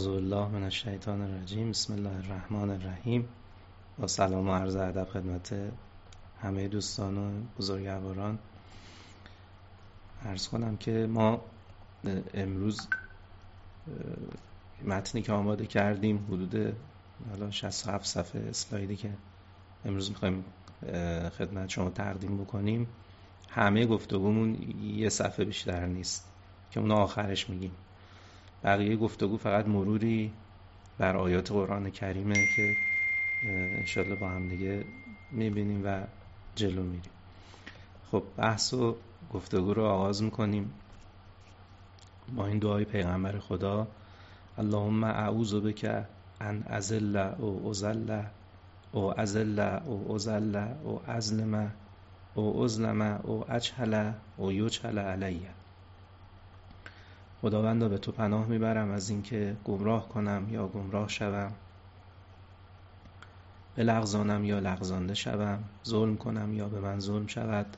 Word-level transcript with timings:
اعوذ 0.00 0.16
الله 0.16 0.48
من 0.48 0.62
الشیطان 0.62 1.20
الرجیم. 1.22 1.70
بسم 1.70 1.92
الله 1.92 2.16
الرحمن 2.16 2.70
الرحیم. 2.70 3.28
با 3.98 4.06
سلام 4.06 4.48
و 4.48 4.54
عرض 4.54 4.76
ادب 4.76 5.04
خدمت 5.04 5.54
همه 6.42 6.68
دوستان 6.68 7.18
و 7.18 7.30
بزرگواران. 7.58 8.38
عرض 10.24 10.48
کنم 10.48 10.76
که 10.76 11.06
ما 11.10 11.40
امروز 12.34 12.88
متنی 14.84 15.22
که 15.22 15.32
آماده 15.32 15.66
کردیم 15.66 16.26
حدود 16.28 16.76
حالا 17.30 17.50
67 17.50 18.06
صفحه 18.06 18.42
اسلایدی 18.48 18.96
که 18.96 19.10
امروز 19.84 20.10
می‌خوایم 20.10 20.44
خدمت 21.38 21.68
شما 21.68 21.90
تقدیم 21.90 22.38
بکنیم. 22.38 22.86
همه 23.48 23.86
گفتگومون 23.86 24.74
یه 24.82 25.08
صفحه 25.08 25.44
بیشتر 25.44 25.86
نیست 25.86 26.32
که 26.70 26.80
اون 26.80 26.90
آخرش 26.90 27.50
میگیم. 27.50 27.72
بقیه 28.64 28.96
گفتگو 28.96 29.36
فقط 29.36 29.66
مروری 29.66 30.32
بر 30.98 31.16
آیات 31.16 31.52
قرآن 31.52 31.90
کریمه 31.90 32.46
که 32.46 32.76
انشالله 33.78 34.14
با 34.14 34.28
هم 34.28 34.48
دیگه 34.48 34.84
می‌بینیم 35.30 35.82
و 35.84 36.02
جلو 36.54 36.82
میریم. 36.82 37.12
خب 38.10 38.22
بحث 38.36 38.74
و 38.74 38.96
گفتگو 39.34 39.74
رو 39.74 39.84
آغاز 39.84 40.22
می‌کنیم 40.22 40.70
با 42.36 42.46
این 42.46 42.58
دعای 42.58 42.84
پیغمبر 42.84 43.38
خدا. 43.38 43.86
اللهم 44.58 45.04
اعوذ 45.04 45.54
بک 45.54 46.04
ان 46.40 46.62
ازل 46.66 47.16
او 47.16 47.68
ازل 47.68 48.22
او 48.92 49.20
ازل 49.20 49.58
او 49.86 50.14
ازل 50.14 50.56
او 50.84 51.00
ازلم 51.06 51.72
او 52.34 52.62
ازلم 52.62 53.20
او 53.22 53.52
اجهل 53.52 54.12
او 54.36 54.52
یجهل 54.52 54.98
علیه 54.98 55.50
خداوندا 57.42 57.88
به 57.88 57.98
تو 57.98 58.12
پناه 58.12 58.46
می‌برم 58.46 58.90
از 58.90 59.10
اینکه 59.10 59.56
گمراه 59.64 60.08
کنم 60.08 60.46
یا 60.50 60.68
گمراه 60.68 61.08
شوم. 61.08 61.52
به 63.74 63.82
لغزانم 63.82 64.44
یا 64.44 64.58
لغزانده 64.58 65.14
شوم. 65.14 65.64
ظلم 65.86 66.16
کنم 66.16 66.54
یا 66.54 66.68
به 66.68 66.80
من 66.80 67.00
ظلم 67.00 67.26
شود. 67.26 67.76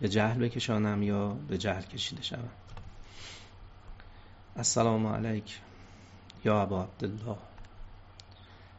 به 0.00 0.08
جهل 0.08 0.44
بکشانم 0.44 1.02
یا 1.02 1.28
به 1.28 1.58
جهل 1.58 1.82
کشیده 1.82 2.22
شوم. 2.22 2.50
السلام 4.56 5.06
علیک 5.06 5.60
یا 6.44 6.62
ابا 6.62 6.82
عبدالله. 6.82 7.36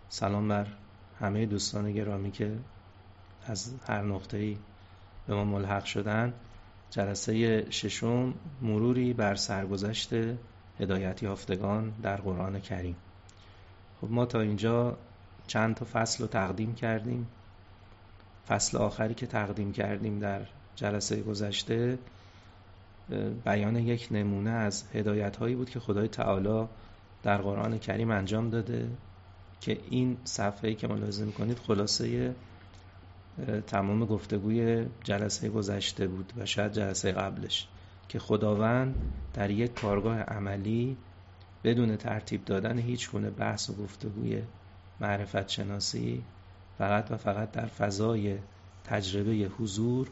سلام 0.09 0.47
بر 0.47 0.67
همه 1.19 1.45
دوستان 1.45 1.93
گرامی 1.93 2.31
که 2.31 2.59
از 3.45 3.73
هر 3.87 4.01
نقطه‌ای 4.01 4.57
به 5.27 5.35
ما 5.35 5.43
ملحق 5.43 5.85
شدن. 5.85 6.33
جلسه 6.93 7.65
ششم 7.71 8.33
مروری 8.61 9.13
بر 9.13 9.35
سرگذشت 9.35 10.09
هدایت 10.79 11.23
یافتگان 11.23 11.93
در 12.03 12.17
قرآن 12.17 12.59
کریم. 12.59 12.95
خب 14.01 14.11
ما 14.11 14.25
تا 14.25 14.41
اینجا 14.41 14.97
چند 15.47 15.75
تا 15.75 15.85
فصل 15.93 16.23
رو 16.23 16.27
تقدیم 16.27 16.75
کردیم. 16.75 17.27
فصل 18.47 18.77
آخری 18.77 19.13
که 19.13 19.27
تقدیم 19.27 19.71
کردیم 19.71 20.19
در 20.19 20.41
جلسه 20.75 21.21
گذشته 21.21 21.97
بیان 23.45 23.75
یک 23.75 24.07
نمونه 24.11 24.49
از 24.49 24.83
هدایت 24.93 25.35
هایی 25.35 25.55
بود 25.55 25.69
که 25.69 25.79
خدای 25.79 26.07
تعالی 26.07 26.67
در 27.23 27.37
قرآن 27.37 27.79
کریم 27.79 28.11
انجام 28.11 28.49
داده 28.49 28.89
که 29.61 29.79
این 29.89 30.17
صفحه 30.23 30.73
که 30.73 30.87
ملاحظه 30.87 31.31
کنید 31.31 31.59
خلاصه 31.59 32.35
تمام 33.67 34.05
گفتگوی 34.05 34.85
جلسه 35.03 35.49
گذشته 35.49 36.07
بود 36.07 36.33
و 36.37 36.45
شاید 36.45 36.71
جلسه 36.71 37.11
قبلش 37.11 37.67
که 38.09 38.19
خداوند 38.19 38.95
در 39.33 39.49
یک 39.49 39.73
کارگاه 39.73 40.19
عملی 40.19 40.97
بدون 41.63 41.95
ترتیب 41.97 42.45
دادن 42.45 42.79
هیچ 42.79 43.11
گونه 43.11 43.29
بحث 43.29 43.69
و 43.69 43.73
گفتگوی 43.73 44.41
معرفت 44.99 45.47
شناسی 45.49 46.23
فقط 46.77 47.11
و 47.11 47.17
فقط 47.17 47.51
در 47.51 47.65
فضای 47.65 48.37
تجربه 48.83 49.31
حضور 49.31 50.09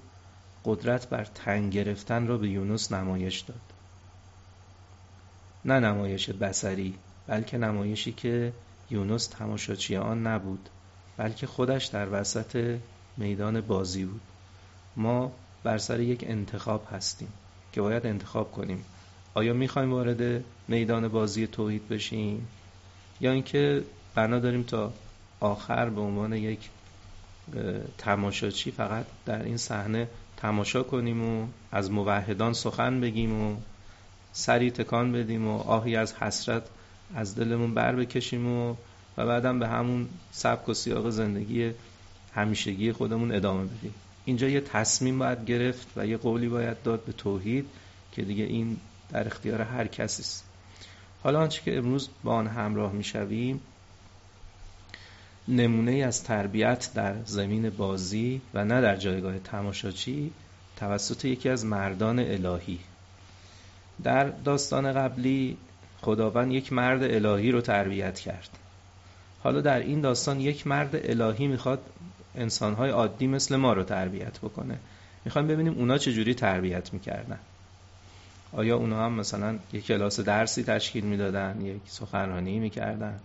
قدرت 0.65 1.09
بر 1.09 1.25
تنگ 1.25 1.73
گرفتن 1.73 2.27
را 2.27 2.37
به 2.37 2.49
یونس 2.49 2.91
نمایش 2.91 3.39
داد. 3.39 3.61
نه 5.65 5.79
نمایش 5.79 6.29
بسری 6.29 6.95
بلکه 7.27 7.57
نمایشی 7.57 8.11
که 8.11 8.53
یونس 8.89 9.27
تماشاچی 9.27 9.95
آن 9.95 10.27
نبود 10.27 10.69
بلکه 11.17 11.47
خودش 11.47 11.85
در 11.85 12.09
وسط 12.21 12.77
میدان 13.21 13.61
بازی 13.61 14.05
بود. 14.05 14.21
ما 14.95 15.31
بر 15.63 15.77
سر 15.77 15.99
یک 15.99 16.23
انتخاب 16.27 16.87
هستیم 16.91 17.27
که 17.73 17.81
باید 17.81 18.05
انتخاب 18.05 18.51
کنیم. 18.51 18.85
آیا 19.33 19.53
می‌خوایم 19.53 19.93
وارد 19.93 20.43
میدان 20.67 21.07
بازی 21.07 21.47
توحید 21.47 21.89
بشیم؟ 21.89 22.47
یا 23.21 23.31
اینکه 23.31 23.83
بنا 24.15 24.39
داریم 24.39 24.63
تا 24.63 24.93
آخر 25.39 25.89
به 25.89 26.01
عنوان 26.01 26.33
یک 26.33 26.69
تماشاچی 27.97 28.71
فقط 28.71 29.05
در 29.25 29.43
این 29.43 29.57
صحنه 29.57 30.07
تماشا 30.37 30.83
کنیم 30.83 31.23
و 31.23 31.47
از 31.71 31.91
موحدان 31.91 32.53
سخن 32.53 33.01
بگیم 33.01 33.41
و 33.41 33.55
سری 34.33 34.71
تکان 34.71 35.11
بدیم 35.11 35.47
و 35.47 35.57
آهی 35.57 35.95
از 35.95 36.13
حسرت 36.13 36.63
از 37.15 37.35
دلمون 37.35 37.73
بر 37.73 37.95
بکشیم 37.95 38.47
و 38.47 38.75
و 39.17 39.25
بعدم 39.25 39.59
به 39.59 39.67
همون 39.67 40.09
سبک 40.31 40.69
و 40.69 40.73
سیاق 40.73 41.09
زندگی 41.09 41.71
همیشگی 42.35 42.91
خودمون 42.91 43.35
ادامه 43.35 43.65
بدیم. 43.65 43.93
اینجا 44.25 44.47
یه 44.47 44.61
تصمیم 44.61 45.19
باید 45.19 45.45
گرفت 45.45 45.87
و 45.95 46.07
یه 46.07 46.17
قولی 46.17 46.49
باید 46.49 46.83
داد 46.83 47.05
به 47.05 47.11
توحید 47.11 47.65
که 48.11 48.21
دیگه 48.21 48.43
این 48.43 48.77
در 49.09 49.27
اختیار 49.27 49.61
هر 49.61 49.87
کسی 49.87 50.21
است. 50.21 50.43
حالا 51.23 51.41
آنچه 51.41 51.61
که 51.61 51.77
امروز 51.77 52.09
با 52.23 52.33
آن 52.33 52.47
همراه 52.47 52.91
می‌شویم 52.91 53.61
نمونه 55.47 55.91
از 55.91 56.23
تربیت 56.23 56.89
در 56.93 57.15
زمین 57.25 57.69
بازی 57.69 58.41
و 58.53 58.65
نه 58.65 58.81
در 58.81 58.95
جایگاه 58.95 59.39
تماشاچی 59.39 60.31
توسط 60.77 61.25
یکی 61.25 61.49
از 61.49 61.65
مردان 61.65 62.19
الهی. 62.19 62.79
در 64.03 64.23
داستان 64.23 64.93
قبلی 64.93 65.57
خداوند 66.01 66.51
یک 66.51 66.73
مرد 66.73 67.03
الهی 67.03 67.51
رو 67.51 67.61
تربیت 67.61 68.19
کرد. 68.19 68.49
حالا 69.43 69.61
در 69.61 69.79
این 69.79 70.01
داستان 70.01 70.39
یک 70.39 70.67
مرد 70.67 70.95
الهی 71.09 71.47
می‌خواد 71.47 71.81
انسانهای 72.35 72.89
عادی 72.89 73.27
مثل 73.27 73.55
ما 73.55 73.73
رو 73.73 73.83
تربیت 73.83 74.39
بکنه. 74.39 74.77
می‌خوایم 75.25 75.47
ببینیم 75.47 75.73
اونا 75.73 75.97
چجوری 75.97 76.33
تربیت 76.33 76.93
می‌کردن. 76.93 77.39
آیا 78.53 78.77
اونا 78.77 79.05
هم 79.05 79.13
مثلا 79.13 79.59
یک 79.73 79.85
کلاس 79.85 80.19
درسی 80.19 80.63
تشکیل 80.63 81.03
می‌دادن 81.03 81.61
یک 81.61 81.81
سخنرانی 81.85 82.59
می‌کردن 82.59 83.19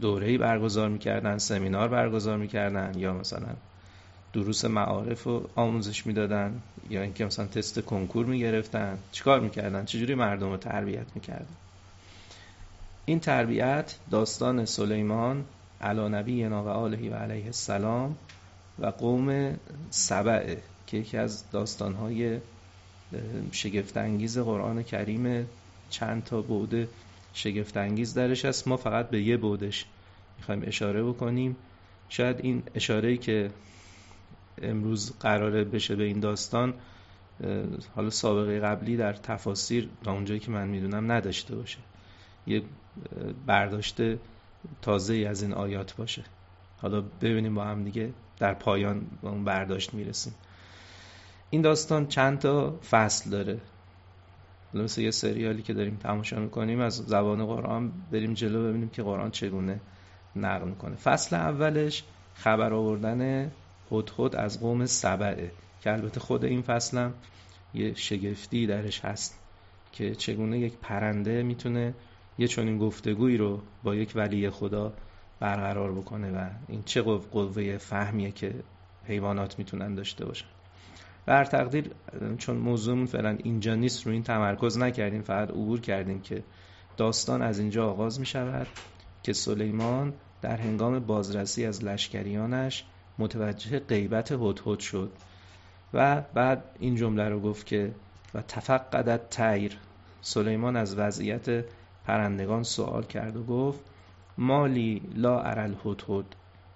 دوره 0.00 0.38
برگزار 0.38 0.88
می‌کردن 0.88 1.38
سمینار 1.38 1.88
برگزار 1.88 2.36
می‌کردن 2.36 2.92
یا 2.96 3.12
مثلا 3.14 3.48
دروس 4.32 4.64
معارف 4.64 5.22
رو 5.22 5.50
آموزش 5.54 6.06
می‌دادن 6.06 6.60
یا 6.90 7.02
اینکه 7.02 7.24
مثلا 7.24 7.46
تست 7.46 7.80
کنکور 7.80 8.26
می‌گرفتن 8.26 8.98
چیکار 9.12 9.40
می‌کردن 9.40 9.84
چجوری 9.84 10.14
مردم 10.14 10.50
رو 10.50 10.56
تربیت 10.56 11.06
می‌کردن. 11.14 11.56
این 13.04 13.20
تربیت 13.20 13.94
داستان 14.10 14.64
سلیمان 14.64 15.44
علا 15.82 16.08
نبی 16.08 16.44
و 16.44 16.54
آله 16.54 17.10
و 17.10 17.14
علیه 17.14 17.44
السلام 17.44 18.16
و 18.78 18.86
قوم 18.86 19.56
سبعه 19.90 20.62
که 20.86 20.96
یکی 20.96 21.16
از 21.16 21.50
داستانهای 21.50 22.38
شگفتانگیز 23.52 24.38
قرآن 24.38 24.82
کریم 24.82 25.46
چند 25.90 26.24
تا 26.24 26.42
بعد 26.42 26.88
شگفتانگیز 27.34 28.14
درش 28.14 28.44
هست. 28.44 28.68
ما 28.68 28.76
فقط 28.76 29.10
به 29.10 29.22
یه 29.22 29.36
بودش 29.36 29.86
می‌خوایم 30.38 30.62
اشاره 30.66 31.02
بکنیم. 31.02 31.56
شاید 32.08 32.36
این 32.42 32.62
اشاره 32.74 33.16
که 33.16 33.50
امروز 34.62 35.12
قراره 35.20 35.64
بشه 35.64 35.96
به 35.96 36.04
این 36.04 36.20
داستان 36.20 36.74
حالا 37.96 38.10
سابقه 38.10 38.60
قبلی 38.60 38.96
در 38.96 39.12
تفاسیر 39.12 39.88
تا 40.04 40.12
اونجایی 40.12 40.40
که 40.40 40.50
من 40.50 40.68
می‌دونم 40.68 41.12
نداشته 41.12 41.56
باشه. 41.56 41.78
یه 42.46 42.62
برداشته 43.46 44.18
تازه 44.82 45.14
از 45.30 45.42
این 45.42 45.52
آیات 45.52 45.96
باشه. 45.96 46.24
حالا 46.78 47.00
ببینیم 47.00 47.54
با 47.54 47.64
هم 47.64 47.84
دیگه 47.84 48.12
در 48.38 48.54
پایان 48.54 49.06
با 49.22 49.30
اون 49.30 49.44
برداشت 49.44 49.94
می‌رسیم. 49.94 50.34
این 51.50 51.62
داستان 51.62 52.06
چند 52.06 52.38
تا 52.38 52.78
فصل 52.90 53.30
داره. 53.30 53.60
مثل 54.74 55.00
یه 55.00 55.10
سریالی 55.10 55.62
که 55.62 55.74
داریم 55.74 55.98
تماشا 56.02 56.40
می‌کنیم 56.40 56.80
از 56.80 56.96
زبان 56.96 57.46
قرآن 57.46 57.92
بریم 58.12 58.34
جلو 58.34 58.68
ببینیم 58.68 58.88
که 58.88 59.02
قرآن 59.02 59.30
چگونه 59.30 59.80
نقل 60.36 60.68
می‌کنه. 60.68 60.96
فصل 60.96 61.36
اولش 61.36 62.04
خبر 62.34 62.72
آوردن 62.72 63.50
خود 63.88 64.36
از 64.36 64.60
قوم 64.60 64.86
سبعه 64.86 65.52
که 65.80 65.92
البته 65.92 66.20
خود 66.20 66.44
این 66.44 66.62
فصلم 66.62 67.14
یه 67.74 67.94
شگفتی 67.94 68.66
درش 68.66 69.04
هست 69.04 69.38
که 69.92 70.14
چگونه 70.14 70.58
یک 70.58 70.72
پرنده 70.82 71.42
می‌تونه 71.42 71.94
یه 72.42 72.48
چنین 72.48 72.78
گفتگویی 72.78 73.36
رو 73.36 73.60
با 73.82 73.94
یک 73.94 74.12
ولی 74.14 74.50
خدا 74.50 74.92
برقرار 75.40 75.92
بکنه 75.92 76.30
و 76.30 76.46
این 76.68 76.82
چه 76.82 77.02
قوه 77.02 77.78
فهمیه 77.78 78.30
که 78.30 78.54
حیوانات 79.06 79.58
می‌تونن 79.58 79.94
داشته 79.94 80.24
باشن. 80.24 80.46
بر 81.26 81.44
تقدیر 81.44 81.90
چون 82.38 82.56
موضوعمون 82.56 83.06
فعلا 83.06 83.38
اینجا 83.44 83.74
نیست 83.74 84.06
رو 84.06 84.12
این 84.12 84.22
تمرکز 84.22 84.78
نکردیم 84.78 85.22
فقط 85.22 85.50
عبور 85.50 85.80
کردیم 85.80 86.20
که 86.20 86.42
داستان 86.96 87.42
از 87.42 87.58
اینجا 87.58 87.90
آغاز 87.90 88.20
می 88.20 88.26
شود 88.26 88.66
که 89.22 89.32
سلیمان 89.32 90.12
در 90.42 90.56
هنگام 90.56 90.98
بازرسی 90.98 91.66
از 91.66 91.84
لشکریانش 91.84 92.84
متوجه 93.18 93.78
غیبت 93.78 94.32
هدهد 94.32 94.78
شد 94.78 95.12
و 95.94 96.22
بعد 96.34 96.64
این 96.78 96.96
جمله 96.96 97.28
رو 97.28 97.40
گفت 97.40 97.66
که 97.66 97.94
و 98.34 98.42
تفقدت 98.42 99.30
تیر 99.30 99.78
سلیمان 100.20 100.76
از 100.76 100.98
وضعیت 100.98 101.64
پرندگان 102.04 102.62
سوال 102.62 103.04
کرد 103.04 103.36
و 103.36 103.44
گفت 103.44 103.80
مالی 104.38 105.02
لا 105.14 105.40
ارل 105.40 105.74
هدهد. 105.84 106.24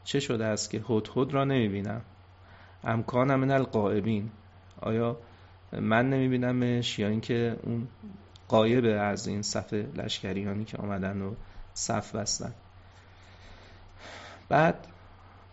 چه 0.04 0.20
شده 0.20 0.44
است 0.44 0.70
که 0.70 0.84
هدهد 0.88 1.34
را 1.34 1.44
نمی‌بینم؟ 1.44 2.00
امکان 2.84 3.34
من 3.34 3.50
القائبین. 3.50 4.30
آیا 4.80 5.16
من 5.72 6.10
نمیبینمش 6.10 6.98
یا 6.98 7.08
اینکه 7.08 7.56
اون 7.62 7.88
قایبه 8.48 8.92
از 8.92 9.26
این 9.26 9.42
صف 9.42 9.72
لشکریانی 9.72 10.64
که 10.64 10.76
آمدن 10.78 11.22
و 11.22 11.34
صف 11.74 12.14
بستن؟ 12.14 12.52
بعد 14.48 14.86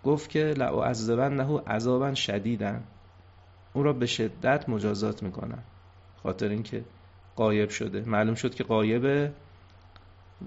گفت 0.04 0.30
که 0.30 0.40
لعذبن 0.40 1.34
نهو 1.34 1.58
عذابا 1.58 2.14
شدیدن 2.14 2.84
او 3.74 3.84
را 3.84 3.94
به 3.94 4.06
شدت 4.06 4.70
مجازات 4.70 5.24
می‌کنن 5.24 5.64
خاطر 6.24 6.50
اینکه 6.50 6.84
قایب 7.36 7.70
شده. 7.70 8.02
معلوم 8.02 8.36
شد 8.36 8.56
که 8.56 8.64
قایبه 8.64 9.32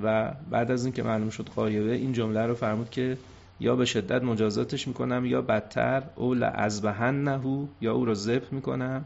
و 0.02 0.32
بعد 0.50 0.70
از 0.70 0.84
اینکه 0.84 1.02
معلوم 1.02 1.30
شد 1.30 1.48
قایبه 1.48 1.92
این 1.92 2.12
جمله 2.12 2.46
رو 2.46 2.54
فرمود 2.54 2.90
که 2.90 3.18
یا 3.60 3.76
به 3.76 3.84
شدت 3.84 4.22
مجازاتش 4.22 4.88
می‌کنم 4.88 5.24
یا 5.24 5.42
بدتر 5.42 6.02
او 6.16 6.34
لعذبهن 6.34 7.22
نهو 7.22 7.66
یا 7.80 7.94
او 7.94 8.04
را 8.04 8.14
ذبح 8.14 8.46
می‌کنم 8.50 9.04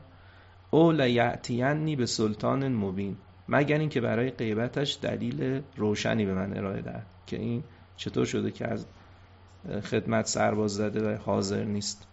او 0.71 0.93
لیعتینی 0.93 1.97
به 1.97 2.07
سلطان 2.07 2.69
مبین. 2.69 3.17
مگر 3.49 3.79
اینکه 3.79 4.01
برای 4.01 4.31
غیبتش 4.31 4.99
دلیل 5.03 5.63
روشنی 5.77 6.27
به 6.27 6.35
من 6.35 6.57
ارائه 6.57 6.83
دهد 6.83 7.07
که 7.27 7.37
این 7.37 7.63
چطور 7.97 8.25
شده 8.25 8.51
که 8.51 8.67
از 8.69 8.87
خدمت 9.83 10.27
سرباز 10.27 10.75
زده 10.75 11.15
و 11.15 11.17
حاضر 11.17 11.65
نیست. 11.65 12.07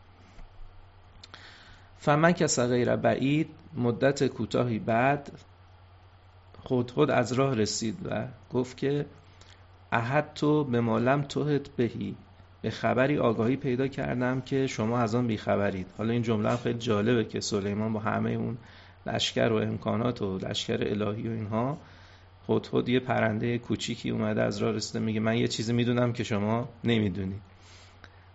فمن 1.97 2.31
کس 2.31 2.59
غیر 2.59 2.95
بعید 2.95 3.49
مدت 3.77 4.27
کوتاهی 4.27 4.79
بعد 4.79 5.31
خود 6.67 7.11
از 7.11 7.33
راه 7.33 7.55
رسید 7.55 7.97
و 8.05 8.27
گفت 8.53 8.77
که 8.77 9.05
احد 9.91 10.33
تو 10.33 10.63
به 10.63 10.81
مالم 10.81 11.21
توهت 11.21 11.69
بهی. 11.69 12.15
به 12.61 12.69
خبری 12.69 13.17
آگاهی 13.17 13.55
پیدا 13.55 13.87
کردم 13.87 14.41
که 14.41 14.67
شما 14.67 14.99
از 14.99 15.15
آن 15.15 15.27
بیخبرید. 15.27 15.87
حالا 15.97 16.13
این 16.13 16.21
جمله 16.21 16.55
خیلی 16.55 16.79
جالبه 16.79 17.25
که 17.25 17.39
سلیمان 17.39 17.93
با 17.93 17.99
همه 17.99 18.31
اون 18.31 18.57
لشکر 19.05 19.49
و 19.51 19.55
امکانات 19.55 20.21
و 20.21 20.37
لشکر 20.37 20.77
الهی 20.81 21.27
و 21.27 21.31
اینها 21.31 21.77
خود 22.45 22.89
یه 22.89 22.99
پرنده 22.99 23.57
کوچیکی 23.57 24.09
اومده 24.09 24.41
از 24.41 24.57
راه 24.57 24.71
رسیده 24.71 24.99
میگه 24.99 25.19
من 25.19 25.37
یه 25.37 25.47
چیزی 25.47 25.73
می‌دونم 25.73 26.13
که 26.13 26.23
شما 26.23 26.69
نمی‌دونید 26.83 27.41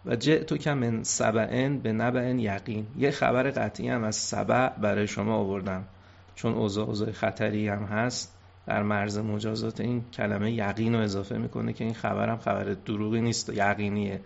و 0.05 0.17
تو 0.17 0.57
کم 0.57 0.79
من 0.79 1.03
سبعن 1.03 1.79
به 1.79 1.93
نبعن 1.93 2.39
یقین. 2.39 2.87
یه 2.99 3.11
خبر 3.11 3.51
قطعی 3.51 3.89
هم 3.89 4.05
از 4.05 4.17
سبع 4.17 4.69
برای 4.69 5.07
شما 5.07 5.35
آوردم. 5.35 5.85
چون 6.35 6.55
اوضاع 6.55 6.87
اوضاع 6.87 7.13
خطری 7.13 7.69
هم 7.69 7.85
هست 7.85 8.35
در 8.67 8.83
مرز 8.83 9.19
مجازات 9.19 9.81
این 9.81 10.05
کلمه 10.13 10.53
یقین 10.53 10.95
رو 10.95 11.01
اضافه 11.01 11.39
می‌کنه 11.39 11.73
که 11.73 11.85
این 11.85 11.95
خبرم 11.95 12.39
خبر 12.39 12.65
دروغی 12.65 13.21
نیست 13.21 13.49
یقینیه. 13.49 14.21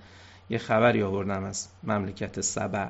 یه 0.50 0.58
خبری 0.58 1.02
آوردم 1.02 1.44
از 1.44 1.68
مملکت 1.82 2.40
سبع. 2.40 2.88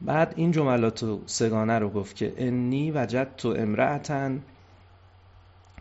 بعد 0.00 0.32
این 0.36 0.50
جملات 0.50 1.02
و 1.02 1.22
سگانه 1.26 1.78
رو 1.78 1.90
گفت 1.90 2.16
که 2.16 2.34
انی 2.36 2.90
وجد 2.90 3.28
تو 3.36 3.48
امرأتن 3.48 4.42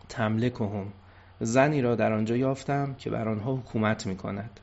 تملکهم 0.10 0.94
زنی 1.40 1.82
را 1.82 1.96
در 1.96 2.14
آنجا 2.14 2.38
یافتم 2.38 2.96
که 2.98 3.10
بر 3.10 3.30
آنها 3.30 3.56
حکومت 3.56 4.08
می 4.08 4.18
کند 4.18 4.60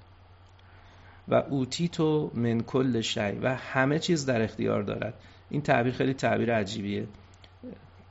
و 1.28 1.34
اوتی 1.34 1.88
تو 1.88 2.30
من 2.34 2.60
کل 2.60 3.00
شی. 3.00 3.38
و 3.42 3.54
همه 3.54 3.98
چیز 3.98 4.26
در 4.26 4.42
اختیار 4.42 4.82
دارد. 4.82 5.14
این 5.50 5.62
تعبیر 5.62 5.92
خیلی 5.92 6.14
تعبیر 6.14 6.54
عجیبیه. 6.54 7.06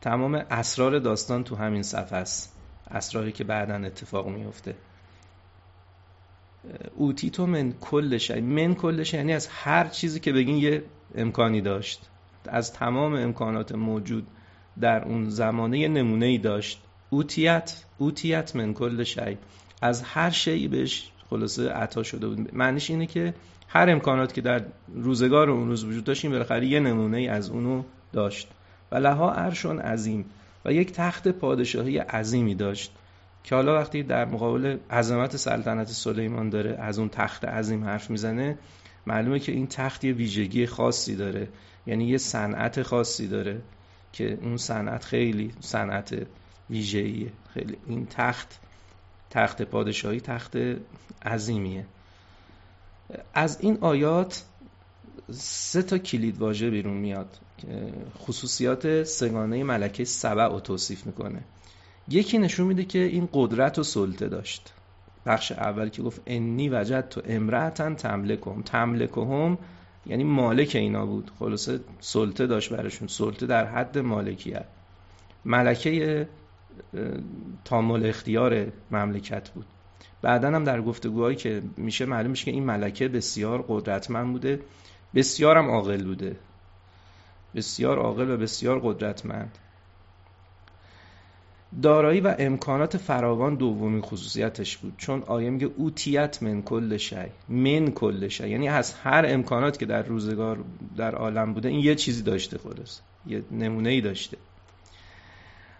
تمام 0.01 0.35
اسرار 0.35 0.99
داستان 0.99 1.43
تو 1.43 1.55
همین 1.55 1.83
صفحه 1.83 2.17
است. 2.17 2.53
اسراری 2.91 3.31
که 3.31 3.43
بعدا 3.43 3.75
اتفاق 3.75 4.27
میفته 4.27 4.75
اوتی 6.95 7.29
تو 7.29 7.45
من 7.45 7.73
کل 7.81 8.17
شی 8.17 8.41
من 8.41 8.75
کل 8.75 9.03
شی 9.03 9.17
یعنی 9.17 9.33
از 9.33 9.47
هر 9.47 9.87
چیزی 9.87 10.19
که 10.19 10.33
بگین 10.33 10.55
یه 10.55 10.83
امکانی 11.15 11.61
داشت. 11.61 12.01
از 12.45 12.73
تمام 12.73 13.13
امکانات 13.13 13.71
موجود 13.71 14.27
در 14.79 15.03
اون 15.03 15.29
زمانه 15.29 15.79
یه 15.79 15.87
نمونه 15.87 16.25
ای 16.25 16.37
داشت. 16.37 16.81
اوتیت 17.09 17.83
اوتیت 17.97 18.55
من 18.55 18.73
کل 18.73 19.03
شی. 19.03 19.37
از 19.81 20.01
هر 20.01 20.29
شیء 20.29 20.69
بهش 20.69 21.11
خلاصه 21.29 21.69
عطا 21.69 22.03
شده 22.03 22.27
بود. 22.27 22.55
معنیش 22.55 22.89
اینه 22.89 23.05
که 23.05 23.33
هر 23.67 23.89
امکانات 23.89 24.33
که 24.33 24.41
در 24.41 24.61
روزگار 24.93 25.49
اون 25.49 25.67
روز 25.67 25.83
وجود 25.83 26.03
داشت 26.03 26.25
این 26.25 26.31
بالاخره 26.31 26.65
یه 26.65 26.79
نمونه 26.79 27.17
ای 27.17 27.27
از 27.27 27.49
اونو 27.49 27.83
داشت. 28.13 28.47
و 28.91 28.95
لها 28.95 29.31
عرشون 29.31 29.79
عظیم. 29.79 30.25
و 30.65 30.73
یک 30.73 30.91
تخت 30.91 31.27
پادشاهی 31.27 31.97
عظیمی 31.97 32.55
داشت 32.55 32.91
که 33.43 33.55
حالا 33.55 33.75
وقتی 33.75 34.03
در 34.03 34.25
مقابل 34.25 34.77
عظمت 34.91 35.37
سلطنت 35.37 35.87
سلیمان 35.87 36.49
داره 36.49 36.77
از 36.79 36.99
اون 36.99 37.09
تخت 37.09 37.45
عظیم 37.45 37.83
حرف 37.83 38.09
می‌زنه 38.09 38.57
معلومه 39.07 39.39
که 39.39 39.51
این 39.51 39.67
تخت 39.67 40.03
یه 40.03 40.13
ویژگی 40.13 40.65
خاصی 40.65 41.15
داره. 41.15 41.47
یعنی 41.87 42.07
یه 42.07 42.17
صنعت 42.17 42.83
خاصی 42.83 43.27
داره 43.27 43.61
که 44.13 44.37
اون 44.41 44.57
صنعت 44.57 45.05
خیلی 45.05 45.51
صنعت 45.59 46.27
ویژه‌ایه. 46.69 47.31
خیلی 47.53 47.77
این 47.87 48.07
تخت 48.09 48.59
تخت 49.29 49.61
پادشاهی 49.61 50.19
تخت 50.19 50.57
عظیمیه. 51.25 51.85
از 53.33 53.57
این 53.61 53.77
آیات 53.81 54.43
سه 55.31 55.81
تا 55.81 55.97
کلید 55.97 56.37
واژه 56.37 56.69
بیرون 56.69 56.97
میاد. 56.97 57.37
خصوصیات 58.19 59.03
سگانه 59.03 59.63
ملکه 59.63 60.03
سبع 60.03 60.47
رو 60.47 60.59
توصیف 60.59 61.05
می‌کنه. 61.05 61.43
یکی 62.09 62.37
نشون 62.37 62.67
میده 62.67 62.85
که 62.85 62.99
این 62.99 63.29
قدرت 63.33 63.79
و 63.79 63.83
سلطه 63.83 64.27
داشت. 64.27 64.73
بخش 65.25 65.51
اول 65.51 65.89
که 65.89 66.01
گفت 66.01 66.21
انی 66.25 66.69
وجد 66.69 67.09
تو 67.09 67.21
امرأتن 67.25 67.95
تملکهم. 67.95 68.61
تملکهم 68.61 69.57
یعنی 70.05 70.23
مالک 70.23 70.75
اینا 70.75 71.05
بود. 71.05 71.31
خلاصه 71.39 71.79
سلطه 71.99 72.47
داشت 72.47 72.73
برشون 72.73 73.07
سلطه 73.07 73.45
در 73.45 73.65
حد 73.65 73.97
مالکیت. 73.97 74.65
ملکه 75.45 76.29
تامل 77.65 78.05
اختیار 78.05 78.67
مملکت 78.91 79.49
بود. 79.49 79.65
بعدا 80.21 80.47
هم 80.47 80.63
در 80.63 80.81
گفتگوهایی 80.81 81.35
که 81.35 81.61
میشه 81.77 82.05
معلوم 82.05 82.31
میشه 82.31 82.45
که 82.45 82.51
این 82.51 82.63
ملکه 82.63 83.07
بسیار 83.07 83.65
قدرتمند 83.67 84.31
بوده 84.31 84.59
بسیار 85.15 85.57
هم 85.57 85.69
عاقل 85.69 86.03
بوده. 86.03 86.35
بسیار 87.55 87.99
عاقل 87.99 88.31
و 88.31 88.37
بسیار 88.37 88.79
قدرتمند. 88.79 89.57
دارایی 91.81 92.21
و 92.21 92.35
امکانات 92.39 92.97
فراوان 92.97 93.55
دومین 93.55 94.01
خصوصیتش 94.01 94.77
بود 94.77 94.93
چون 94.97 95.23
آیه 95.23 95.49
میگه 95.49 95.69
اوتیت 95.77 96.43
من 96.43 96.61
کل 96.61 96.97
شی 96.97 97.25
من 97.49 97.91
کل 97.91 98.27
شی. 98.27 98.49
یعنی 98.49 98.69
از 98.69 98.93
هر 98.93 99.25
امکانات 99.27 99.79
که 99.79 99.85
در 99.85 100.03
روزگار 100.03 100.63
در 100.97 101.15
عالم 101.15 101.53
بوده 101.53 101.69
این 101.69 101.79
یه 101.79 101.95
چیزی 101.95 102.21
داشته 102.21 102.57
خلاص 102.57 102.99
یه 103.27 103.43
نمونه 103.51 103.89
ای 103.89 104.01
داشته. 104.01 104.37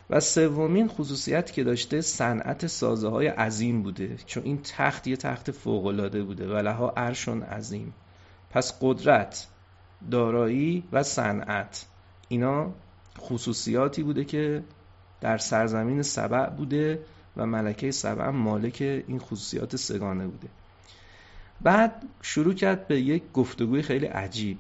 و 0.10 0.20
سومین 0.20 0.88
خصوصیت 0.88 1.52
که 1.52 1.64
داشته 1.64 2.02
صنعت 2.02 2.68
سازه 2.68 3.08
های 3.08 3.28
عظیم 3.28 3.84
بوده 3.84 4.18
چون 4.26 4.44
این 4.44 4.62
تخت 4.64 5.08
یه 5.08 5.16
تخت 5.16 5.52
فوق 5.52 5.86
العاده 5.86 6.24
بوده 6.24 6.48
و 6.48 6.58
لها 6.58 6.90
عرشون 6.90 7.44
عظیم. 7.44 7.94
پس 8.50 8.74
قدرت 8.82 9.48
دارایی 10.12 10.84
و 10.92 11.04
صنعت 11.04 11.86
اینا 12.28 12.72
خصوصیاتی 13.20 14.04
بوده 14.04 14.26
که 14.26 14.64
در 15.22 15.38
سرزمین 15.38 16.02
سبع 16.02 16.50
بوده 16.50 17.00
و 17.38 17.46
ملکه 17.46 17.92
سبع 17.92 18.30
مالک 18.30 18.82
این 18.82 19.20
خصوصیات 19.20 19.76
سگانه 19.76 20.28
بوده. 20.28 20.48
بعد 21.62 22.04
شروع 22.22 22.54
کرد 22.54 22.88
به 22.88 23.02
یک 23.02 23.24
گفتگوی 23.34 23.82
خیلی 23.82 24.06
عجیب 24.06 24.58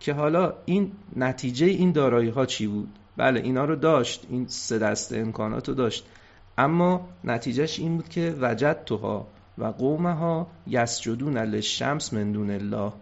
که 0.00 0.12
حالا 0.12 0.54
این 0.64 0.92
نتیجه 1.16 1.66
این 1.66 1.92
دارایی 1.92 2.28
ها 2.28 2.46
چی 2.46 2.66
بود؟ 2.66 2.98
بله 3.16 3.40
اینا 3.40 3.64
رو 3.64 3.76
داشت 3.76 4.26
این 4.30 4.46
سه 4.48 4.78
دسته 4.78 5.18
امکانات 5.18 5.68
رو 5.68 5.74
داشت. 5.74 6.06
اما 6.58 7.08
نتیجهش 7.24 7.78
این 7.78 7.96
بود 7.96 8.08
که 8.08 8.36
وجد 8.40 8.84
توها 8.84 9.26
و 9.58 9.64
قومها 9.64 10.46
یسجدون 10.66 11.38
للشمس 11.38 12.12
من 12.12 12.32
دون 12.32 12.50
الله. 12.50 12.92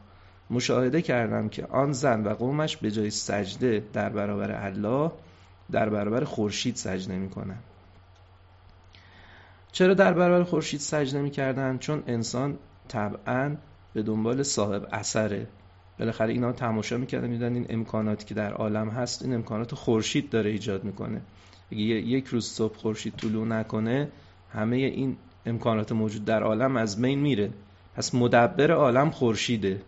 مشاهده 0.50 1.02
کردم 1.02 1.49
که 1.49 1.66
آن 1.66 1.92
زن 1.92 2.25
و 2.25 2.35
قومش 2.35 2.76
به 2.76 2.90
جای 2.90 3.11
سجده 3.11 3.85
در 3.92 4.09
برابر 4.09 4.64
الله 4.66 5.12
در 5.71 5.88
برابر 5.88 6.25
خورشید 6.25 6.76
سجده 6.76 7.19
می‌کنن. 7.19 7.59
چرا 9.73 9.95
در 9.95 10.12
برابر 10.12 10.45
خورشید 10.45 10.81
سجده 10.81 11.21
می‌کردن؟ 11.21 11.78
چون 11.78 12.02
انسان 12.07 12.59
طبعا 12.88 13.57
به 13.95 14.02
دنبال 14.02 14.42
صاحب 14.42 14.88
اثره. 14.92 15.47
بالاخره 15.99 16.33
اینا 16.33 16.53
تماشا 16.53 16.97
می‌کردن 16.97 17.29
میدن 17.29 17.55
این 17.55 17.67
امکاناتی 17.69 18.25
که 18.25 18.35
در 18.35 18.53
عالم 18.53 18.89
هست 18.89 19.23
این 19.23 19.35
امکانات 19.35 19.75
خورشید 19.75 20.31
داره 20.31 20.51
ایجاد 20.51 20.85
می‌کنه. 20.85 21.21
اگه 21.73 21.83
یک 21.83 22.27
روز 22.27 22.47
صبح 22.49 22.77
خورشید 22.77 23.17
طلوع 23.17 23.47
نکنه 23.47 24.09
همه 24.53 24.77
این 24.77 25.17
امکانات 25.47 25.93
موجود 25.93 26.25
در 26.25 26.43
عالم 26.43 26.77
از 26.77 27.03
بین 27.03 27.19
میره. 27.19 27.51
پس 27.97 28.15
مدبر 28.15 28.71
عالم 28.71 29.11
خورشیده. 29.11 29.83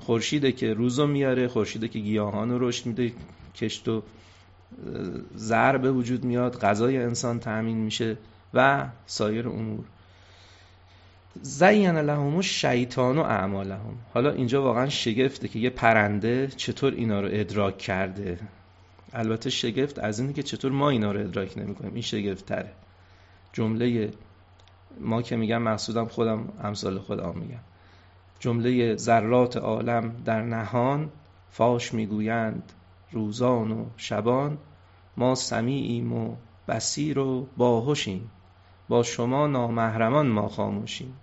خورشیده 0.00 0.52
که 0.52 0.74
روزو 0.74 1.06
میاره 1.06 1.48
خورشیده 1.48 1.88
که 1.88 1.98
گیاهان 1.98 2.50
رو 2.50 2.68
رشد 2.68 2.86
میده 2.86 3.12
کشت 3.54 3.88
و 3.88 4.02
زر 5.34 5.78
به 5.78 5.92
وجود 5.92 6.24
میاد 6.24 6.60
غذای 6.60 6.98
انسان 6.98 7.38
تأمین 7.40 7.76
میشه 7.76 8.16
و 8.54 8.88
سایر 9.06 9.48
امور. 9.48 9.84
زین 11.42 11.96
لهم 11.96 12.40
شیطان 12.40 13.18
و 13.18 13.20
اعمالهم. 13.20 13.94
حالا 14.14 14.30
اینجا 14.30 14.62
واقعا 14.62 14.88
شگفته 14.88 15.48
که 15.48 15.58
یه 15.58 15.70
پرنده 15.70 16.46
چطور 16.46 16.92
اینا 16.92 17.20
رو 17.20 17.28
ادراک 17.30 17.78
کرده. 17.78 18.38
البته 19.12 19.50
شگفت 19.50 19.98
از 19.98 20.20
اینه 20.20 20.32
که 20.32 20.42
چطور 20.42 20.72
ما 20.72 20.90
اینا 20.90 21.12
رو 21.12 21.20
ادراک 21.20 21.58
نمی‌کنیم. 21.58 21.92
این 21.92 22.02
شگفت 22.02 22.46
تره 22.46 22.72
جمله 23.52 24.10
ما 25.00 25.22
که 25.22 25.36
میگم 25.36 25.62
مقصودم 25.62 26.06
خودم 26.06 26.48
امثال 26.62 26.98
خودم 26.98 27.34
میگم. 27.36 27.60
جمله 28.40 28.96
ذرات 28.96 29.56
عالم 29.56 30.12
در 30.24 30.42
نهان 30.42 31.10
فاش 31.50 31.94
می‌گویند 31.94 32.72
روزان 33.12 33.72
و 33.72 33.84
شبان. 33.96 34.58
ما 35.16 35.34
سمیعیم 35.34 36.12
و 36.12 36.36
بسیر 36.68 37.18
و 37.18 37.46
باهوشیم 37.56 38.30
با 38.88 39.02
شما 39.02 39.46
نامحرمان 39.46 40.26
ما 40.26 40.48
خاموشیم. 40.48 41.14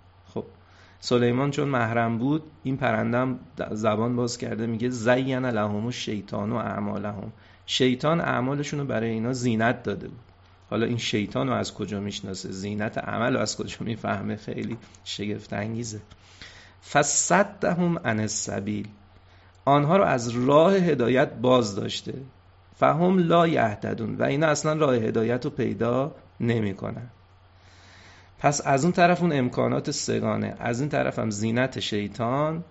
سلیمان 1.00 1.50
چون 1.50 1.68
محرم 1.68 2.18
بود 2.18 2.42
این 2.62 2.76
پرندم 2.76 3.38
زبان 3.70 4.16
باز 4.16 4.38
کرده 4.38 4.66
میگه 4.66 4.88
زین 4.88 5.46
لهم 5.46 5.90
شیطان 5.90 6.52
و 6.52 6.56
اعمالهم. 6.56 7.32
شیطان 7.66 8.20
اعمالشون 8.20 8.80
رو 8.80 8.86
برای 8.86 9.10
اینا 9.10 9.32
زینت 9.32 9.82
داده 9.82 10.08
بود. 10.08 10.20
حالا 10.70 10.86
این 10.86 10.98
شیطان 10.98 11.48
رو 11.48 11.54
از 11.54 11.74
کجا 11.74 12.00
می‌شناسه؟ 12.00 12.52
زینت 12.52 12.98
عمل 12.98 13.34
رو 13.34 13.40
از 13.40 13.56
کجا 13.56 13.76
می‌فهمه؟ 13.80 14.36
خیلی 14.36 14.76
شگفت 15.04 15.52
انگیزه 15.52 16.00
فصدهم 16.92 17.98
عن 17.98 18.20
السبیل. 18.20 18.88
آنها 19.64 19.96
رو 19.96 20.04
از 20.04 20.28
راه 20.28 20.74
هدایت 20.74 21.32
باز 21.34 21.76
داشته. 21.76 22.14
فهم 22.76 23.18
لا 23.18 23.46
یهتدون. 23.46 24.16
و 24.16 24.22
اینا 24.22 24.46
اصلا 24.46 24.72
راه 24.72 24.94
هدایت 24.94 25.44
رو 25.44 25.50
پیدا 25.50 26.14
نمی‌کنن. 26.40 27.10
پس 28.44 28.66
از 28.66 28.84
اون 28.84 28.92
طرف 28.92 29.22
اون 29.22 29.32
امکانات 29.32 29.90
سگانه 29.90 30.54
از 30.58 30.80
این 30.80 30.88
طرف 30.88 31.18
هم 31.18 31.30
زینت 31.30 31.80
شیطان 31.80 32.64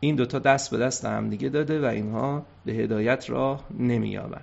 این 0.00 0.16
دوتا 0.16 0.38
دست 0.38 0.70
به 0.70 0.78
دست 0.78 1.04
هم 1.04 1.30
دیگه 1.30 1.48
داده 1.48 1.80
و 1.80 1.84
اینها 1.84 2.46
به 2.64 2.72
هدایت 2.72 3.30
راه 3.30 3.64
نمییابن 3.78 4.40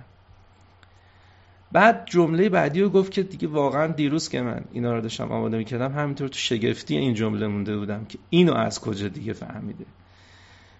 بعد 1.72 2.06
جمله 2.06 2.48
بعدی 2.48 2.80
رو 2.80 2.88
گفت 2.88 3.12
که 3.12 3.22
دیگه 3.22 3.48
واقعا 3.48 3.86
دیروز 3.86 4.28
که 4.28 4.42
من 4.42 4.64
اینا 4.72 4.94
رو 4.94 5.00
داشتم 5.00 5.32
آماده 5.32 5.56
می‌کردم 5.56 5.92
همینطور 5.92 6.28
تو 6.28 6.38
شگفتی 6.38 6.96
این 6.96 7.14
جمله 7.14 7.46
مونده 7.46 7.76
بودم 7.76 8.04
که 8.04 8.18
اینو 8.30 8.54
از 8.54 8.80
کجا 8.80 9.08
دیگه 9.08 9.32
فهمیده؟ 9.32 9.84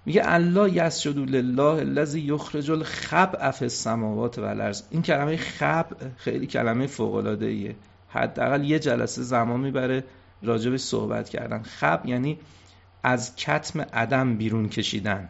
میگه 0.07 0.23
الله 0.25 0.77
یسجد 0.77 1.19
لله 1.19 1.81
الذی 1.81 2.21
یخرج 2.21 2.71
الخبء 2.71 3.51
فی 3.51 3.65
السماوات 3.65 4.39
و 4.39 4.43
الارض 4.45 4.83
این 4.91 5.03
کلمه 5.03 5.37
خبء 5.37 5.97
خیلی 6.17 6.47
کلمه 6.47 6.87
فوق 6.87 7.15
العاده 7.15 7.47
ایه 7.47 7.75
حداقل 8.15 8.65
یه 8.65 8.79
جلسه 8.79 9.23
زمان 9.23 9.61
می‌بره 9.61 10.05
راجبش 10.43 10.81
صحبت 10.81 11.29
کردن. 11.29 11.63
خب 11.63 12.01
یعنی 12.05 12.39
از 13.03 13.37
کتم 13.37 13.81
عدم 13.81 14.37
بیرون 14.37 14.69
کشیدن. 14.69 15.29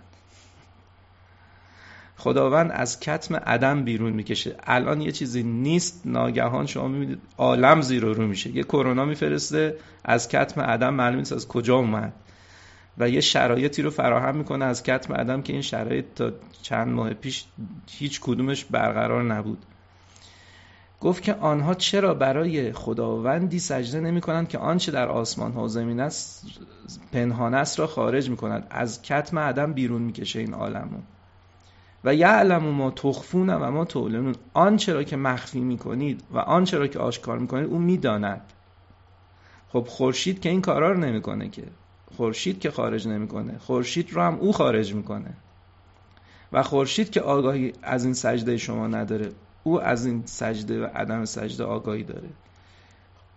خداوند 2.17 2.71
از 2.73 3.01
کتم 3.01 3.37
عدم 3.37 3.85
بیرون 3.85 4.13
می‌کشه. 4.13 4.57
الان 4.67 5.01
یه 5.01 5.13
چیزی 5.13 5.43
نیست 5.43 6.03
ناگهان 6.05 6.67
شما 6.67 6.89
می‌بینید 6.89 7.19
عالم 7.39 7.81
زیر 7.81 8.03
رو 8.03 8.27
میشه. 8.27 8.51
یه 8.51 8.63
کرونا 8.63 9.05
میفرسته 9.05 9.77
از 10.05 10.29
کتم 10.29 10.61
عدم 10.61 10.95
معلوم 10.95 11.19
نیست 11.19 11.33
از 11.33 11.49
کجا 11.49 11.77
اومد. 11.77 12.13
و 12.99 13.09
یه 13.09 13.21
شرایطی 13.21 13.83
رو 13.83 13.91
فراهم 13.91 14.37
می‌کنه 14.37 14.65
از 14.65 14.83
کتم 14.83 15.15
عدم 15.15 15.43
که 15.43 15.53
این 15.53 15.63
شرایط 15.63 16.05
تا 16.17 16.33
چند 16.63 16.89
ماه 16.89 17.15
پیش 17.15 17.45
هیچ 17.91 18.21
کدومش 18.21 18.65
برقرار 18.65 19.23
نبود. 19.23 19.59
گفت 21.01 21.23
که 21.23 21.35
آنها 21.35 21.75
چرا 21.75 22.15
برای 22.15 22.73
خداوندی 22.73 23.59
سجده 23.59 24.01
نمی 24.01 24.21
کنند 24.21 24.49
که 24.49 24.59
آنچه 24.59 24.93
در 24.93 25.09
آسمان 25.09 25.53
ها 25.53 25.65
و 25.65 25.69
زمین 25.69 26.01
است 26.01 26.47
پنهان 27.13 27.55
است 27.55 27.79
را 27.79 27.87
خارج 27.87 28.31
می 28.31 28.37
کند 28.37 28.67
از 28.71 29.03
کتم 29.03 29.39
عدم 29.39 29.73
بیرون 29.73 30.03
می‌کشه 30.03 30.39
این 30.39 30.55
عالمو 30.55 30.99
و 32.05 32.15
یعلم 32.15 32.65
ما 32.65 32.91
تخفون 32.91 33.51
و 33.51 33.71
ما 33.71 33.85
تعلنون. 33.85 34.35
آنچه 34.55 34.93
را 34.93 35.03
که 35.03 35.17
مخفی 35.17 35.61
می‌کنید 35.61 36.23
و 36.31 36.39
آنچه 36.39 36.79
را 36.79 36.87
که 36.87 36.99
آشکار 36.99 37.39
می‌کنید 37.39 37.67
او 37.67 37.79
می‌داند. 37.79 38.41
خب 39.69 39.87
خورشید 39.89 40.41
که 40.41 40.49
این 40.49 40.61
کارا 40.61 40.93
رو 40.93 40.99
نمی‌کنه 40.99 41.49
که. 41.49 41.63
خورشید 42.17 42.61
که 42.61 42.71
خارج 42.71 43.09
نمی‌کنه. 43.09 43.59
خورشید 43.59 44.13
رو 44.13 44.23
هم 44.23 44.35
او 44.35 44.53
خارج 44.53 44.95
می‌کنه. 44.95 45.35
و 46.53 46.63
خورشید 46.63 47.11
که 47.11 47.21
آگاهی 47.21 47.73
از 47.83 48.05
این 48.05 48.15
سجده 48.15 48.57
شما 48.57 48.87
نداره. 48.87 49.33
او 49.65 49.83
از 49.83 50.07
این 50.07 50.23
سجده 50.27 50.85
و 50.85 50.89
عدم 50.95 51.25
سجده 51.25 51.65
آگاهی 51.65 52.03
داره. 52.03 52.29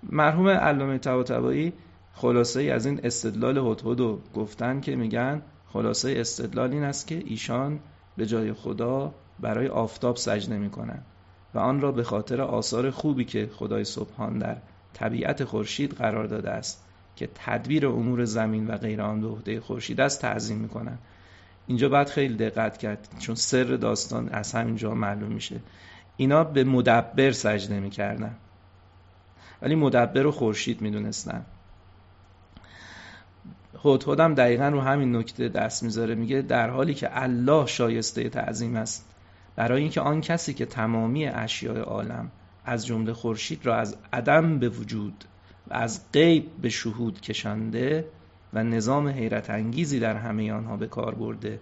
مرحوم 0.03 0.47
علامه 0.47 0.97
طباطبایی 0.97 1.73
خلاصه 2.13 2.63
از 2.63 2.85
این 2.85 2.99
استدلال 3.03 3.57
هدهد 3.57 3.99
گفتن 4.33 4.81
که 4.81 4.95
میگن 4.95 5.41
خلاصه 5.73 6.13
استدلال 6.17 6.71
این 6.71 6.83
است 6.83 7.07
که 7.07 7.23
ایشان 7.25 7.79
به 8.17 8.25
جای 8.25 8.53
خدا 8.53 9.13
برای 9.39 9.67
آفتاب 9.67 10.15
سجده 10.15 10.57
می‌کنن 10.57 11.01
و 11.53 11.59
آن 11.59 11.81
را 11.81 11.91
به 11.91 12.03
خاطر 12.03 12.41
آثار 12.41 12.89
خوبی 12.91 13.25
که 13.25 13.49
خدای 13.53 13.83
سبحان 13.83 14.37
در 14.37 14.57
طبیعت 14.93 15.43
خورشید 15.43 15.93
قرار 15.93 16.27
داده 16.27 16.49
است 16.49 16.83
که 17.15 17.29
تدبیر 17.35 17.87
امور 17.87 18.25
زمین 18.25 18.67
و 18.67 18.77
غیر 18.77 19.01
آن 19.01 19.21
به 19.21 19.27
عهده 19.27 19.59
خورشید 19.59 20.01
است 20.01 20.21
تعظیم 20.21 20.57
می‌کنن. 20.57 20.97
اینجا 21.67 21.89
باید 21.89 22.09
خیلی 22.09 22.35
دقت 22.35 22.77
کرد 22.77 23.07
چون 23.19 23.35
سر 23.35 23.63
داستان 23.63 24.29
از 24.29 24.53
همینجا 24.53 24.93
معلوم 24.93 25.31
میشه. 25.31 25.59
اینا 26.17 26.43
به 26.43 26.63
مدبر 26.63 27.31
سجده 27.31 27.79
می‌کردن. 27.79 28.35
ولی 29.61 29.75
مدبر 29.75 30.21
رو 30.21 30.31
خورشید 30.31 30.81
می‌دونستن. 30.81 31.45
هدهدم 33.85 34.35
دقیقا 34.35 34.69
رو 34.69 34.81
همین 34.81 35.15
نکته 35.15 35.49
دست 35.49 35.83
می‌ذاره. 35.83 36.15
میگه 36.15 36.41
در 36.41 36.69
حالی 36.69 36.93
که 36.93 37.21
الله 37.23 37.65
شایسته 37.65 38.29
تعظیم 38.29 38.75
است 38.75 39.09
برای 39.55 39.81
اینکه 39.81 40.01
آن 40.01 40.21
کسی 40.21 40.53
که 40.53 40.65
تمامی 40.65 41.27
اشیاء 41.27 41.81
عالم 41.81 42.31
از 42.65 42.85
جمله 42.85 43.13
خورشید 43.13 43.65
را 43.65 43.75
از 43.75 43.97
عدم 44.13 44.59
به 44.59 44.69
وجود 44.69 45.23
و 45.67 45.73
از 45.73 46.01
غیب 46.13 46.51
به 46.61 46.69
شهود 46.69 47.21
کشانده 47.21 48.07
و 48.53 48.63
نظام 48.63 49.07
حیرت 49.07 49.49
انگیزی 49.49 49.99
در 49.99 50.15
همه 50.15 50.53
آنها 50.53 50.77
به 50.77 50.87
کار 50.87 51.15
برده 51.15 51.59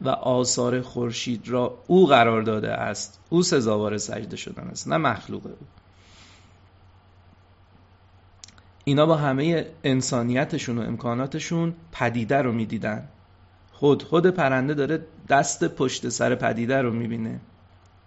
و 0.00 0.08
آثار 0.08 0.80
خورشید 0.80 1.48
را 1.48 1.78
او 1.86 2.06
قرار 2.06 2.42
داده 2.42 2.72
است. 2.72 3.20
او 3.30 3.42
سزاوار 3.42 3.98
سجده 3.98 4.36
شدن 4.36 4.68
است 4.68 4.88
نه 4.88 4.96
مخلوق 4.96 5.46
او. 5.46 5.56
اینا 8.84 9.06
با 9.06 9.16
همه 9.16 9.66
انسانیتشون 9.84 10.78
و 10.78 10.82
امکاناتشون 10.82 11.74
پدیده 11.92 12.42
رو 12.42 12.52
می‌دیدن. 12.52 13.08
خود 13.72 14.02
خود 14.02 14.26
پرنده 14.26 14.74
داره 14.74 15.06
دست 15.28 15.64
پشت 15.64 16.08
سر 16.08 16.34
پدیده 16.34 16.82
رو 16.82 16.92
می‌بینه. 16.92 17.40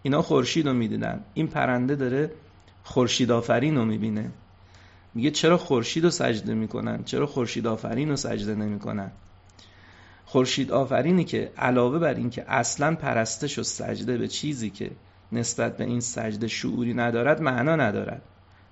اینا 0.02 0.22
خورشید 0.22 0.68
رو 0.68 0.74
می‌دیدن. 0.74 1.24
این 1.34 1.48
پرنده 1.48 1.96
داره 1.96 2.32
خورشید 2.84 3.32
آفرین 3.32 3.76
رو 3.76 3.86
می‌بینه. 3.86 4.32
میگه 5.14 5.32
چرا 5.32 5.58
خورشید 5.58 6.04
رو 6.04 6.10
سجده 6.10 6.54
می‌کنن؟ 6.54 7.04
چرا 7.04 7.26
خورشید 7.26 7.68
آفرین 7.68 8.10
رو 8.10 8.16
سجده 8.16 8.56
نمی‌کنن؟ 8.56 9.12
خورشید 10.30 10.72
آفرینی 10.72 11.24
که 11.24 11.52
علاوه 11.58 12.00
بر 12.00 12.14
اینکه 12.14 12.46
اصلا 12.48 12.96
پرستش 12.96 13.60
و 13.60 13.64
سجده 13.64 14.18
به 14.18 14.28
چیزی 14.28 14.70
که 14.70 14.92
نسبت 15.32 15.78
به 15.78 15.84
این 15.84 16.00
سجده 16.00 16.48
شعوری 16.48 16.94
ندارد 16.94 17.42
معنا 17.42 17.76
ندارد. 17.76 18.22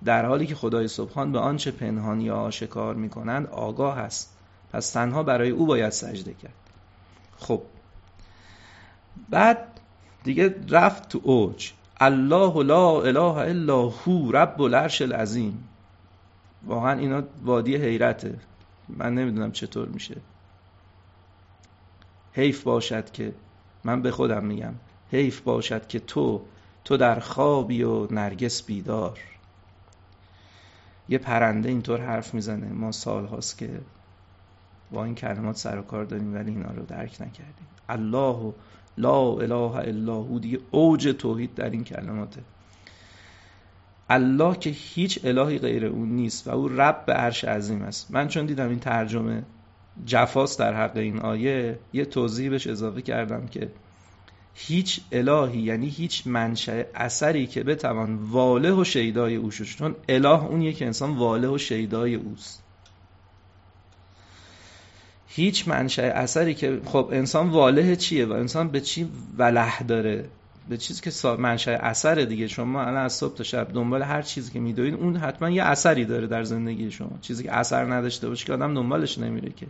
در 0.05 0.25
حالی 0.25 0.47
که 0.47 0.55
خدای 0.55 0.87
سبحان 0.87 1.31
به 1.31 1.39
آنچه 1.39 1.71
پنهان 1.71 2.21
یا 2.21 2.35
آشکار 2.35 2.95
می‌کنند 2.95 3.47
آگاه 3.47 3.97
است. 3.97 4.37
پس 4.73 4.91
تنها 4.91 5.23
برای 5.23 5.49
او 5.49 5.65
باید 5.65 5.89
سجده 5.89 6.33
کرد. 6.33 6.53
خب. 7.37 7.61
بعد 9.29 9.67
دیگه 10.23 10.55
رفت 10.69 11.09
تو 11.09 11.19
اوج. 11.23 11.71
الله 11.99 12.63
لا 12.63 13.01
اله 13.01 13.37
الا 13.37 13.81
هو 13.81 14.31
رب 14.31 14.61
العرش 14.61 15.01
العظیم. 15.01 15.69
واقعا 16.65 16.99
اینا 16.99 17.23
وادی 17.43 17.75
حیرته. 17.75 18.39
من 18.89 19.13
نمی‌دونم 19.15 19.51
چطور 19.51 19.87
میشه. 19.87 20.15
حیف 22.37 22.63
باشد 22.63 23.11
که 23.11 23.33
من 23.83 24.01
به 24.01 24.11
خودم 24.11 24.45
میگم 24.45 24.73
حیف 25.11 25.41
باشد 25.41 25.87
که 25.87 25.99
تو 25.99 26.41
تو 26.85 26.97
در 26.97 27.19
خوابی 27.19 27.83
و 27.83 28.13
نرگس 28.13 28.63
بیدار. 28.63 29.19
یه 31.09 31.17
پرنده 31.17 31.69
اینطور 31.69 32.01
حرف 32.01 32.33
می‌زنه 32.33 32.67
ما 32.67 32.91
سال 32.91 33.25
هاست 33.25 33.57
که 33.57 33.69
با 34.91 35.05
این 35.05 35.15
کلمات 35.15 35.57
سر 35.57 35.79
و 35.79 35.81
کار 35.81 36.05
داریم 36.05 36.33
ولی 36.33 36.51
اینا 36.51 36.71
رو 36.71 36.85
درک 36.85 37.21
نکردیم. 37.21 37.67
الله 37.89 38.35
و 38.35 38.51
لا 38.97 39.31
اله 39.31 39.75
الا 39.75 40.15
هو 40.15 40.39
دیگه 40.39 40.59
اوج 40.71 41.15
توحید 41.19 41.55
در 41.55 41.69
این 41.69 41.83
کلماته. 41.83 42.41
الله 44.09 44.55
که 44.55 44.69
هیچ 44.69 45.19
الهی 45.23 45.57
غیر 45.57 45.85
اون 45.85 46.09
نیست 46.09 46.47
و 46.47 46.51
او 46.51 46.67
رب 46.67 47.05
به 47.05 47.13
عرش 47.13 47.43
عظیم 47.43 47.81
است. 47.81 48.11
من 48.11 48.27
چون 48.27 48.45
دیدم 48.45 48.69
این 48.69 48.79
ترجمه 48.79 49.43
جفاست 50.05 50.59
در 50.59 50.73
حق 50.73 50.97
این 50.97 51.19
آیه 51.19 51.79
یه 51.93 52.05
توضیح 52.05 52.49
بهش 52.49 52.67
اضافه 52.67 53.01
کردم 53.01 53.47
که 53.47 53.71
هیچ 54.53 55.01
الهی 55.11 55.59
یعنی 55.59 55.89
هیچ 55.89 56.27
منشأ 56.27 56.83
اثری 56.95 57.47
که 57.47 57.63
بتوان 57.63 58.15
واله 58.15 58.71
و 58.71 58.83
شیدای 58.83 59.35
او 59.35 59.51
شد 59.51 59.63
چون 59.63 59.95
اله 60.09 60.43
اون 60.43 60.73
که 60.73 60.85
انسان 60.85 61.17
واله 61.17 61.47
و 61.47 61.57
شیدای 61.57 62.15
اوست. 62.15 62.63
هیچ 65.27 65.67
منشأ 65.67 66.01
اثری 66.01 66.53
که 66.53 66.81
خب 66.85 67.09
انسان 67.11 67.49
واله 67.49 67.95
چیه 67.95 68.25
و 68.25 68.31
انسان 68.31 68.67
به 68.67 68.81
چی 68.81 69.09
وله 69.37 69.83
داره؟ 69.83 70.29
به 70.69 70.77
چیزی 70.77 71.01
که 71.01 71.29
منشأ 71.29 71.71
اثر 71.71 72.15
دیگه. 72.15 72.47
شما 72.47 72.81
الان 72.81 72.97
از 72.97 73.13
صبح 73.13 73.35
تا 73.35 73.43
شب 73.43 73.73
دنبال 73.73 74.01
هر 74.01 74.21
چیزی 74.21 74.51
که 74.51 74.59
میدوید 74.59 74.93
اون 74.93 75.15
حتما 75.15 75.49
یه 75.49 75.63
اثری 75.63 76.05
داره 76.05 76.27
در 76.27 76.43
زندگی 76.43 76.91
شما. 76.91 77.11
چیزی 77.21 77.43
که 77.43 77.53
اثر 77.53 77.93
نداشته 77.93 78.29
باشه 78.29 78.45
که 78.45 78.53
آدم 78.53 78.73
دنبالش 78.73 79.17
نمیره 79.17 79.49
که. 79.49 79.67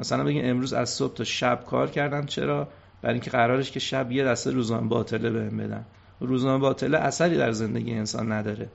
مثلا 0.00 0.24
بگین 0.24 0.50
امروز 0.50 0.72
از 0.72 0.90
صبح 0.90 1.14
تا 1.14 1.24
شب 1.24 1.64
کار 1.66 1.90
کردم 1.90 2.26
چرا؟ 2.26 2.68
برای 3.02 3.14
اینکه 3.14 3.30
قرارش 3.30 3.70
که 3.70 3.80
شب 3.80 4.12
یه 4.12 4.24
دسته 4.24 4.50
روزنامه 4.50 4.88
باطله 4.88 5.30
بهم 5.30 5.56
بدن. 5.56 5.84
روزنامه 6.20 6.58
باطله 6.58 6.98
اثری 6.98 7.36
در 7.36 7.52
زندگی 7.52 7.94
انسان 7.94 8.32
نداره. 8.32 8.68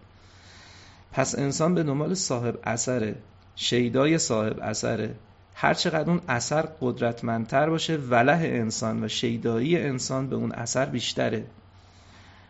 پس 1.12 1.40
انسان 1.40 1.76
به 1.76 1.84
دنبال 1.84 2.14
صاحب 2.14 2.60
اثره 2.64 3.16
شیدای 3.56 4.18
صاحب 4.18 4.60
اثره. 4.62 5.16
هر 5.56 5.74
چقدر 5.74 6.10
اون 6.10 6.22
اثر 6.28 6.62
قدرتمندتر 6.82 7.70
باشه 7.70 7.98
وله 7.98 8.40
انسان 8.44 9.04
و 9.04 9.08
شیدایی 9.08 9.78
انسان 9.78 10.28
به 10.28 10.36
اون 10.36 10.52
اثر 10.52 10.86
بیشتره. 10.86 11.44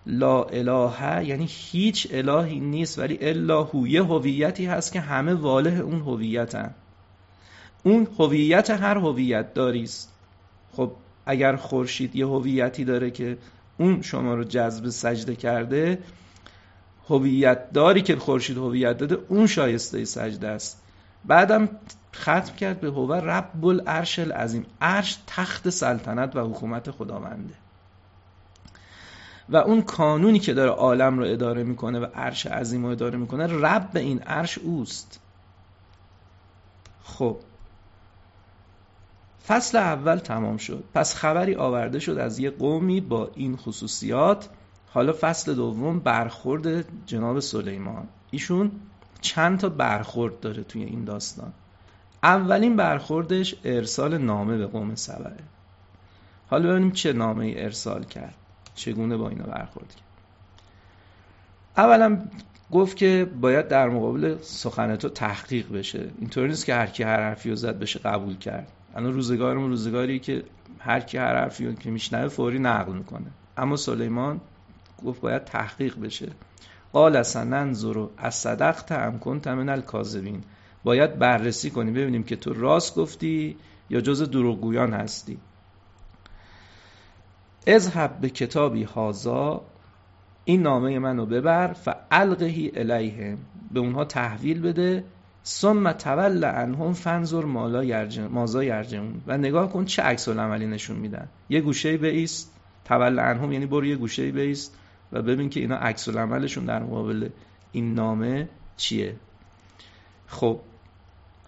لا 0.05 0.43
اله 0.43 1.25
یعنی 1.25 1.47
هیچ 1.49 2.07
الهی 2.11 2.59
نیست 2.59 2.99
ولی 2.99 3.17
الا 3.21 3.69
یه 3.73 4.03
هویتی 4.03 4.65
هست 4.65 4.93
که 4.93 4.99
همه 4.99 5.33
واله 5.33 5.79
اون 5.79 5.99
هویتن. 5.99 6.75
اون 7.83 8.07
هویت 8.19 8.69
هر 8.69 8.97
هویت 8.97 9.53
داری 9.53 9.83
است 9.83 10.13
خب 10.71 10.91
اگر 11.25 11.55
خورشید 11.55 12.15
یه 12.15 12.27
هویتی 12.27 12.85
داره 12.85 13.11
که 13.11 13.37
اون 13.77 14.01
شما 14.01 14.35
رو 14.35 14.43
جذب 14.43 14.89
سجده 14.89 15.35
کرده 15.35 15.99
هویت 17.09 17.71
داری 17.71 18.01
که 18.01 18.15
خورشید 18.15 18.57
هویت 18.57 18.97
داده 18.97 19.17
اون 19.27 19.47
شایسته 19.47 20.05
سجده 20.05 20.47
است. 20.47 20.81
بعدم 21.25 21.69
ختم 22.15 22.55
کرد 22.55 22.81
به 22.81 22.87
هو 22.87 23.13
رب 23.13 23.65
العرش 23.65 24.19
العظیم. 24.19 24.65
عرش 24.81 25.17
تخت 25.27 25.69
سلطنت 25.69 26.35
و 26.35 26.39
حکومت 26.39 26.91
خداونده. 26.91 27.53
و 29.49 29.57
اون 29.57 29.81
کانونی 29.81 30.39
که 30.39 30.53
داره 30.53 30.71
عالم 30.71 31.19
رو 31.19 31.25
اداره 31.25 31.63
می‌کنه 31.63 31.99
و 31.99 32.05
عرش 32.15 32.45
عظیم 32.45 32.85
رو 32.85 32.91
اداره 32.91 33.17
می‌کنه 33.17 33.47
رب 33.47 33.89
این 33.95 34.19
عرش 34.19 34.57
اوست. 34.57 35.19
خب 37.03 37.37
فصل 39.47 39.77
اول 39.77 40.17
تمام 40.17 40.57
شد. 40.57 40.83
پس 40.93 41.15
خبری 41.15 41.55
آورده 41.55 41.99
شد 41.99 42.17
از 42.17 42.39
یه 42.39 42.49
قومی 42.49 43.01
با 43.01 43.31
این 43.35 43.57
خصوصیات. 43.57 44.49
حالا 44.87 45.13
فصل 45.21 45.53
دوم 45.53 45.99
برخورد 45.99 46.85
جناب 47.05 47.39
سلیمان. 47.39 48.07
ایشون 48.31 48.71
چند 49.21 49.59
تا 49.59 49.69
برخورد 49.69 50.39
داره 50.39 50.63
توی 50.63 50.83
این 50.83 51.03
داستان. 51.03 51.53
اولین 52.23 52.75
برخوردش 52.75 53.55
ارسال 53.63 54.17
نامه 54.17 54.57
به 54.57 54.67
قوم 54.67 54.95
سبعه. 54.95 55.43
حالا 56.47 56.69
ببینیم 56.69 56.91
چه 56.91 57.13
نامه 57.13 57.45
ای 57.45 57.63
ارسال 57.63 58.03
کرد. 58.03 58.35
چگونه 58.75 59.17
با 59.17 59.29
اینا 59.29 59.45
برخورد 59.45 59.89
کرد. 59.89 60.03
اولا 61.77 62.21
گفت 62.71 62.97
که 62.97 63.29
باید 63.41 63.67
در 63.67 63.89
مقابل 63.89 64.37
سخن 64.41 64.95
تو 64.95 65.09
تحقیق 65.09 65.71
بشه. 65.71 66.09
اینطوری 66.19 66.47
نیست 66.47 66.65
که 66.65 66.75
هر 66.75 66.87
کی 66.87 67.03
هر 67.03 67.19
حرفی 67.19 67.49
رو 67.49 67.55
زد 67.55 67.79
بشه 67.79 67.99
قبول 67.99 68.37
کرد. 68.37 68.67
الان 68.95 69.13
روزگارمون 69.13 69.69
روزگاری 69.69 70.19
که 70.19 70.43
هر 70.79 70.99
کی 70.99 71.17
هر 71.17 71.35
حرفی 71.35 71.75
که 71.75 71.91
میشنوه 71.91 72.27
فوری 72.27 72.59
نقل 72.59 72.93
می‌کنه. 72.93 73.27
اما 73.57 73.75
سلیمان 73.75 74.41
گفت 75.05 75.21
باید 75.21 75.43
تحقیق 75.43 75.99
بشه. 75.99 76.31
قال 76.93 77.23
سننظر 77.23 78.05
از 78.17 78.35
صدقت 78.35 78.91
ام 78.91 79.19
کنت 79.19 79.47
من 79.47 79.69
الکاذبین. 79.69 80.43
باید 80.83 81.19
بررسی 81.19 81.69
کنیم 81.69 81.93
ببینیم 81.93 82.23
که 82.23 82.35
تو 82.35 82.53
راست 82.53 82.95
گفتی 82.95 83.57
یا 83.89 84.01
جز 84.01 84.29
دروغگویان 84.31 84.93
هستی. 84.93 85.37
اذهب 87.67 88.19
به 88.21 88.29
کتابی 88.29 88.83
هازا 88.83 89.61
این 90.45 90.61
نامه 90.61 90.99
منو 90.99 91.25
ببر 91.25 91.73
فالقهی 91.73 92.71
الیهم. 92.75 93.37
به 93.71 93.79
اونها 93.79 94.05
تحویل 94.05 94.61
بده 94.61 95.03
ثم 95.45 95.91
تول 95.91 96.45
عنهم 96.45 96.93
فنظر 96.93 97.45
مالا 97.45 97.83
یرجم 97.83 98.27
مازا 98.27 98.63
یرجمون 98.63 99.21
و 99.27 99.37
نگاه 99.37 99.71
کن 99.71 99.85
چه 99.85 100.01
عکس 100.01 100.27
العملی 100.27 100.67
نشون 100.67 100.97
میدن. 100.97 101.27
یه 101.49 101.61
گوشه 101.61 101.97
بیست 101.97 102.53
تول 102.85 103.19
عنهم 103.19 103.51
یعنی 103.51 103.65
برو 103.65 103.85
یه 103.85 103.95
گوشه 103.95 104.31
بیست 104.31 104.75
و 105.11 105.21
ببین 105.21 105.49
که 105.49 105.59
اینا 105.59 105.75
عکس 105.75 106.07
العملشون 106.07 106.65
در 106.65 106.83
مقابل 106.83 107.29
این 107.71 107.93
نامه 107.93 108.49
چیه. 108.77 109.15
خب 110.27 110.59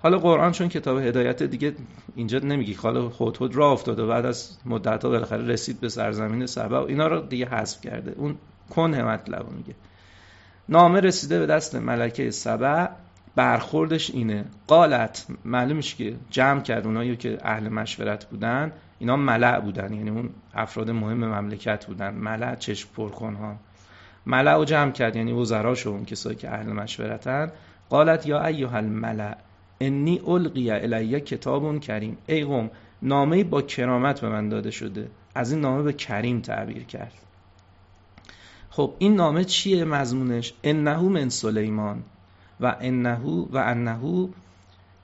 حالا 0.02 0.18
قرآن 0.18 0.52
چون 0.52 0.70
کتاب 0.70 0.98
هدایت 0.98 1.44
دیگه 1.44 1.76
اینجا 2.16 2.40
نمیگی. 2.40 2.74
حالا 2.74 3.10
خود 3.10 3.38
خود 3.38 3.56
راه 3.56 3.72
افتاده. 3.72 4.04
و 4.04 4.08
بعد 4.08 4.26
از 4.26 4.58
مدت 4.66 5.04
ها 5.04 5.10
بالاخره 5.10 5.48
رسید 5.48 5.80
به 5.80 5.90
سرزمین 5.90 6.46
سبا. 6.46 6.84
و 6.84 6.88
اینا 6.88 7.08
رو 7.08 7.22
دیگه 7.22 7.46
حذف 7.46 7.82
کرده. 7.82 8.14
اون 8.18 8.38
کنه 8.70 9.04
مطلب 9.04 9.52
میگه. 9.52 9.76
نامه 10.70 11.00
رسیده 11.00 11.40
به 11.40 11.46
دست 11.46 11.76
ملکه 11.76 12.32
سبع 12.32 12.88
برخوردش 13.36 14.10
اینه. 14.10 14.46
قالت 14.68 15.26
معلومش 15.46 15.96
که 15.96 16.16
جمع 16.30 16.62
کرد 16.62 16.86
اونایی 16.86 17.16
که 17.16 17.38
اهل 17.44 17.70
مشورت 17.70 18.26
بودن 18.26 18.72
اینا 19.00 19.16
ملع 19.16 19.60
بودن. 19.60 19.94
یعنی 19.94 20.10
اون 20.10 20.30
افراد 20.54 20.92
مهم 20.92 21.26
مملکت 21.26 21.86
بودن. 21.86 22.14
ملع 22.14 22.56
چشم 22.56 22.90
پرکن 22.96 23.34
ها. 23.34 23.56
ملع 24.26 24.56
رو 24.56 24.66
جمع 24.66 24.92
کرد. 24.92 25.16
یعنی 25.16 25.32
وزراش 25.32 25.88
اون 25.88 26.06
کسایی 26.06 26.36
که 26.36 26.50
اهل 26.50 26.72
مشورتن. 26.72 27.52
قالت 27.90 28.28
یا 28.28 28.46
ایها 28.46 28.78
الملع 28.78 29.38
انی 29.80 30.22
القی 30.28 30.72
الیه 30.72 31.20
کتاب 31.20 31.80
کریم. 31.80 32.18
ای 32.28 32.44
قوم 32.44 32.72
نامه 33.02 33.44
با 33.44 33.62
کرامت 33.62 34.22
به 34.22 34.30
من 34.30 34.50
داده 34.50 34.72
شده. 34.72 35.10
از 35.36 35.52
این 35.52 35.62
نامه 35.62 35.84
به 35.84 35.94
کریم 35.94 36.42
تعبیر 36.42 36.84
کرد. 36.84 37.14
خب 38.70 38.94
این 39.00 39.16
نامه 39.16 39.44
چیه 39.44 39.86
مضمونش؟ 39.86 40.54
انه 40.64 41.02
من 41.02 41.30
سلیمان. 41.30 42.04
و 42.60 42.76
انه 42.80 43.20
و 43.52 43.58
انه 43.58 44.30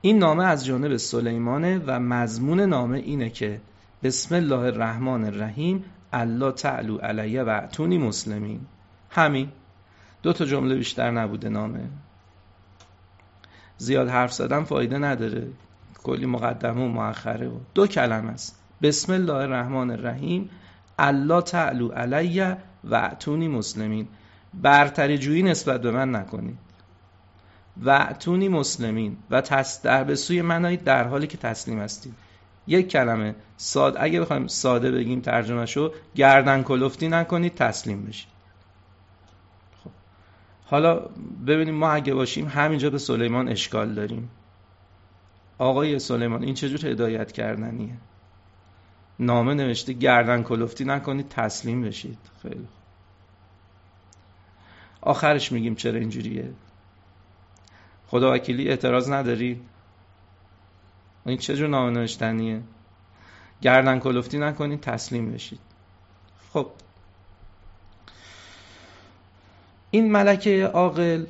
این 0.01 0.17
نامه 0.17 0.43
از 0.43 0.65
جانب 0.65 0.97
سلیمانه 0.97 1.81
و 1.87 1.99
مضمون 1.99 2.59
نامه 2.59 2.97
اینه 2.97 3.29
که 3.29 3.61
بسم 4.03 4.35
الله 4.35 4.59
الرحمن 4.59 5.25
الرحیم 5.25 5.83
الله 6.13 6.51
تعلو 6.51 6.97
علیه 6.97 7.43
و 7.43 7.49
اعتونی 7.49 7.97
مسلمین. 7.97 8.59
همین. 9.09 9.49
دو 10.23 10.33
تا 10.33 10.45
جمله 10.45 10.75
بیشتر 10.75 11.11
نبوده 11.11 11.49
نامه. 11.49 11.79
زیاد 13.77 14.09
حرف 14.09 14.33
زدن 14.33 14.63
فایده 14.63 14.97
نداره. 14.97 15.47
کلی 16.03 16.25
مقدمه 16.25 16.85
و 16.85 16.87
مؤخره 16.87 17.47
و 17.47 17.57
دو 17.73 17.87
کلمه 17.87 18.31
است. 18.31 18.59
بسم 18.81 19.13
الله 19.13 19.33
الرحمن 19.33 19.91
الرحیم 19.91 20.49
الله 20.99 21.41
تعلو 21.41 21.87
علیه 21.91 22.57
و 22.83 22.95
اعتونی 22.95 23.47
مسلمین. 23.47 24.07
برتری 24.53 25.17
جویی 25.17 25.43
نسبت 25.43 25.81
به 25.81 25.91
من 25.91 26.15
نکنید. 26.15 26.57
و 27.77 27.89
اعتونی 27.89 28.47
مسلمین. 28.47 29.17
و 29.29 29.41
تس 29.41 29.81
در 29.81 30.03
به 30.03 30.15
سوی 30.15 30.41
من 30.41 30.75
در 30.75 31.07
حالی 31.07 31.27
که 31.27 31.37
تسلیم 31.37 31.79
هستید. 31.79 32.13
یک 32.67 32.87
کلمه. 32.87 33.35
ساده 33.57 34.03
اگه 34.03 34.21
بخوایم 34.21 34.47
ساده 34.47 34.91
بگیم 34.91 35.21
ترجمه 35.21 35.65
شو 35.65 35.91
گردن 36.15 36.63
کلفتی 36.63 37.07
نکنید 37.07 37.55
تسلیم 37.55 38.05
بشید. 38.05 38.27
خب. 39.83 39.89
حالا 40.65 40.99
ببینیم 41.47 41.75
ما 41.75 41.91
اگه 41.91 42.13
باشیم 42.13 42.47
همینجا 42.47 42.89
به 42.89 42.97
سلیمان 42.97 43.49
اشکال 43.49 43.93
داریم. 43.93 44.29
آقای 45.57 45.99
سلیمان 45.99 46.43
این 46.43 46.53
چجور 46.53 46.91
هدایت 46.91 47.31
کردنیه؟ 47.31 47.97
نامه 49.19 49.53
نوشته 49.53 49.93
گردن 49.93 50.43
کلفتی 50.43 50.85
نکنید 50.85 51.29
تسلیم 51.29 51.81
بشید. 51.81 52.17
خیلی 52.41 52.67
آخرش 55.01 55.51
میگیم 55.51 55.75
چرا 55.75 55.99
اینجوریه؟ 55.99 56.53
خدا 58.11 58.33
وکیلی 58.33 58.69
اعتراض 58.69 59.09
نداری؟ 59.09 59.61
این 61.25 61.37
چه 61.37 61.55
جور 61.55 61.67
نامه 61.67 61.91
نوشتنیه 61.91 62.61
گردن 63.61 63.99
کلفتی 63.99 64.37
نکنید 64.37 64.81
تسلیم 64.81 65.31
بشید. 65.31 65.59
خب. 66.53 66.67
این 69.91 70.11
ملکه 70.11 70.65
عاقل 70.65 71.25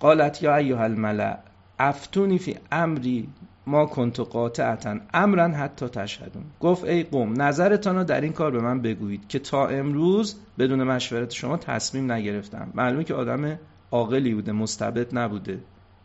قالت 0.00 0.42
یا 0.42 0.56
ایها 0.56 0.82
الملع 0.82 1.38
افتونی 1.78 2.38
فی 2.38 2.56
امری 2.72 3.28
ما 3.66 3.86
کنت 3.86 4.20
قاطعتا 4.20 4.98
امرا 5.14 5.48
حتی 5.48 5.88
تشهدون. 5.88 6.44
گفت 6.60 6.84
ای 6.84 7.02
قوم 7.02 7.42
نظرتان 7.42 7.96
رو 7.96 8.04
در 8.04 8.20
این 8.20 8.32
کار 8.32 8.50
به 8.50 8.60
من 8.60 8.82
بگویید 8.82 9.28
که 9.28 9.38
تا 9.38 9.68
امروز 9.68 10.36
بدون 10.58 10.82
مشورت 10.82 11.30
شما 11.30 11.56
تصمیم 11.56 12.12
نگرفتم. 12.12 12.70
معلومه 12.74 13.04
که 13.04 13.14
آدم 13.14 13.58
عاقلی 13.94 14.34
بوده 14.34 14.52
مستبد 14.52 15.18
نبوده. 15.18 15.60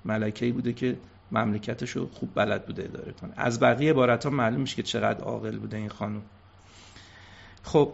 ملکه‌ای 0.05 0.51
بوده 0.51 0.73
که 0.73 0.97
مملکتش 1.31 1.91
رو 1.91 2.09
خوب 2.13 2.29
بلد 2.35 2.65
بوده 2.65 2.83
اداره 2.83 3.11
کنه. 3.11 3.33
از 3.37 3.59
بقیه 3.59 3.91
عبارت 3.91 4.23
ها 4.23 4.29
معلوم 4.29 4.61
میشه 4.61 4.75
که 4.75 4.83
چقدر 4.83 5.23
عاقل 5.23 5.57
بوده 5.57 5.77
این 5.77 5.89
خانم. 5.89 6.21
خب 7.63 7.93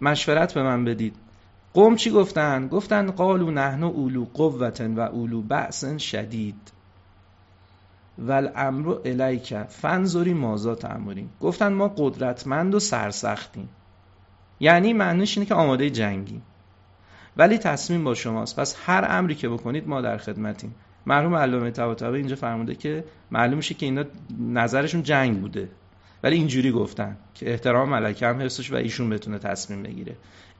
مشورت 0.00 0.54
به 0.54 0.62
من 0.62 0.84
بدید. 0.84 1.16
قوم 1.74 1.96
چی 1.96 2.10
گفتن؟ 2.10 2.68
گفتن 2.68 3.10
قالو 3.10 3.50
نحن 3.50 3.82
اولو 3.82 4.24
قوت 4.24 4.80
و 4.80 5.00
اولو 5.00 5.42
بأس 5.42 5.84
شدید. 5.84 6.72
و 8.18 8.32
الامر 8.32 8.96
الیک 9.04 9.54
فنظری 9.54 10.34
مازا 10.34 10.74
تأمرین؟ 10.74 11.28
گفتن 11.40 11.72
ما 11.72 11.88
قدرتمند 11.88 12.74
و 12.74 12.80
سرسختیم. 12.80 13.68
یعنی 14.60 14.92
معنیش 14.92 15.38
اینه 15.38 15.48
که 15.48 15.54
آماده 15.54 15.90
جنگیم. 15.90 16.42
ولی 17.36 17.58
تصمیم 17.58 18.04
با 18.04 18.14
شماست. 18.14 18.60
پس 18.60 18.76
هر 18.86 19.06
امری 19.08 19.34
که 19.34 19.48
بکنید 19.48 19.88
ما 19.88 20.00
در 20.00 20.16
خدمتیم. 20.16 20.74
مرحوم 21.06 21.34
علامه 21.34 21.70
طباطبایی 21.70 22.16
اینجا 22.16 22.36
فرموده 22.36 22.74
که 22.74 23.04
معلوم 23.30 23.56
میشه 23.56 23.74
که 23.74 23.86
اینا 23.86 24.04
نظرشون 24.40 25.02
جنگ 25.02 25.40
بوده. 25.40 25.68
ولی 26.22 26.36
اینجوری 26.36 26.72
گفتن 26.72 27.16
که 27.34 27.50
احترام 27.50 27.88
ملکه 27.88 28.26
هم 28.26 28.40
حفظش 28.40 28.72
و 28.72 28.76
ایشون 28.76 29.10
بتونه 29.10 29.38
تصمیم 29.38 29.82
بگیره. 29.82 30.16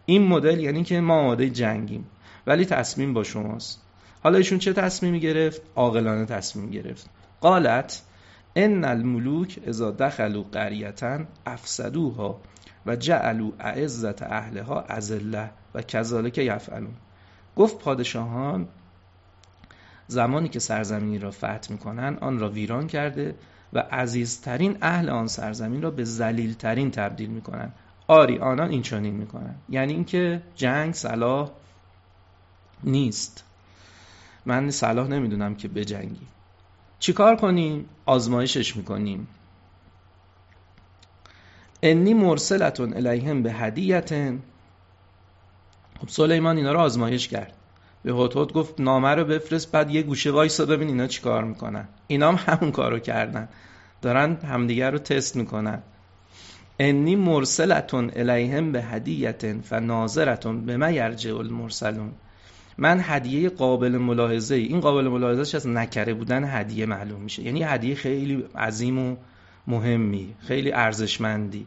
این 0.06 0.26
مدل 0.26 0.60
یعنی 0.60 0.84
که 0.84 1.00
ما 1.00 1.14
آماده 1.14 1.50
جنگیم. 1.50 2.06
ولی 2.46 2.64
تصمیم 2.64 3.14
با 3.14 3.24
شماست. 3.24 3.82
حالا 4.22 4.38
ایشون 4.38 4.58
چه 4.58 4.72
تصمیمی 4.72 5.20
گرفت؟ 5.20 5.62
عاقلانه 5.76 6.26
تصمیم 6.26 6.70
گرفت. 6.70 7.10
قالت 7.40 8.02
ان 8.56 8.84
الملوک 8.84 9.58
اذا 9.66 9.90
دخلوا 9.90 10.42
قریتا 10.42 11.20
افسدوها 11.46 12.40
و 12.86 12.96
جعلوا 12.96 13.52
اعزت 13.60 14.22
اهلها 14.22 14.80
اذله 14.80 15.50
و 15.74 15.82
کذالک 15.82 16.38
یفعلون. 16.38 16.94
گفت 17.56 17.78
پادشاهان 17.78 18.68
زمانی 20.06 20.48
که 20.48 20.58
سرزمینی 20.58 21.18
را 21.18 21.30
فتح 21.30 21.66
می‌کنن 21.70 22.18
آن 22.20 22.38
را 22.38 22.48
ویران 22.48 22.86
کرده 22.86 23.34
و 23.72 23.78
عزیزترین 23.78 24.78
اهل 24.82 25.08
آن 25.08 25.26
سرزمین 25.26 25.82
را 25.82 25.90
به 25.90 26.04
ذلیلترین 26.04 26.90
تبدیل 26.90 27.30
می‌کنن 27.30 27.72
آری 28.06 28.38
آنان 28.38 28.70
این 28.70 28.82
چنین 28.82 29.14
می‌کنن 29.14 29.54
یعنی 29.68 29.92
اینکه 29.92 30.42
جنگ 30.54 30.94
صلاح 30.94 31.50
نیست. 32.84 33.44
من 34.46 34.70
صلاح 34.70 35.08
نمی‌دونم 35.08 35.54
که 35.54 35.68
بجنگی 35.68 36.26
چیکار 36.98 37.36
کنیم؟ 37.36 37.88
آزمایشش 38.06 38.76
می‌کنیم. 38.76 39.28
انی 41.82 42.14
مرسلتون 42.14 42.94
الیهم 42.94 43.42
به 43.42 43.52
هدیتن. 43.52 44.42
خب 46.04 46.10
سلیمان 46.10 46.56
اینا 46.56 46.72
رو 46.72 46.78
آزمایش 46.78 47.28
کرد. 47.28 47.52
به 48.02 48.12
هوت 48.12 48.52
گفت 48.52 48.80
نامه 48.80 49.08
رو 49.08 49.24
بفرست 49.24 49.72
بعد 49.72 49.90
یه 49.90 50.02
گوشه 50.02 50.30
وایسا 50.30 50.66
ببین 50.66 50.88
اینا 50.88 51.06
چیکار 51.06 51.44
می‌کنن. 51.44 51.88
اینا 52.06 52.32
هم 52.32 52.54
همون 52.54 52.72
کارو 52.72 52.98
کردن. 52.98 53.48
دارن 54.02 54.36
همدیگر 54.36 54.90
رو 54.90 54.98
تست 54.98 55.36
می‌کنن. 55.36 55.82
انی 56.78 57.16
مرسلتون 57.16 58.10
الیهم 58.16 58.72
به 58.72 58.82
هدیتن 58.82 59.60
فناظرتون 59.60 60.66
به 60.66 60.76
ما 60.76 60.90
یرجع 60.90 61.36
المرسلون. 61.36 62.12
من 62.78 63.00
هدیه 63.02 63.48
قابل 63.48 63.98
ملاحظه 63.98 64.54
این 64.54 64.80
قابل 64.80 65.08
ملاحظه 65.08 65.56
از 65.56 65.68
نکره 65.68 66.14
بودن 66.14 66.44
هدیه 66.60 66.86
معلوم 66.86 67.20
میشه. 67.20 67.42
یعنی 67.42 67.62
هدیه 67.62 67.94
خیلی 67.94 68.44
عظیم 68.56 68.98
و 68.98 69.16
مهمی 69.66 70.34
خیلی 70.38 70.72
ارزشمندی. 70.72 71.66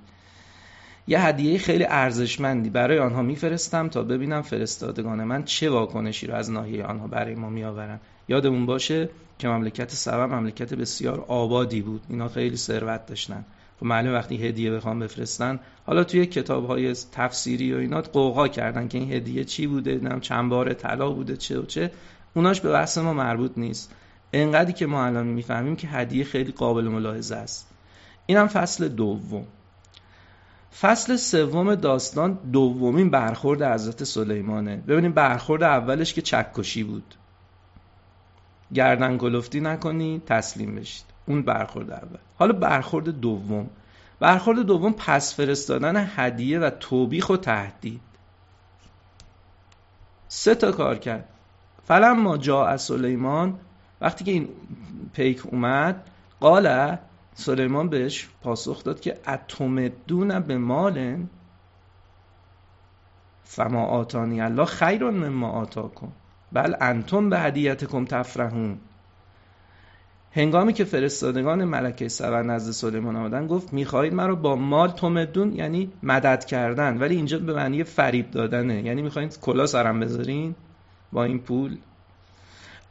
یه 1.10 1.22
هدیه 1.22 1.58
خیلی 1.58 1.86
ارزشمندی 1.90 2.70
برای 2.70 3.00
آنها 3.00 3.22
میفرستم 3.22 3.88
تا 3.88 4.04
ببینم 4.04 4.42
فرستادگان 4.42 5.24
من 5.24 5.44
چه 5.44 5.70
واکنشی 5.70 6.28
رو 6.28 6.36
از 6.36 6.52
ناحیه 6.52 6.84
آنها 6.84 7.08
برای 7.08 7.36
ما 7.36 7.50
میآورن 7.50 8.00
یادمون 8.28 8.66
باشه 8.66 9.10
که 9.40 9.48
مملکت 9.48 9.92
سبا 9.92 10.28
مملکت 10.28 10.74
بسیار 10.74 11.26
آبادی 11.28 11.82
بود. 11.82 12.02
اینا 12.10 12.28
خیلی 12.28 12.58
ثروت 12.58 13.06
داشتن. 13.06 13.46
خب 13.80 13.86
معلوم 13.86 14.14
وقتی 14.14 14.48
هدیه 14.48 14.72
بخوام 14.72 15.00
بفرستن 15.00 15.60
حالا 15.86 16.04
توی 16.04 16.26
کتاب 16.26 16.68
های 16.68 16.94
تفسیری 17.12 17.74
و 17.74 17.78
اینا 17.78 18.02
قوقا 18.02 18.48
کردن 18.48 18.88
که 18.88 18.98
این 18.98 19.12
هدیه 19.12 19.44
چی 19.44 19.68
بوده 19.68 19.96
نم 19.96 20.20
چند 20.20 20.50
بار 20.50 20.74
طلا 20.74 21.10
بوده 21.10 21.38
چه 21.38 21.60
و 21.60 21.66
چه. 21.66 21.92
اوناش 22.34 22.62
به 22.62 22.72
بحث 22.72 22.98
ما 22.98 23.14
مربوط 23.14 23.52
نیست. 23.58 23.94
انقدری 24.34 24.74
که 24.74 24.86
ما 24.86 25.06
الان 25.06 25.28
می‌فهمیم 25.28 25.76
که 25.76 25.88
هدیه 25.88 26.24
خیلی 26.24 26.52
قابل 26.52 26.84
ملاحظه 26.84 27.36
است. 27.36 27.70
اینم 28.26 28.48
فصل 28.48 28.88
دوم. 28.88 29.46
فصل 30.72 31.16
سوم 31.16 31.76
داستان 31.76 32.34
دومین 32.34 33.10
برخورد 33.10 33.64
حضرت 33.64 34.04
سلیمانه. 34.04 34.78
ببینیم 34.78 35.12
برخورد 35.12 35.64
اولش 35.64 36.14
که 36.14 36.22
چکشی 36.22 36.84
بود. 36.84 37.16
گردن 38.74 39.18
گلفتی 39.18 39.60
نکنی 39.60 40.22
تسلیم 40.26 40.76
بشید. 40.76 41.06
اون 41.26 41.42
برخورد 41.42 41.92
اول. 41.92 42.18
حالا 42.36 42.54
برخورد 42.54 43.10
دوم. 43.10 43.70
برخورد 44.20 44.60
دوم 44.60 44.94
پس 44.94 45.36
فرستادن 45.36 46.10
هدیه 46.16 46.60
و 46.60 46.70
توبیخ 46.70 47.30
و 47.30 47.38
تهدید. 47.38 48.02
سه 50.28 50.56
تا 50.56 50.72
کار 50.72 50.98
کرد. 50.98 51.30
فلم 51.88 52.20
ما 52.20 52.38
جا 52.38 52.66
از 52.66 52.82
سلیمان 52.82 53.60
وقتی 54.02 54.26
که 54.26 54.32
این 54.32 54.50
پیک 55.14 55.46
اومد 55.46 56.04
قاله 56.40 57.00
سلیمان 57.40 57.90
بهش 57.90 58.30
پاسخ 58.42 58.84
داد 58.84 59.00
که 59.00 59.18
اتمدون 59.28 60.40
به 60.40 60.58
مال 60.58 61.26
فما 63.44 63.86
آتانی 63.86 64.42
الله 64.42 64.66
خیر 64.66 65.10
مما 65.10 65.50
آتاکم. 65.50 66.08
بل 66.52 66.74
انتم 66.82 67.30
به 67.30 67.40
هدیتکم 67.40 68.06
تفرحون. 68.06 68.78
هنگامی 70.32 70.74
که 70.74 70.84
فرستادگان 70.84 71.64
ملکه 71.64 72.08
سبا 72.08 72.42
نزد 72.42 72.72
سلیمان 72.72 73.16
آمدن 73.16 73.48
گفت 73.48 73.74
می‌خواهید 73.74 74.14
مرا 74.14 74.36
با 74.36 74.56
مال 74.56 74.92
تومدون 74.92 75.54
یعنی 75.54 75.92
مدد 76.04 76.46
کردن. 76.46 76.98
ولی 76.98 77.16
اینجا 77.16 77.40
به 77.40 77.54
معنی 77.54 77.84
فریب 77.84 78.32
دادنه. 78.32 78.82
یعنی 78.82 79.02
می‌خواهید 79.02 79.40
کلا 79.40 79.66
سرم 79.66 80.00
بذارین 80.00 80.56
با 81.12 81.24
این 81.24 81.40
پول؟ 81.40 81.78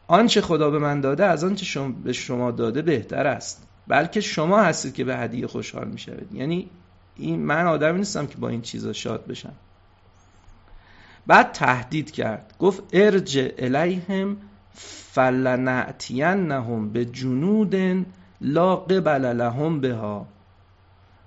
آنچه 0.09 0.41
خدا 0.41 0.71
به 0.71 0.79
من 0.79 1.01
داده 1.01 1.25
از 1.25 1.45
آنچه 1.45 1.65
شما 1.65 1.89
به 1.89 2.13
شما 2.13 2.51
داده 2.51 2.83
بهتر 2.83 3.27
است. 3.27 3.69
بلکه 3.89 4.21
شما 4.21 4.61
هستید 4.61 4.95
که 4.95 5.05
به 5.05 5.17
هدیه 5.17 5.47
خوشحال 5.47 5.89
می‌شوید. 5.89 6.33
یعنی 6.33 6.71
این 7.17 7.41
من 7.41 7.67
آدمی 7.67 7.99
نیستم 7.99 8.27
که 8.27 8.39
با 8.39 8.49
این 8.49 8.63
چیزا 8.63 8.93
شاد 8.93 9.27
بشم. 9.27 9.53
بعد 11.27 11.53
تهدید 11.53 12.11
کرد. 12.11 12.55
گفت 12.59 12.83
ارجع 12.93 13.49
الیهم 13.59 14.37
فلنعتینهم 15.13 16.89
به 16.89 17.05
جنود 17.05 18.07
لا 18.41 18.77
قبل 18.77 19.25
لهم 19.25 19.81
بها 19.81 20.27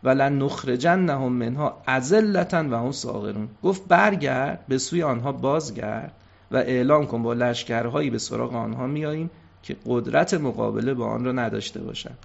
ولنخرجنهم 0.04 1.32
منها 1.32 1.82
ازلتا 1.86 2.63
و 2.69 2.76
هم 2.76 2.91
صاغرون. 2.91 3.50
گفت 3.63 3.88
برگرد 3.88 4.65
به 4.67 4.78
سوی 4.78 5.04
آنها 5.04 5.32
بازگرد 5.32 6.12
و 6.52 6.58
اعلام 6.58 7.08
کن 7.08 7.24
با 7.24 7.34
لشکرهایی 7.34 8.10
به 8.10 8.17
سراغ 8.17 8.56
آنها 8.56 8.88
میاییم 8.88 9.30
که 9.63 9.76
قدرت 9.86 10.34
مقابله 10.34 10.93
با 10.93 11.06
آن 11.06 11.26
را 11.26 11.32
نداشته 11.32 11.82
باشند. 11.82 12.17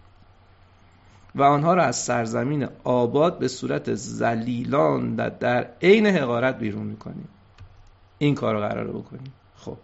و 1.35 1.43
آنها 1.43 1.75
را 1.75 1.85
از 1.85 1.97
سرزمین 1.97 2.69
آباد 2.85 3.39
به 3.39 3.49
صورت 3.49 3.95
زلیلان 3.95 5.15
در 5.15 5.71
عین 5.83 6.07
حقارت 6.07 6.59
بیرون 6.59 6.87
می‌کنیم. 6.87 7.29
این 8.19 8.35
کار 8.35 8.55
رو 8.55 8.61
قرار 8.61 8.87
بکنیم. 8.87 9.33
خب. 9.57 9.77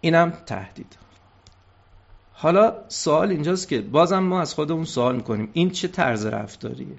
اینم 0.00 0.30
تهدید. 0.30 0.96
حالا 2.32 2.74
سوال 2.88 3.30
اینجاست 3.30 3.68
که 3.68 3.80
بازم 3.80 4.18
ما 4.18 4.40
از 4.40 4.54
خودمون 4.54 4.84
سوال 4.84 5.16
می‌کنیم. 5.16 5.50
این 5.52 5.70
چه 5.70 5.88
طرز 5.88 6.26
رفتاریه؟ 6.26 6.98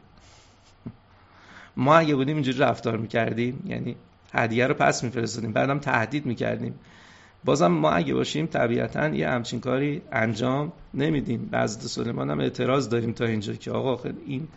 ما 1.78 1.98
اگه 1.98 2.16
بودیم 2.16 2.36
اینجوری 2.36 2.58
رفتار 2.58 2.98
می‌کردیم 2.98 3.64
یعنی 3.66 3.96
هدیه 4.34 4.68
رو 4.68 4.74
پس 4.74 5.04
میفرستادیم 5.04 5.54
بعدم 5.54 5.80
تهدید 5.80 6.26
می‌کردیم. 6.26 6.80
بازم 7.46 7.68
ما 7.68 7.92
اگه 7.92 8.14
باشیم 8.14 8.46
طبیعتا 8.46 9.08
یه 9.08 9.30
همچین 9.30 9.60
کاری 9.60 10.02
انجام 10.12 10.72
نمیدیم. 10.94 11.50
بعض 11.52 11.92
سلیمان 11.92 12.30
هم 12.30 12.40
اعتراض 12.40 12.90
داریم 12.90 13.12
تا 13.12 13.26
اینجا 13.26 13.54
که 13.54 13.72
آقا 13.72 14.10
این 14.26 14.48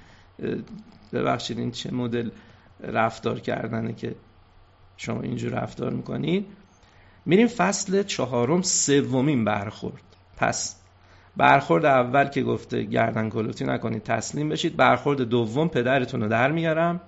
ببخشید 1.12 1.58
این 1.58 1.70
چه 1.70 1.94
مدل 1.94 2.30
رفتار 2.80 3.40
کردنه 3.40 3.92
که 3.92 4.14
شما 4.96 5.20
اینجور 5.20 5.52
رفتار 5.52 5.90
می‌کنید. 5.90 6.46
میریم 7.26 7.46
فصل 7.46 8.02
چهارم 8.02 8.62
سومین 8.62 9.44
برخورد. 9.44 10.02
پس 10.36 10.76
برخورد 11.36 11.84
اول 11.84 12.24
که 12.24 12.42
گفته 12.42 12.82
گردن 12.82 13.30
کلوتی 13.30 13.64
نکنید 13.64 14.02
تسلیم 14.02 14.48
بشید. 14.48 14.76
برخورد 14.76 15.20
دوم 15.22 15.68
پدرتون 15.68 16.22
رو 16.22 16.28
در 16.28 16.52
میارم. 16.52 17.00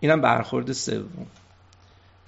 اینم 0.00 0.20
برخورد 0.20 0.72
سوم. 0.72 1.26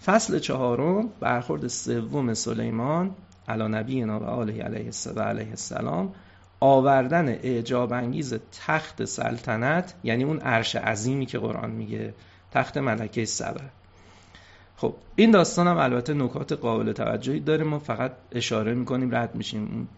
فصل 0.04 0.38
چهارم 0.38 1.08
برخورد 1.20 1.66
سوم 1.66 2.34
سلیمان 2.34 3.14
علی 3.48 3.68
نبینا 3.68 4.20
و 4.20 4.24
آله 4.24 4.62
علیه 4.62 5.48
السلام 5.50 6.12
آوردن 6.60 7.28
اعجاب 7.28 7.92
انگیز 7.92 8.34
تخت 8.66 9.04
سلطنت 9.04 9.94
یعنی 10.04 10.24
اون 10.24 10.38
عرش 10.38 10.76
عظیمی 10.76 11.26
که 11.26 11.38
قرآن 11.38 11.70
میگه 11.70 12.14
تخت 12.52 12.76
ملکه 12.76 13.24
سبع. 13.24 13.60
خب 14.76 14.94
این 15.16 15.30
داستان 15.30 15.66
هم 15.66 15.76
البته 15.76 16.14
نکات 16.14 16.52
قابل 16.52 16.92
توجهی 16.92 17.40
داره. 17.40 17.64
ما 17.64 17.78
فقط 17.78 18.12
اشاره 18.32 18.74
می‌کنیم 18.74 19.14
رد 19.14 19.34
میشیم. 19.34 19.88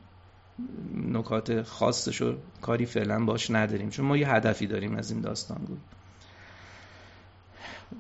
نکات 1.12 1.62
خاصش 1.62 2.20
رو 2.20 2.34
کاری 2.60 2.86
فعلا 2.86 3.24
باش 3.24 3.50
نداریم 3.50 3.90
چون 3.90 4.06
ما 4.06 4.16
یه 4.16 4.34
هدفی 4.34 4.66
داریم 4.66 4.94
از 4.94 5.10
این 5.10 5.20
داستان 5.20 5.58
گوی 5.66 5.78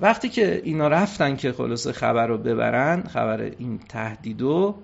وقتی 0.00 0.28
که 0.28 0.60
اینا 0.64 0.88
رفتن 0.88 1.36
که 1.36 1.52
خلاصه 1.52 1.92
خبر 1.92 2.26
رو 2.26 2.38
ببرن 2.38 3.02
خبر 3.02 3.40
این 3.40 3.78
تهدیدو 3.88 4.74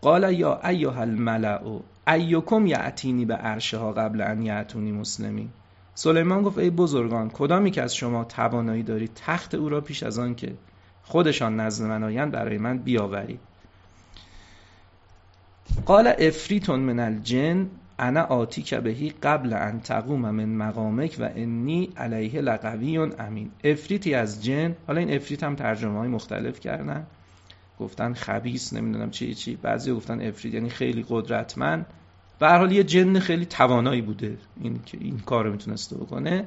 قال 0.00 0.32
یا 0.32 0.60
ایها 0.68 1.00
الملع 1.00 1.80
ایکم 2.08 2.66
یعتینی 2.66 3.24
به 3.24 3.34
عرشها 3.34 3.92
قبل 3.92 4.20
ان 4.20 4.42
یعتونی 4.42 4.92
مسلمین. 4.92 5.48
سلیمان 5.94 6.42
گفت 6.42 6.58
ای 6.58 6.70
بزرگان 6.70 7.30
کدامی 7.30 7.70
که 7.70 7.82
از 7.82 7.96
شما 7.96 8.24
توانایی 8.24 8.82
دارید 8.82 9.10
تخت 9.14 9.54
او 9.54 9.68
را 9.68 9.80
پیش 9.80 10.02
از 10.02 10.18
آن 10.18 10.34
که 10.34 10.52
خودشان 11.02 11.60
نزد 11.60 11.84
من 11.84 12.04
آیند 12.04 12.32
برای 12.32 12.58
من 12.58 12.78
بیاورید 12.78 13.40
قال 15.86 16.12
افریتون 16.18 16.80
من 16.80 17.00
الجن 17.00 17.70
انا 18.02 18.46
که 18.46 18.80
بهی 18.80 19.12
قبل 19.22 19.52
ان 19.52 19.80
تقوم 19.80 20.30
من 20.30 20.44
مقامک 20.44 21.16
و 21.20 21.30
انی 21.34 21.92
علیه 21.96 22.40
لقوی 22.40 22.98
امین. 22.98 23.50
افریتی 23.64 24.14
از 24.14 24.44
جن 24.44 24.76
حالا 24.86 25.00
این 25.00 25.14
افریت 25.14 25.42
هم 25.42 25.54
ترجمه 25.54 25.98
های 25.98 26.08
مختلف 26.08 26.60
کردن. 26.60 27.06
گفتن 27.80 28.14
خبیس 28.14 28.72
نمی‌دونم 28.72 29.10
چی 29.10 29.34
چی. 29.34 29.56
بعضی 29.56 29.92
گفتن 29.92 30.20
افریت 30.20 30.54
یعنی 30.54 30.68
خیلی 30.68 31.04
قدرتمند. 31.08 31.86
به 32.38 32.48
هر 32.48 32.58
حال 32.58 32.72
یه 32.72 32.84
جن 32.84 33.18
خیلی 33.18 33.46
توانایی 33.46 34.02
بوده 34.02 34.36
این 34.60 34.80
این 35.00 35.18
کار 35.18 35.44
رو 35.44 35.52
می‌تونسته 35.52 35.96
بکنه. 35.96 36.46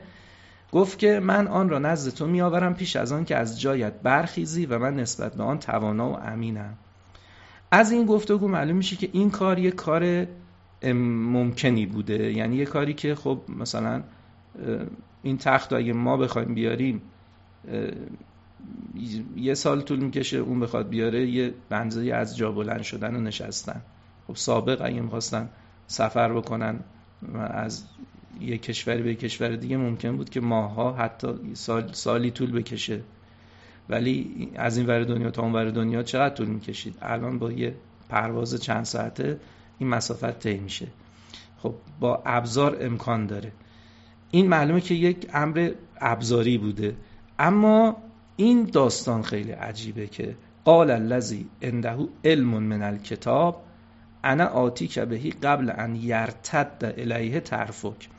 گفت 0.72 1.00
که 1.00 1.20
من 1.20 1.48
آن 1.48 1.70
را 1.70 1.80
نزد 1.80 2.14
تو 2.14 2.28
میآورم 2.28 2.74
پیش 2.74 2.96
از 2.96 3.12
آن 3.12 3.26
که 3.26 3.36
از 3.36 3.62
جایت 3.62 3.94
برخیزی 4.04 4.66
و 4.66 4.80
من 4.80 4.96
نسبت 4.96 5.36
به 5.36 5.44
آن 5.44 5.60
توانا 5.60 6.10
و 6.10 6.20
امینم. 6.20 6.74
از 7.72 7.92
این 7.92 8.06
گفتگو 8.06 8.48
معلوم 8.48 8.78
میشه 8.78 8.96
که 8.96 9.10
این 9.12 9.32
کار 9.32 9.60
یه 9.60 9.72
کار 9.72 10.28
ممکنی 10.84 11.86
بوده. 11.86 12.34
یعنی 12.34 12.56
یه 12.56 12.66
کاری 12.66 12.94
که 12.94 13.16
خب 13.16 13.40
مثلا 13.60 14.04
این 15.24 15.38
تخت 15.38 15.74
اگه 15.74 15.94
ما 15.94 16.18
بخوایم 16.18 16.54
بیاریم 16.54 17.02
یه 19.36 19.54
سال 19.54 19.82
طول 19.82 20.00
می‌کشه 20.00 20.38
اون 20.38 20.60
بخواد 20.60 20.90
بیاره 20.90 21.28
یه 21.28 21.54
بنزه 21.70 22.14
از 22.14 22.38
جا 22.38 22.52
بلند 22.52 22.82
شدن 22.82 23.16
و 23.16 23.20
نشستن. 23.20 23.82
خب 24.28 24.36
سابق 24.36 24.82
اگه 24.82 25.02
می‌خواستن 25.02 25.50
سفر 25.88 26.34
بکنن 26.34 26.80
از 27.36 27.84
یه 28.42 28.58
کشوری 28.58 29.02
به 29.02 29.16
کشور 29.16 29.56
دیگه 29.56 29.78
ممکن 29.78 30.18
بود 30.18 30.30
که 30.30 30.42
ماها 30.42 30.94
حتی 30.94 31.28
سال 31.54 31.90
سالی 31.92 32.32
طول 32.32 32.52
بکشه. 32.52 33.02
ولی 33.90 34.50
از 34.56 34.78
این 34.78 34.88
ور 34.88 35.04
دنیا 35.04 35.32
تا 35.32 35.42
اون 35.42 35.54
ور 35.54 35.70
دنیا 35.70 36.04
چقدر 36.04 36.36
طول 36.36 36.48
می‌کشید؟ 36.48 36.98
الان 37.02 37.40
با 37.40 37.52
یه 37.52 37.76
پرواز 38.10 38.62
چند 38.62 38.84
ساعته 38.84 39.40
این 39.80 39.90
مسافت 39.90 40.40
طی 40.40 40.58
میشه. 40.58 40.88
خب 41.58 41.74
با 42.00 42.22
ابزار 42.26 42.78
امکان 42.82 43.26
داره. 43.26 43.52
این 44.32 44.48
معلومه 44.48 44.82
که 44.82 44.94
یک 44.94 45.28
امر 45.34 45.72
ابزاری 46.02 46.58
بوده. 46.58 46.96
اما 47.40 47.98
این 48.36 48.64
داستان 48.64 49.22
خیلی 49.22 49.52
عجیبه 49.52 50.08
که 50.08 50.36
قال 50.66 50.92
الذی 50.92 51.46
عنده 51.62 51.98
علم 52.26 52.64
من 52.64 52.82
الکتاب 52.82 53.64
انا 54.24 54.46
آتی 54.46 54.88
که 54.88 55.06
بهی 55.06 55.30
قبل 55.30 55.72
ان 55.78 55.96
یرتد 55.96 56.94
الیه 56.98 57.40
ترفک. 57.40 58.10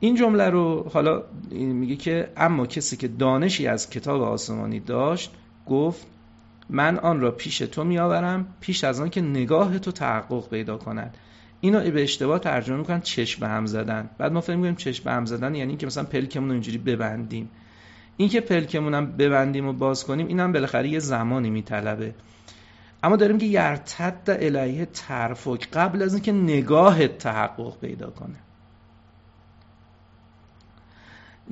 این 0.00 0.14
جمله 0.14 0.50
رو 0.50 0.88
حالا 0.92 1.22
میگه 1.50 1.96
که 1.96 2.32
اما 2.36 2.66
کسی 2.66 2.96
که 2.96 3.08
دانشی 3.08 3.66
از 3.66 3.90
کتاب 3.90 4.22
آسمانی 4.22 4.80
داشت 4.80 5.32
گفت 5.66 6.06
من 6.70 6.98
آن 6.98 7.20
را 7.20 7.30
پیش 7.30 7.58
تو 7.58 7.84
میآورم 7.84 8.46
پیش 8.60 8.84
از 8.84 9.00
آن 9.00 9.10
که 9.10 9.20
نگاه 9.20 9.78
تو 9.78 9.92
تحقق 9.92 10.48
پیدا 10.48 10.76
کند. 10.76 11.16
اینو 11.60 11.90
به 11.90 12.02
اشتباه 12.02 12.38
ترجمه 12.38 12.76
می‌کنن 12.76 13.00
چشم 13.00 13.40
به 13.40 13.48
هم 13.48 13.66
زدن. 13.66 14.10
بعد 14.18 14.32
ما 14.32 14.40
فکر 14.40 14.56
می‌کنیم 14.56 14.74
چشم 14.74 15.04
به 15.04 15.10
هم 15.10 15.24
زدن 15.24 15.54
یعنی 15.54 15.76
که 15.76 15.86
مثلا 15.86 16.04
پلکمون 16.04 16.48
رو 16.48 16.52
اینجوری 16.52 16.78
ببندیم. 16.78 17.50
این 18.16 18.28
که 18.28 18.40
پلکمون 18.40 18.94
هم 18.94 19.12
ببندیم 19.12 19.68
و 19.68 19.72
باز 19.72 20.04
کنیم 20.04 20.26
اینم 20.26 20.52
بالاخره 20.52 20.88
یه 20.88 20.98
زمانی 20.98 21.50
میطلبه. 21.50 22.14
اما 23.02 23.16
داریم 23.16 23.38
که 23.38 23.46
یرتد 23.46 24.38
الیه 24.42 24.86
ترفک 24.86 25.68
قبل 25.72 26.02
از 26.02 26.14
اینکه 26.14 26.32
نگاه 26.32 27.08
تحقق 27.08 27.80
پیدا 27.80 28.10
کنه. 28.10 28.36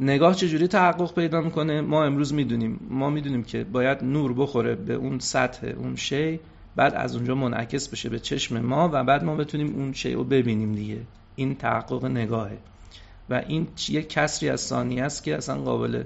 نگاه 0.00 0.34
چجوری 0.34 0.68
تحقق 0.68 1.14
پیدا 1.14 1.40
می‌کنه؟ 1.40 1.80
ما 1.80 2.04
امروز 2.04 2.34
می‌دونیم. 2.34 2.80
ما 2.90 3.10
می‌دونیم 3.10 3.44
که 3.44 3.64
باید 3.64 4.04
نور 4.04 4.32
بخوره 4.32 4.74
به 4.74 4.94
اون 4.94 5.18
سطح 5.18 5.66
اون 5.66 5.96
شی 5.96 6.40
بعد 6.76 6.94
از 6.94 7.16
اونجا 7.16 7.34
منعکس 7.34 7.88
بشه 7.88 8.08
به 8.08 8.18
چشم 8.18 8.60
ما 8.60 8.90
و 8.92 9.04
بعد 9.04 9.24
ما 9.24 9.34
بتونیم 9.34 9.74
اون 9.74 9.92
شی 9.92 10.12
رو 10.12 10.24
ببینیم 10.24 10.74
دیگه. 10.74 10.98
این 11.36 11.54
تحقق 11.54 12.04
نگاهه. 12.04 12.58
و 13.30 13.42
این 13.48 13.68
یک 13.88 14.08
کسری 14.08 14.48
از 14.48 14.60
ثانیه 14.60 15.04
است 15.04 15.22
که 15.22 15.36
اصلا 15.36 15.60
قابل 15.60 16.02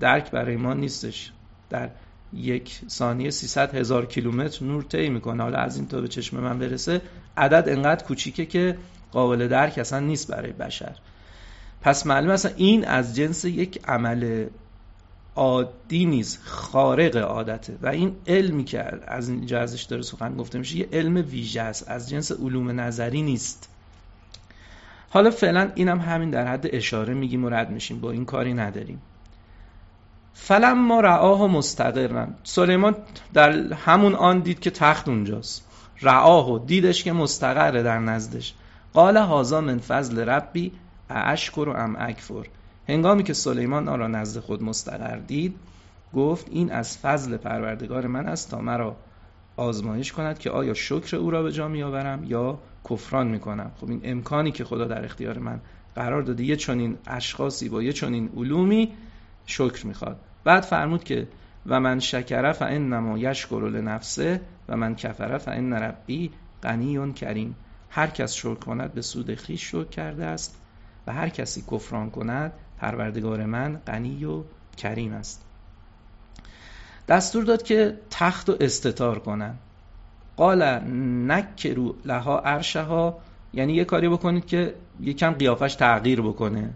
درک 0.00 0.30
برای 0.30 0.56
ما 0.56 0.74
نیستش. 0.74 1.32
در 1.70 1.90
یک 2.32 2.80
ثانیه 2.88 3.30
300 3.30 3.74
هزار 3.74 4.06
کیلومتر 4.06 4.64
نور 4.64 4.82
طی 4.82 5.08
می‌کنه. 5.08 5.42
حالا 5.42 5.58
از 5.58 5.76
این 5.76 5.86
تا 5.86 6.00
به 6.00 6.08
چشم 6.08 6.40
من 6.40 6.58
برسه 6.58 7.00
عدد 7.36 7.68
انقدر 7.68 8.04
کوچیکه 8.04 8.46
که 8.46 8.78
قابل 9.12 9.48
درک 9.48 9.78
اصلا 9.78 10.00
نیست 10.00 10.30
برای 10.30 10.52
بشر. 10.52 10.96
پس 11.80 12.06
معلوم 12.06 12.30
اصلا 12.30 12.52
این 12.56 12.84
از 12.84 13.16
جنس 13.16 13.44
یک 13.44 13.80
عمل 13.88 14.46
عادی 15.38 16.06
نیست 16.06 16.40
خارق 16.44 17.16
عادته. 17.16 17.78
و 17.82 17.88
این 17.88 18.16
علمی 18.26 18.64
که 18.64 18.84
از 19.06 19.28
اینجا 19.28 19.60
ازش 19.60 19.82
داره 19.82 20.02
سخن 20.02 20.36
گفته 20.36 20.58
میشه 20.58 20.76
یه 20.76 20.88
علم 20.92 21.16
ویژه 21.16 21.60
است 21.62 21.88
از 21.88 22.08
جنس 22.08 22.32
علوم 22.32 22.80
نظری 22.80 23.22
نیست. 23.22 23.68
حالا 25.10 25.30
فعلا 25.30 25.70
اینم 25.74 26.00
همین 26.00 26.30
در 26.30 26.46
حد 26.46 26.66
اشاره 26.72 27.14
میگیم 27.14 27.44
و 27.44 27.48
رد 27.48 27.70
میشیم 27.70 28.00
با 28.00 28.10
این 28.10 28.24
کاری 28.24 28.54
نداریم. 28.54 29.02
فلم 30.34 30.78
ما 30.78 31.00
رعاه 31.00 31.46
مستقرن 31.46 32.34
سلیمان 32.44 32.96
در 33.34 33.72
همون 33.72 34.14
آن 34.14 34.40
دید 34.40 34.60
که 34.60 34.70
تخت 34.70 35.08
اونجاست. 35.08 35.64
رعاه 36.02 36.64
دیدش 36.66 37.04
که 37.04 37.12
مستقره 37.12 37.82
در 37.82 37.98
نزدش. 37.98 38.54
قال 38.92 39.16
هازا 39.16 39.60
من 39.60 39.78
فضل 39.78 40.18
ربی 40.18 40.72
اشکر 41.10 41.68
و 41.68 41.72
ام 41.76 41.96
اکفر. 41.98 42.46
هنگامی 42.88 43.22
که 43.22 43.32
سلیمان 43.32 43.88
آن 43.88 43.98
را 43.98 44.06
نزد 44.08 44.40
خود 44.40 44.62
مستقر 44.62 45.16
دید 45.16 45.54
گفت 46.14 46.46
این 46.50 46.72
از 46.72 46.98
فضل 46.98 47.36
پروردگار 47.36 48.06
من 48.06 48.26
است 48.26 48.50
تا 48.50 48.60
مرا 48.60 48.96
آزمایش 49.56 50.12
کند 50.12 50.38
که 50.38 50.50
آیا 50.50 50.74
شکر 50.74 51.16
او 51.16 51.30
را 51.30 51.42
به 51.42 51.52
جا 51.52 51.68
می 51.68 51.82
آورم 51.82 52.24
یا 52.24 52.58
کفران 52.90 53.28
می 53.28 53.40
کنم 53.40 53.70
خب 53.80 53.90
این 53.90 54.00
امکانی 54.04 54.52
که 54.52 54.64
خدا 54.64 54.84
در 54.84 55.04
اختیار 55.04 55.38
من 55.38 55.60
قرار 55.94 56.22
داده 56.22 56.44
یه 56.44 56.56
چنین 56.56 56.98
اشخاصی 57.06 57.68
با 57.68 57.82
یه 57.82 57.92
چنین 57.92 58.30
علومی 58.36 58.92
شکر 59.46 59.86
می‌خواد. 59.86 60.20
بعد 60.44 60.62
فرمود 60.62 61.04
که 61.04 61.28
و 61.66 61.80
من 61.80 62.00
شکر 62.00 62.52
فانما 62.52 63.18
یشکر 63.18 63.70
لنفسه 63.72 64.40
و 64.68 64.76
من 64.76 64.94
کفر 64.94 65.38
فان 65.38 65.72
ربی 65.72 66.30
غنی 66.62 67.12
کریم. 67.12 67.56
هر 67.90 68.06
کس 68.06 68.34
شکر 68.34 68.54
کند 68.54 68.92
به 68.92 69.02
سود 69.02 69.34
خیش 69.34 69.70
شکر 69.70 69.84
کرده 69.84 70.24
است. 70.24 70.60
و 71.08 71.12
هر 71.12 71.28
کسی 71.28 71.64
کفران 71.70 72.10
کند 72.10 72.52
پروردگار 72.78 73.44
من 73.44 73.80
غنی 73.86 74.24
و 74.24 74.42
کریم 74.76 75.12
است. 75.12 75.44
دستور 77.08 77.44
داد 77.44 77.62
که 77.62 77.98
تخت 78.10 78.50
و 78.50 78.56
استتار 78.60 79.18
کنن. 79.18 79.54
قال 80.36 80.62
نکرو 81.26 81.94
لها 82.04 82.38
عرشها 82.38 83.18
یعنی 83.52 83.72
یه 83.72 83.84
کاری 83.84 84.08
بکنید 84.08 84.46
که 84.46 84.74
یکم 85.00 85.32
قیافش 85.32 85.74
تغییر 85.74 86.20
بکنه. 86.20 86.70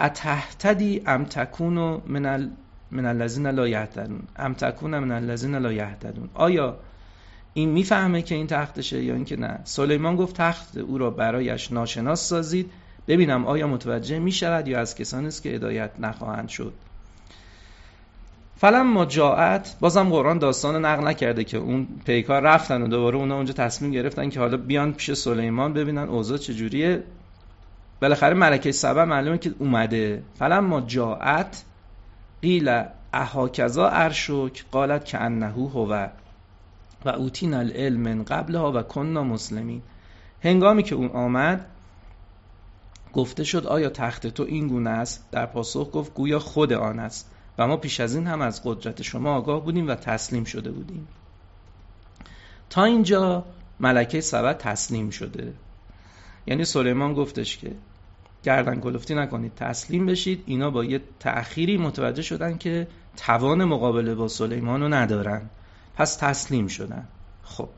اتهتدی 0.00 1.02
ام 1.06 1.24
تکونو 1.24 2.00
من 2.06 2.50
من 2.90 3.06
الذین 3.06 3.46
لا 3.46 3.68
یهتدون. 3.68 4.22
ام 4.36 4.54
تکون 4.54 4.98
من 4.98 5.12
الذین 5.12 5.54
لا 5.54 5.72
یهتدون. 5.72 6.28
آیا 6.34 6.76
این 7.56 7.68
می‌فهمه 7.68 8.22
که 8.22 8.34
این 8.34 8.46
تختشه 8.46 9.02
یا 9.02 9.14
اینکه 9.14 9.36
نه. 9.36 9.58
سلیمان 9.64 10.16
گفت 10.16 10.36
تخت 10.36 10.76
او 10.76 10.98
را 10.98 11.10
برایش 11.10 11.72
ناشناس 11.72 12.28
سازید. 12.28 12.70
ببینم 13.08 13.46
آیا 13.46 13.66
متوجه 13.66 14.18
می 14.18 14.32
شود 14.32 14.68
یا 14.68 14.80
از 14.80 14.94
کسانی 14.94 15.26
است 15.26 15.42
که 15.42 15.48
هدایت 15.48 15.90
نخواهند 15.98 16.48
شد. 16.48 16.72
فلم 18.56 18.92
ما 18.92 19.04
جاعت 19.04 19.76
بازم 19.80 20.08
قرآن 20.10 20.38
داستان 20.38 20.84
نقل 20.84 21.06
نکرده 21.06 21.44
که 21.44 21.58
اون 21.58 21.86
پیکار 22.06 22.42
رفتن 22.42 22.82
و 22.82 22.88
دوباره 22.88 23.16
اونا 23.16 23.36
اونجا 23.36 23.52
تصمیم 23.52 23.90
گرفتن 23.90 24.28
که 24.28 24.40
حالا 24.40 24.56
بیان 24.56 24.92
پیش 24.92 25.12
سلیمان 25.12 25.72
ببینن 25.72 26.08
اوضاع 26.08 26.38
چجوریه. 26.38 27.02
بالاخره 28.02 28.34
ملکه 28.34 28.72
سبا 28.72 29.04
معلومه 29.04 29.38
که 29.38 29.54
اومده. 29.58 30.22
فلم 30.38 30.64
ما 30.64 30.80
جاعت 30.80 31.62
قیل 32.42 32.82
اهاکذا 33.12 33.88
ارشک 33.88 34.64
قالت 34.72 35.04
که 35.04 35.20
انهو 35.20 35.68
هو. 35.68 36.06
و 37.06 37.08
اوتین 37.08 37.54
العلم 37.54 38.00
من 38.00 38.24
قبلها 38.24 38.72
و 38.72 38.82
کننا 38.82 39.24
مسلمین. 39.24 39.82
هنگامی 40.42 40.82
که 40.82 40.94
اون 40.94 41.08
آمد 41.08 41.66
گفته 43.12 43.44
شد 43.44 43.66
آیا 43.66 43.88
تخت 43.88 44.26
تو 44.26 44.42
این 44.42 44.68
گونه 44.68 44.90
است؟ 44.90 45.24
در 45.30 45.46
پاسخ 45.46 45.90
گفت 45.92 46.14
گویا 46.14 46.38
خود 46.38 46.72
آن 46.72 46.98
است 46.98 47.30
و 47.58 47.66
ما 47.66 47.76
پیش 47.76 48.00
از 48.00 48.14
این 48.14 48.26
هم 48.26 48.40
از 48.40 48.62
قدرت 48.64 49.02
شما 49.02 49.34
آگاه 49.34 49.64
بودیم 49.64 49.88
و 49.88 49.94
تسلیم 49.94 50.44
شده 50.44 50.70
بودیم. 50.70 51.08
تا 52.70 52.84
اینجا 52.84 53.44
ملکه 53.80 54.20
سبا 54.20 54.52
تسلیم 54.52 55.10
شده. 55.10 55.52
یعنی 56.46 56.64
سلیمان 56.64 57.14
گفتش 57.14 57.58
که 57.58 57.72
گردن 58.42 58.80
کلفتی 58.80 59.14
نکنید 59.14 59.54
تسلیم 59.54 60.06
بشید. 60.06 60.42
اینا 60.46 60.70
با 60.70 60.84
یه 60.84 61.00
تأخیری 61.20 61.76
متوجه 61.76 62.22
شدن 62.22 62.58
که 62.58 62.88
توان 63.16 63.64
مقابله 63.64 64.14
با 64.14 64.28
سلیمان 64.28 64.80
رو 64.80 64.88
ندارن. 64.88 65.50
پس 65.96 66.16
تسلیم 66.16 66.66
شدن. 66.66 67.08
خب. 67.42 67.68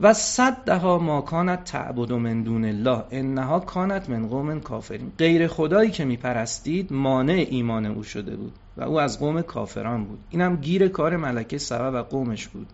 و 0.00 0.12
صدها 0.12 0.98
ما 0.98 1.20
کانت 1.20 1.64
تعبد 1.64 2.12
من 2.12 2.42
دون 2.42 2.64
الله 2.64 3.04
انها 3.10 3.60
کانت 3.60 4.10
من 4.10 4.28
قوم 4.28 4.60
کافرین. 4.60 5.12
غیر 5.18 5.48
خدایی 5.48 5.90
که 5.90 6.04
میپرستید 6.04 6.92
مانع 6.92 7.46
ایمان 7.50 7.86
او 7.86 8.02
شده 8.02 8.36
بود 8.36 8.52
و 8.76 8.82
او 8.82 9.00
از 9.00 9.18
قوم 9.20 9.42
کافران 9.42 10.04
بود. 10.04 10.18
اینم 10.30 10.56
گیر 10.56 10.88
کار 10.88 11.16
ملکه 11.16 11.58
سبا 11.58 11.92
و 11.92 12.02
قومش 12.02 12.48
بود 12.48 12.66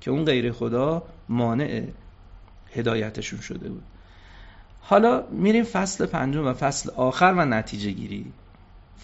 که 0.00 0.10
اون 0.10 0.24
غیر 0.24 0.52
خدا 0.52 1.02
مانع 1.28 1.82
هدایتشون 2.74 3.40
شده 3.40 3.68
بود. 3.68 3.82
حالا 4.80 5.24
میریم 5.30 5.64
فصل 5.64 6.06
پنجم 6.06 6.46
و 6.46 6.52
فصل 6.52 6.90
آخر 6.96 7.34
و 7.36 7.44
نتیجه 7.44 7.90
گیری. 7.90 8.32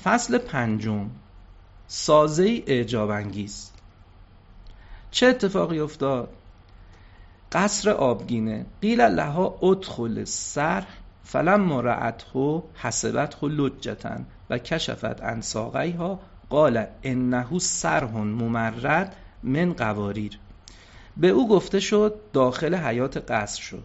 فصل 0.04 0.38
پنجم 0.38 1.10
سازه 1.86 2.62
اعجاب 2.66 3.10
انگیز 3.10 3.70
چه 5.14 5.26
اتفاقی 5.26 5.80
افتاد؟ 5.80 6.28
قصر 7.52 7.90
آبگینه. 7.90 8.66
قیل 8.82 9.00
لها 9.00 9.58
ادخل 9.62 10.24
سر 10.24 10.84
فلم 11.24 11.72
رأته 11.72 12.62
حسبته 12.74 13.46
لجتن 13.46 14.26
و 14.50 14.58
کشفت 14.58 15.22
عن 15.22 15.42
ها 15.98 16.20
قال 16.50 16.86
انه 17.02 17.58
سرهن 17.58 18.26
ممرد 18.26 19.16
من 19.42 19.72
قواریر. 19.72 20.38
به 21.16 21.28
او 21.28 21.48
گفته 21.48 21.80
شد 21.80 22.14
داخل 22.32 22.74
حیات 22.74 23.30
قصر 23.30 23.62
شد. 23.62 23.82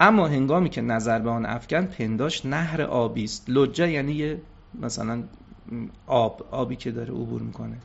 اما 0.00 0.28
هنگامی 0.28 0.68
که 0.68 0.80
نظر 0.80 1.18
به 1.18 1.30
آن 1.30 1.46
افکن 1.46 1.86
پنداش 1.86 2.46
نهر 2.46 2.82
آبی 2.82 3.24
است. 3.24 3.44
لجه 3.48 3.90
یعنی 3.90 4.36
مثلا 4.74 5.22
آب 6.06 6.48
آبی 6.50 6.76
که 6.76 6.90
داره 6.90 7.10
عبور 7.10 7.42
می‌کنه. 7.42 7.76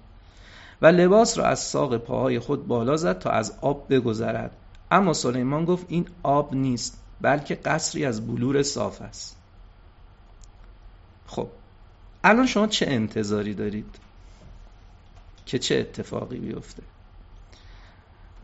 و 0.84 0.88
لباس 0.88 1.38
را 1.38 1.46
از 1.46 1.60
ساق 1.60 1.98
پاهای 1.98 2.40
خود 2.40 2.68
بالا 2.68 2.98
زد 2.98 3.20
تا 3.20 3.30
از 3.30 3.54
آب 3.62 3.94
بگذرد. 3.94 4.52
اما 4.92 5.14
سلیمان 5.14 5.66
گفت 5.66 5.86
این 5.90 6.08
آب 6.24 6.54
نیست 6.54 6.98
بلکه 7.22 7.56
قصری 7.56 8.06
از 8.06 8.28
بلور 8.28 8.64
صاف 8.64 9.02
است. 9.02 9.38
خب 11.28 11.48
الان 12.24 12.46
شما 12.46 12.68
چه 12.68 12.86
انتظاری 12.90 13.54
دارید 13.54 13.96
که 15.46 15.60
چه 15.60 15.76
اتفاقی 15.76 16.38
بیفته؟ 16.38 16.84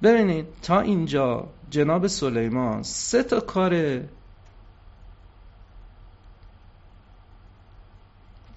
ببینید 0.03 0.45
تا 0.61 0.79
اینجا 0.79 1.47
جناب 1.69 2.07
سلیمان 2.07 2.83
سه 2.83 3.23
تا 3.23 3.39
کار 3.39 4.01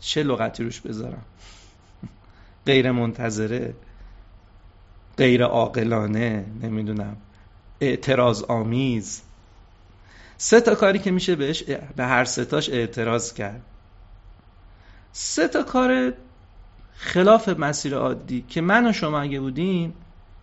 چه 0.01 0.23
لغتی 0.23 0.64
روش 0.64 0.81
بذارم. 0.81 1.25
غیر 2.66 2.92
منتظره 2.92 3.75
غیر 5.16 5.44
عاقلانه 5.44 6.44
نمی‌دونم 6.62 7.16
اعتراض 7.81 8.42
آمیز 8.42 9.22
سه 10.37 10.61
تا 10.61 10.75
کاری 10.75 10.98
که 10.98 11.11
میشه 11.11 11.37
بهش 11.37 11.62
به 11.96 12.05
هر 12.05 12.25
ستاش 12.25 12.70
اعتراض 12.70 13.33
کرد. 13.33 13.62
سه 15.12 15.48
تا 15.48 15.62
کار 15.62 16.12
خلاف 16.94 17.48
مسیر 17.48 17.94
عادی 17.94 18.44
که 18.48 18.61
من 18.61 18.88
و 18.88 18.92
شما 18.92 19.20
اگه 19.20 19.40
بودیم 19.40 19.94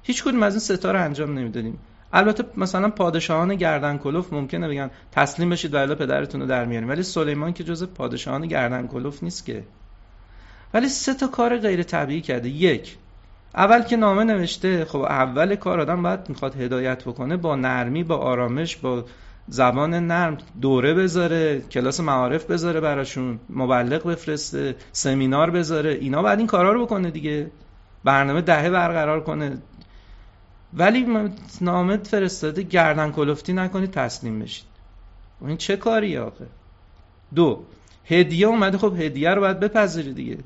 هیچ 0.03 0.23
کدوم 0.23 0.43
از 0.43 0.53
این 0.53 0.59
ستا 0.59 0.91
رو 0.91 1.03
انجام 1.03 1.39
نمی‌دادیم. 1.39 1.79
البته 2.13 2.43
مثلا 2.57 2.89
پادشاهان 2.89 3.55
گردن 3.55 3.97
کلوف 3.97 4.33
ممکنه 4.33 4.67
بگن 4.67 4.91
تسلیم 5.11 5.49
بشید 5.49 5.73
و 5.73 5.95
پدرتون 5.95 6.41
رو 6.41 6.47
در 6.47 6.65
میاریم 6.65 6.89
ولی 6.89 7.03
سلیمان 7.03 7.53
که 7.53 7.63
جز 7.63 7.83
پادشاهان 7.83 8.47
گردن 8.47 8.87
کلوف 8.87 9.23
نیست 9.23 9.45
که. 9.45 9.63
ولی 10.73 10.89
سه 10.89 11.13
تا 11.13 11.27
کار 11.27 11.57
غیر 11.57 11.83
طبیعی 11.83 12.21
کرده. 12.21 12.49
یک 12.49 12.97
اول 13.55 13.81
که 13.81 13.97
نامه 13.97 14.23
نوشته 14.23 14.85
خب 14.85 14.99
اول 14.99 15.55
کار 15.55 15.79
آدم 15.79 16.03
باید 16.03 16.29
می‌خواد 16.29 16.61
هدایت 16.61 17.03
بکنه 17.03 17.37
با 17.37 17.55
نرمی 17.55 18.03
با 18.03 18.17
آرامش 18.17 18.75
با 18.75 19.05
زبان 19.47 19.93
نرم 19.93 20.37
دوره 20.61 20.93
بذاره 20.93 21.61
کلاس 21.61 21.99
معارف 21.99 22.45
بذاره 22.45 22.79
براشون 22.79 23.39
مبلغ 23.49 24.03
بفرسته 24.07 24.75
سمینار 24.91 25.49
بذاره. 25.49 25.91
اینا 25.91 26.21
بعد 26.21 26.37
این 26.37 26.47
کارا 26.47 26.71
رو 26.71 26.85
بکنه 26.85 27.11
دیگه. 27.11 27.51
برنامه 28.03 28.41
دهه 28.41 28.69
برقرار 28.69 29.23
کنه. 29.23 29.57
ولی 30.73 31.29
نامه 31.61 31.97
فرستاده 31.97 32.61
گردن 32.61 33.11
کلفتی 33.11 33.53
نکنید 33.53 33.91
تسلیم 33.91 34.39
بشید. 34.39 34.65
این 35.47 35.57
چه 35.57 35.77
کاری 35.77 36.17
آخه؟ 36.17 36.45
دو 37.35 37.63
هدیه 38.05 38.47
اومده 38.47 38.77
خب 38.77 39.01
هدیه 39.01 39.29
رو 39.29 39.41
باید 39.41 39.59
بپذیری 39.59 40.13
دیگه. 40.13 40.37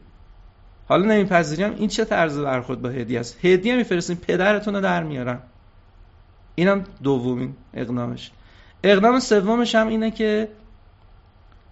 حالا 0.88 1.06
نمیپذیریم. 1.06 1.76
این 1.78 1.88
چه 1.88 2.06
طرز 2.06 2.40
برخورد 2.40 2.82
با 2.82 2.90
هدیه 2.90 3.20
است؟ 3.20 3.46
هدیه 3.46 3.76
میفرستیم 3.76 4.16
پدرتون 4.16 4.76
رو 4.76 4.82
در 4.82 5.04
میارم 5.04 5.42
اینم 6.56 6.84
دومین 7.04 7.56
اقدامش. 7.74 8.32
اقدام 8.84 9.20
سومش 9.20 9.76
هم 9.76 9.88
اینه 9.88 10.12
که 10.12 10.50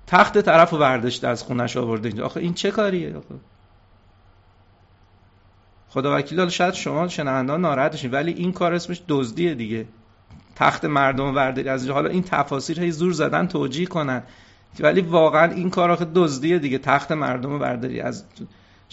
تخت 0.08 0.38
طرف 0.38 0.70
رو 0.70 0.78
برداشته 0.78 1.28
از 1.28 1.44
خونش 1.44 1.78
آورده 1.78 2.08
اینجا. 2.08 2.26
آخه 2.26 2.40
این 2.40 2.54
چه 2.54 2.72
کاریه؟ 2.72 3.18
آخه. 3.18 3.36
خدا 5.90 6.18
وکیل 6.18 6.50
شاید 6.50 6.74
شما 6.74 7.08
شنوندان 7.08 7.62
ناراحت 7.62 7.94
بشین 7.94 8.12
ولی 8.12 8.34
این 8.34 8.52
کار 8.52 8.74
اسمش 8.74 9.02
دزدیه 9.08 9.54
دیگه. 9.54 9.86
تخت 10.56 10.86
مردم 10.86 11.34
برداری 11.34 11.70
از 11.70 11.90
حالا 11.90 12.10
این 12.10 12.24
تفاسیر 12.24 12.80
هی 12.80 12.92
زور 12.92 13.14
زدن 13.14 13.48
توجیه 13.48 13.86
کنن. 13.86 14.24
ولی 14.80 15.02
واقعا 15.02 15.52
این 15.52 15.70
کار 15.70 15.92
آخه 15.92 16.08
دزدیه 16.16 16.60
دیگه. 16.60 16.78
تخت 16.78 17.12
مردم 17.12 17.60
برداری 17.60 18.02
از 18.02 18.26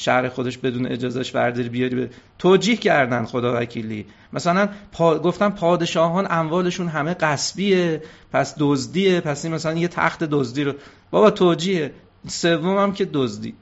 شهر 0.01 0.29
خودش 0.29 0.59
بدون 0.59 0.87
اجازهش 0.87 1.31
برداری 1.31 1.69
بیاری 1.69 1.95
به 1.95 2.11
توجیه 2.39 2.77
کردن 2.77 3.25
خدا 3.25 3.61
وکیلی. 3.61 4.07
مثلا 4.33 4.69
پا... 4.93 5.19
گفتن 5.19 5.49
پادشاهان 5.49 6.27
اموالشون 6.31 6.89
همه 6.89 7.15
قصبیه 7.15 8.03
پس 8.33 8.55
دزدیه 8.59 9.21
پس 9.21 9.45
این 9.45 9.55
مثلا 9.55 9.75
یه 9.75 9.89
تخت 9.89 10.25
دزدی 10.25 10.65
رو 10.65 10.73
بابا 11.11 11.31
توجیه. 11.31 11.93
سوم 12.27 12.79
هم 12.79 12.93
که 12.93 13.05
دزدی. 13.05 13.55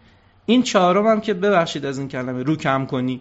این 0.46 0.62
چهارم 0.62 1.07
هم 1.07 1.20
که 1.20 1.35
ببخشید 1.35 1.87
از 1.87 1.99
این 1.99 2.09
کلمه 2.09 2.42
رو 2.42 2.57
کم 2.57 2.87
کنی. 2.87 3.20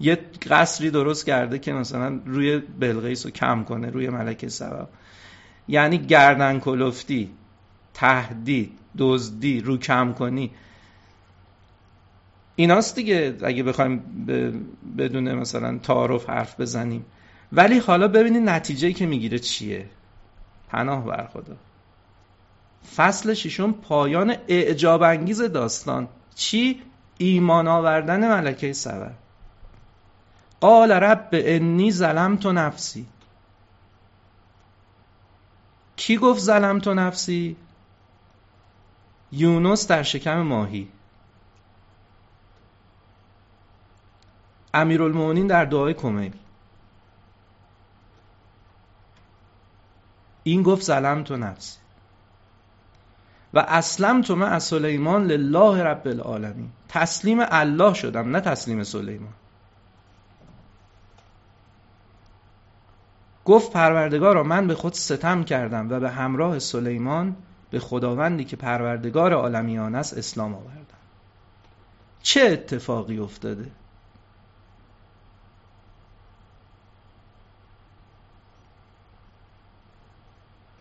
یه 0.00 0.18
قصری 0.50 0.90
درست 0.90 1.26
کرده 1.26 1.58
که 1.58 1.72
مثلا 1.72 2.20
روی 2.26 2.58
بلغیس 2.58 3.26
رو 3.26 3.32
کم 3.32 3.64
کنه 3.64 3.90
روی 3.90 4.08
ملک 4.08 4.48
سبب. 4.48 4.88
یعنی 5.68 5.98
گردن 5.98 6.58
کلفتی 6.58 7.30
تهدید 7.94 8.72
دزدی 8.98 9.60
رو 9.60 9.76
کم 9.76 10.12
کنی. 10.12 10.50
ایناست 12.60 12.94
دیگه 12.94 13.36
اگه 13.42 13.62
بخوایم 13.62 13.98
بدون 14.98 15.34
مثلا 15.34 15.78
تعارف 15.78 16.30
حرف 16.30 16.60
بزنیم. 16.60 17.04
ولی 17.52 17.78
حالا 17.78 18.08
ببینید 18.08 18.42
نتیجه 18.42 18.92
که 18.92 19.06
می‌گیره 19.06 19.38
چیه؟ 19.38 19.86
پناه 20.68 21.04
بر 21.04 21.26
خدا. 21.32 21.56
فصل 22.96 23.34
ششم 23.34 23.72
پایان 23.72 24.36
اعجاب 24.48 25.02
انگیز 25.02 25.42
داستان. 25.42 26.08
چی؟ 26.34 26.82
ایمان 27.18 27.68
آوردن 27.68 28.28
ملکه 28.28 28.72
سبر 28.72 29.10
قال 30.60 30.92
رب 30.92 31.28
انی 31.32 31.92
ظلمت 31.92 32.46
نفسی. 32.46 33.06
کی 35.96 36.16
گفت 36.16 36.40
ظلمت 36.40 36.88
نفسی؟ 36.88 37.56
یونس 39.32 39.86
در 39.86 40.02
شکم 40.02 40.40
ماهی. 40.40 40.88
امیرالمومنین 44.74 45.46
در 45.46 45.64
دعای 45.64 45.94
کمیل 45.94 46.32
این 50.42 50.62
گفت 50.62 50.82
ظلم 50.82 51.22
تو 51.22 51.36
نفسی 51.36 51.80
و 53.54 53.58
اسلم 53.58 54.22
تو 54.22 54.36
من 54.36 54.52
از 54.52 54.64
سلیمان 54.64 55.26
لله 55.26 55.82
رب 55.82 56.08
العالمین. 56.08 56.70
تسلیم 56.88 57.38
الله 57.40 57.94
شدم 57.94 58.30
نه 58.30 58.40
تسلیم 58.40 58.84
سلیمان. 58.84 59.32
گفت 63.44 63.72
پروردگارا 63.72 64.42
من 64.42 64.66
به 64.66 64.74
خود 64.74 64.94
ستم 64.94 65.44
کردم 65.44 65.90
و 65.90 66.00
به 66.00 66.10
همراه 66.10 66.58
سلیمان 66.58 67.36
به 67.70 67.78
خداوندی 67.78 68.44
که 68.44 68.56
پروردگار 68.56 69.32
عالمیان 69.32 69.94
است 69.94 70.18
اسلام 70.18 70.54
آوردم. 70.54 70.84
چه 72.22 72.40
اتفاقی 72.40 73.18
افتاده؟ 73.18 73.70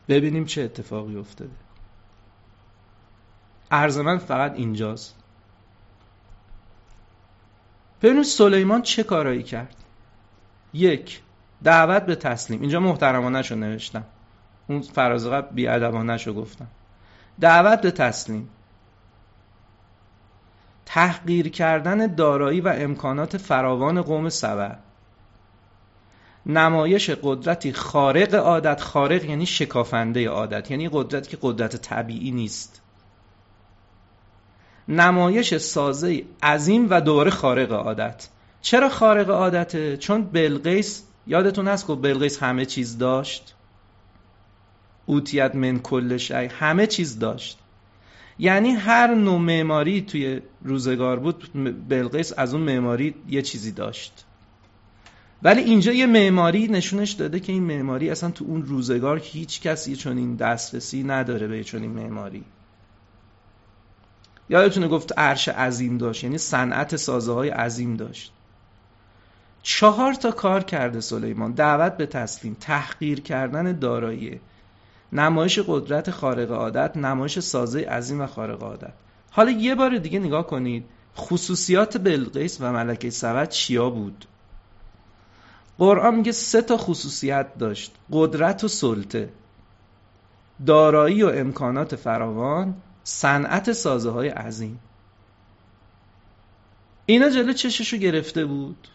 ببینیم 0.09 0.45
چه 0.45 0.61
اتفاقی 0.61 1.17
افتاده. 1.17 1.51
عرض 3.71 3.97
من 3.97 4.17
فقط 4.17 4.53
اینجاست. 4.55 5.15
ببینیم 8.01 8.23
سلیمان 8.23 8.81
چه 8.81 9.03
کارایی 9.03 9.43
کرد؟ 9.43 9.75
یک 10.73 11.21
دعوت 11.63 12.05
به 12.05 12.15
تسلیم. 12.15 12.61
اینجا 12.61 12.79
محترمانه 12.79 13.41
شو 13.41 13.55
نوشتم. 13.55 14.03
اون 14.67 14.81
فراز 14.81 15.27
قبل 15.27 15.55
بیادبانه 15.55 16.17
شو 16.17 16.33
گفتم. 16.33 16.67
دعوت 17.39 17.81
به 17.81 17.91
تسلیم. 17.91 18.49
تحقیر 20.85 21.49
کردن 21.49 22.15
دارایی 22.15 22.61
و 22.61 22.73
امکانات 22.77 23.37
فراوان 23.37 24.01
قوم 24.01 24.29
سبع. 24.29 24.75
نمایش 26.45 27.09
قدرتی 27.09 27.73
خارق 27.73 28.35
عادت 28.35 28.81
خارق 28.81 29.25
یعنی 29.25 29.45
شکافنده 29.45 30.29
عادت 30.29 30.71
یعنی 30.71 30.89
قدرتی 30.91 31.29
که 31.29 31.37
قدرت 31.41 31.75
طبیعی 31.75 32.31
نیست. 32.31 32.81
نمایش 34.87 35.57
سازه 35.57 36.23
عظیم 36.43 36.87
و 36.89 37.01
دوره 37.01 37.31
خارق 37.31 37.71
عادت. 37.71 38.27
چرا 38.61 38.89
خارق 38.89 39.29
عادته؟ 39.29 39.97
چون 39.97 40.23
بلقیس 40.23 41.03
یادتون 41.27 41.67
هست 41.67 41.87
که 41.87 41.95
بلقیس 41.95 42.43
همه 42.43 42.65
چیز 42.65 42.97
داشت؟ 42.97 43.55
اوتیت 45.05 45.55
من 45.55 45.79
کل 45.79 46.17
شی 46.17 46.33
همه 46.33 46.87
چیز 46.87 47.19
داشت. 47.19 47.59
یعنی 48.39 48.69
هر 48.69 49.15
نوع 49.15 49.39
معماری 49.39 50.01
توی 50.01 50.41
روزگار 50.61 51.19
بود 51.19 51.49
بلقیس 51.89 52.33
از 52.37 52.53
اون 52.53 52.63
معماری 52.63 53.15
یه 53.29 53.41
چیزی 53.41 53.71
داشت. 53.71 54.25
ولی 55.43 55.61
اینجا 55.61 55.91
یه 55.91 56.05
معماری 56.05 56.67
نشونش 56.67 57.11
داده 57.11 57.39
که 57.39 57.51
این 57.51 57.63
معماری 57.63 58.09
اصلا 58.09 58.31
تو 58.31 58.45
اون 58.45 58.63
روزگار 58.63 59.19
هیچ 59.23 59.61
کسی 59.61 59.95
چون 59.95 60.17
این 60.17 60.35
دسترسی 60.35 61.03
نداره 61.03 61.47
به 61.47 61.63
چون 61.63 61.81
این 61.81 61.91
معماری. 61.91 62.43
یادتونه 64.49 64.87
گفت 64.87 65.19
عرش 65.19 65.47
عظیم 65.47 65.97
داشت 65.97 66.23
یعنی 66.23 66.37
صنعت 66.37 66.95
سازه 66.95 67.33
های 67.33 67.49
عظیم 67.49 67.95
داشت. 67.95 68.31
چهار 69.61 70.13
تا 70.13 70.31
کار 70.31 70.63
کرده 70.63 71.01
سلیمان 71.01 71.51
دعوت 71.51 71.97
به 71.97 72.05
تسلیم 72.05 72.57
تحقیر 72.59 73.19
کردن 73.19 73.79
دارایی 73.79 74.39
نمایش 75.13 75.59
قدرت 75.67 76.11
خارق 76.11 76.51
عادت 76.51 76.97
نمایش 76.97 77.39
سازه 77.39 77.85
عظیم 77.85 78.21
و 78.21 78.27
خارق 78.27 78.63
عادت. 78.63 78.93
حالا 79.31 79.51
یه 79.51 79.75
بار 79.75 79.97
دیگه 79.97 80.19
نگاه 80.19 80.47
کنید 80.47 80.85
خصوصیات 81.17 81.97
بلقیس 81.97 82.57
و 82.61 82.71
ملکه 82.71 83.09
سبد 83.09 83.49
چیا 83.49 83.89
بود؟ 83.89 84.25
قرآن 85.79 86.15
میگه 86.15 86.31
سه 86.31 86.61
تا 86.61 86.77
خصوصیت 86.77 87.57
داشت. 87.57 87.91
قدرت 88.11 88.63
و 88.63 88.67
سلطه. 88.67 89.29
دارایی 90.65 91.23
و 91.23 91.27
امکانات 91.27 91.95
فراوان. 91.95 92.75
صنعت 93.03 93.71
سازه 93.71 94.09
های 94.09 94.29
عظیم. 94.29 94.79
اینا 97.05 97.29
جلو 97.29 97.53
چششو 97.53 97.97
گرفته 97.97 98.45
بود. 98.45 98.87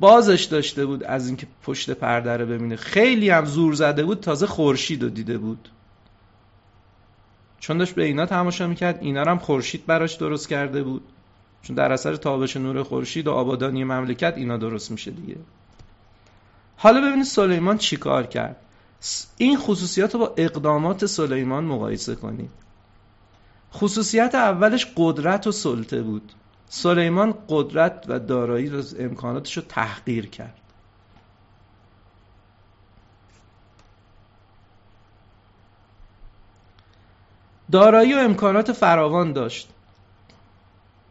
بازش 0.00 0.44
داشته 0.44 0.86
بود 0.86 1.04
از 1.04 1.26
اینکه 1.26 1.46
پشت 1.62 1.90
پرده 1.90 2.36
رو 2.36 2.46
ببینه. 2.46 2.76
خیلی 2.76 3.30
هم 3.30 3.44
زور 3.44 3.74
زده 3.74 4.04
بود 4.04 4.20
تازه 4.20 4.46
خورشید 4.46 5.02
رو 5.02 5.08
دیده 5.08 5.38
بود. 5.38 5.68
چون 7.60 7.78
داشت 7.78 7.94
به 7.94 8.04
اینا 8.04 8.26
تماشا 8.26 8.66
می‌کرد 8.66 8.98
اینا 9.00 9.24
هم 9.24 9.38
خورشید 9.38 9.86
براش 9.86 10.14
درست 10.14 10.48
کرده 10.48 10.82
بود. 10.82 11.02
چون 11.66 11.76
در 11.76 11.92
اثر 11.92 12.16
تابش 12.16 12.56
نور 12.56 12.82
خورشید 12.82 13.26
و 13.26 13.32
آبادانی 13.32 13.84
مملکت 13.84 14.34
اینا 14.36 14.56
درست 14.56 14.90
میشه 14.90 15.10
دیگه. 15.10 15.36
حالا 16.76 17.00
ببینید 17.00 17.24
سلیمان 17.24 17.78
چیکار 17.78 18.26
کرد؟ 18.26 18.56
این 19.36 19.58
خصوصیات 19.58 20.14
رو 20.14 20.20
با 20.20 20.34
اقدامات 20.36 21.06
سلیمان 21.06 21.64
مقایسه 21.64 22.14
کنید. 22.14 22.50
خصوصیت 23.72 24.34
اولش 24.34 24.86
قدرت 24.96 25.46
و 25.46 25.52
سلطه 25.52 26.02
بود. 26.02 26.32
سلیمان 26.68 27.34
قدرت 27.48 28.04
و 28.08 28.18
دارایی 28.18 28.68
رو 28.68 28.82
امکاناتش 28.98 29.56
رو 29.56 29.62
تحقیر 29.68 30.26
کرد. 30.26 30.58
دارایی 37.72 38.14
و 38.14 38.18
امکانات 38.18 38.72
فراوان 38.72 39.32
داشت. 39.32 39.68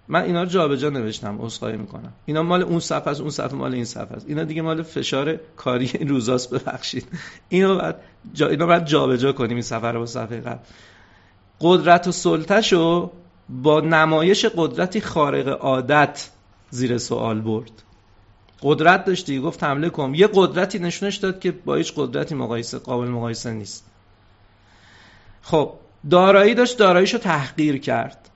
من 0.08 0.22
اینا 0.22 0.44
رو 0.44 0.50
جابجا 0.50 0.90
نوشتم 0.90 1.42
عذرخواهی 1.42 1.78
می‌کنم. 1.78 2.14
اینا 2.26 2.44
مال 2.44 2.64
اون 2.64 2.80
صفحه 2.80 3.08
است 3.08 3.22
اون 3.22 3.30
صفحه 3.30 3.56
مال 3.56 3.74
این 3.74 3.86
صفحه 3.86 4.16
است. 4.16 4.26
اینا 4.28 4.44
دیگه 4.44 4.62
مال 4.62 4.84
فشار 4.84 5.40
کاری 5.56 5.92
این 5.94 6.08
روزاست 6.14 6.54
ببخشید. 6.54 7.08
اینو 7.50 7.78
بعد 7.78 8.02
جا 8.34 8.48
اینو 8.48 8.68
بعد 8.68 8.86
جابجا 8.86 9.32
کنیم 9.32 9.54
این 9.54 9.62
صفحه 9.62 9.92
رو 9.92 10.00
با 10.00 10.06
صفحه 10.06 10.42
قبل. 10.42 10.60
قدرت 11.62 12.08
و 12.08 12.12
سلطهشو 12.12 13.12
با 13.50 13.82
نمایش 13.82 14.46
قدرتی 14.46 15.02
خارق 15.02 15.48
عادت 15.48 16.30
زیر 16.70 16.98
سوال 16.98 17.42
برد. 17.42 17.72
قدرت 18.62 19.06
داشتی؟ 19.06 19.40
گفت 19.40 19.64
حمله 19.64 19.90
کن. 19.90 20.14
یه 20.16 20.30
قدرتی 20.34 20.80
نشونش 20.80 21.16
داد 21.16 21.40
که 21.40 21.52
با 21.52 21.76
هیچ 21.76 21.94
قدرتی 21.96 22.36
مقایسه 22.36 22.78
قابل 22.78 23.08
مقایسه 23.08 23.52
نیست. 23.52 23.86
خب 25.42 25.74
دارایی 26.10 26.54
داشت 26.54 26.78
داراییشو 26.78 27.18
تحقیر 27.18 27.78
کرد. 27.78 28.30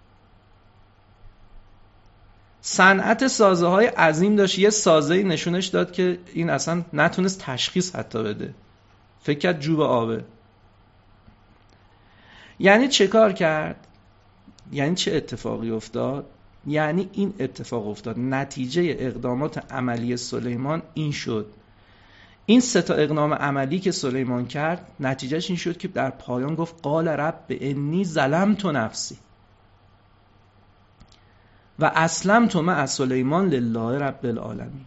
صنعت 2.61 3.27
سازه 3.27 3.67
های 3.67 3.85
عظیم 3.85 4.35
داشت 4.35 4.59
یه 4.59 4.69
سازه 4.69 5.23
نشونش 5.23 5.67
داد 5.67 5.91
که 5.91 6.19
این 6.33 6.49
اصلا 6.49 6.85
نتونست 6.93 7.39
تشخیص 7.39 7.95
حتی 7.95 8.23
بده. 8.23 8.53
فکر 9.21 9.39
کرد 9.39 9.59
جوب 9.59 9.81
آبه. 9.81 10.23
یعنی 12.59 12.87
چه 12.87 13.07
کار 13.07 13.33
کرد؟ 13.33 13.87
یعنی 14.71 14.95
چه 14.95 15.15
اتفاقی 15.15 15.71
افتاد؟ 15.71 16.25
یعنی 16.67 17.09
این 17.13 17.33
اتفاق 17.39 17.87
افتاد. 17.87 18.19
نتیجه 18.19 18.95
اقدامات 18.99 19.71
عملی 19.71 20.17
سلیمان 20.17 20.81
این 20.93 21.11
شد. 21.11 21.45
این 22.45 22.59
سه 22.59 22.81
تا 22.81 22.93
اقدام 22.93 23.33
عملی 23.33 23.79
که 23.79 23.91
سلیمان 23.91 24.45
کرد 24.45 24.91
نتیجهش 24.99 25.49
این 25.49 25.57
شد 25.57 25.77
که 25.77 25.87
در 25.87 26.09
پایان 26.09 26.55
گفت 26.55 26.75
قال 26.81 27.07
رب 27.07 27.45
انی 27.49 28.05
ظلمت 28.05 28.65
نفسی. 28.65 29.17
و 31.79 31.91
اسلم 31.95 32.47
تو 32.47 32.61
مع 32.61 32.85
سلیمان 32.85 33.49
لله 33.49 33.99
رب 33.99 34.25
العالمین. 34.25 34.85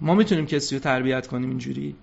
ما 0.00 0.14
می‌تونیم 0.14 0.46
کسی 0.46 0.74
رو 0.74 0.80
تربیت 0.80 1.26
کنیم 1.26 1.48
اینجوری؟ 1.48 1.96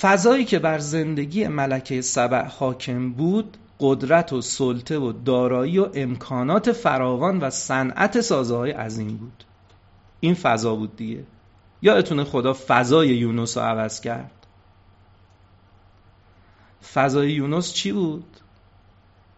فضایی 0.00 0.44
که 0.44 0.58
بر 0.58 0.78
زندگی 0.78 1.48
ملکه 1.48 2.00
سبع 2.00 2.44
حاکم 2.44 3.12
بود 3.12 3.56
قدرت 3.80 4.32
و 4.32 4.40
سلطه 4.40 4.98
و 4.98 5.12
دارایی 5.12 5.78
و 5.78 5.88
امکانات 5.94 6.72
فراوان 6.72 7.38
و 7.38 7.50
صنعت 7.50 8.20
سازه 8.20 8.72
عظیم 8.72 9.16
بود. 9.16 9.44
این 10.20 10.34
فضا 10.34 10.74
بود 10.74 10.96
دیگه. 10.96 11.24
یادتونه 11.82 12.24
خدا 12.24 12.56
فضای 12.66 13.08
یونس 13.08 13.56
رو 13.56 13.64
عوض 13.64 14.00
کرد. 14.00 14.30
فضای 16.94 17.32
یونس 17.32 17.72
چی 17.72 17.92
بود؟ 17.92 18.36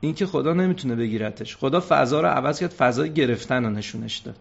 اینکه 0.00 0.26
خدا 0.26 0.52
نمی‌تونه 0.52 0.94
بگیرتش. 0.94 1.56
خدا 1.56 1.82
فضا 1.88 2.20
رو 2.20 2.28
عوض 2.28 2.60
کرد 2.60 2.70
فضای 2.70 3.14
گرفتن 3.14 3.64
رو 3.64 3.70
نشونش 3.70 4.18
داد. 4.18 4.38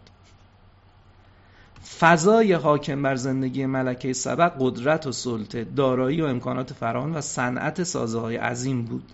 فضای 2.00 2.54
حاکم 2.54 3.02
بر 3.02 3.16
زندگی 3.16 3.66
ملکه 3.66 4.14
سبق 4.14 4.54
قدرت 4.60 5.08
و 5.08 5.12
سلطه 5.12 5.64
دارایی 5.64 6.22
و 6.22 6.26
امکانات 6.26 6.74
فراوان 6.74 7.14
و 7.14 7.22
صنعت 7.22 7.84
سازه 7.84 8.20
های 8.20 8.38
عظیم 8.38 8.86
بود. 8.86 9.12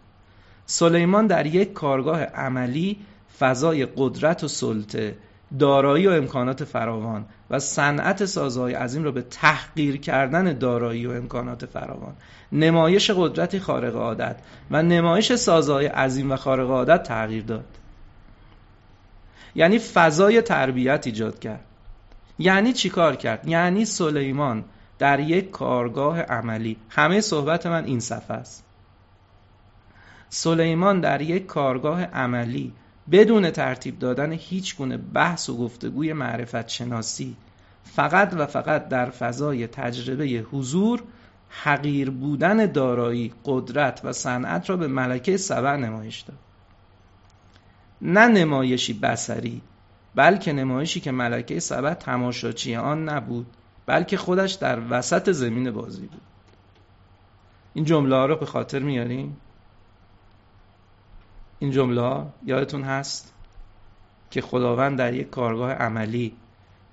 سلیمان 0.65 1.27
در 1.27 1.45
یک 1.45 1.73
کارگاه 1.73 2.23
عملی 2.23 2.97
فضای 3.39 3.85
قدرت 3.85 4.43
و 4.43 4.47
سلطه 4.47 5.17
دارایی 5.59 6.07
و 6.07 6.11
امکانات 6.11 6.63
فراوان 6.63 7.25
و 7.49 7.59
صنعت 7.59 8.25
سازهای 8.25 8.73
عظیم 8.73 9.03
را 9.03 9.11
به 9.11 9.21
تحقیر 9.21 9.97
کردن 9.97 10.57
دارایی 10.57 11.05
و 11.05 11.11
امکانات 11.11 11.65
فراوان 11.65 12.13
نمایش 12.51 13.11
قدرتی 13.11 13.59
خارق 13.59 13.95
عادت 13.95 14.35
و 14.71 14.83
نمایش 14.83 15.33
سازهای 15.33 15.85
عظیم 15.85 16.31
و 16.31 16.35
خارق 16.35 16.69
عادت 16.69 17.03
تغییر 17.03 17.43
داد. 17.43 17.65
یعنی 19.55 19.79
فضای 19.79 20.41
تربیت 20.41 21.07
ایجاد 21.07 21.39
کرد. 21.39 21.65
یعنی 22.39 22.73
چیکار 22.73 23.15
کرد؟ 23.15 23.47
یعنی 23.47 23.85
سلیمان 23.85 24.63
در 24.99 25.19
یک 25.19 25.51
کارگاه 25.51 26.21
عملی. 26.21 26.77
همه 26.89 27.21
صحبت 27.21 27.65
من 27.65 27.85
این 27.85 27.99
صفحه 27.99 28.37
است. 28.37 28.63
سلیمان 30.29 30.99
در 30.99 31.21
یک 31.21 31.45
کارگاه 31.45 32.03
عملی 32.03 32.73
بدون 33.11 33.51
ترتیب 33.51 33.99
دادن 33.99 34.31
هیچ 34.31 34.77
گونه 34.77 34.97
بحث 34.97 35.49
و 35.49 35.57
گفتگوی 35.57 36.13
معرفت 36.13 36.67
شناسی 36.67 37.35
فقط 37.83 38.33
و 38.37 38.45
فقط 38.45 38.87
در 38.87 39.09
فضای 39.09 39.67
تجربه 39.67 40.25
حضور 40.25 41.03
حقیر 41.49 42.09
بودن 42.09 42.65
دارایی 42.65 43.33
قدرت 43.45 44.01
و 44.03 44.13
صنعت 44.13 44.69
را 44.69 44.77
به 44.77 44.87
ملکه 44.87 45.37
سبع 45.37 45.75
نمایش 45.75 46.21
داد. 46.21 46.37
نه 48.01 48.27
نمایشی 48.27 48.93
بسری 48.93 49.61
بلکه 50.15 50.53
نمایشی 50.53 50.99
که 50.99 51.11
ملکه 51.11 51.59
سبع 51.59 51.93
تماشاچی 51.93 52.75
آن 52.75 53.09
نبود 53.09 53.45
بلکه 53.85 54.17
خودش 54.17 54.53
در 54.53 54.79
وسط 54.89 55.31
زمین 55.31 55.71
بازی 55.71 56.07
بود. 56.07 56.21
این 57.73 57.85
جمله 57.85 58.15
ها 58.15 58.25
رو 58.25 58.35
به 58.35 58.45
خاطر 58.45 58.79
میاریم 58.79 59.37
این 61.63 61.71
جمله 61.71 62.25
یادتون 62.45 62.83
هست 62.83 63.33
که 64.31 64.41
خداوند 64.41 64.97
در 64.97 65.13
یک 65.13 65.29
کارگاه 65.29 65.71
عملی 65.71 66.33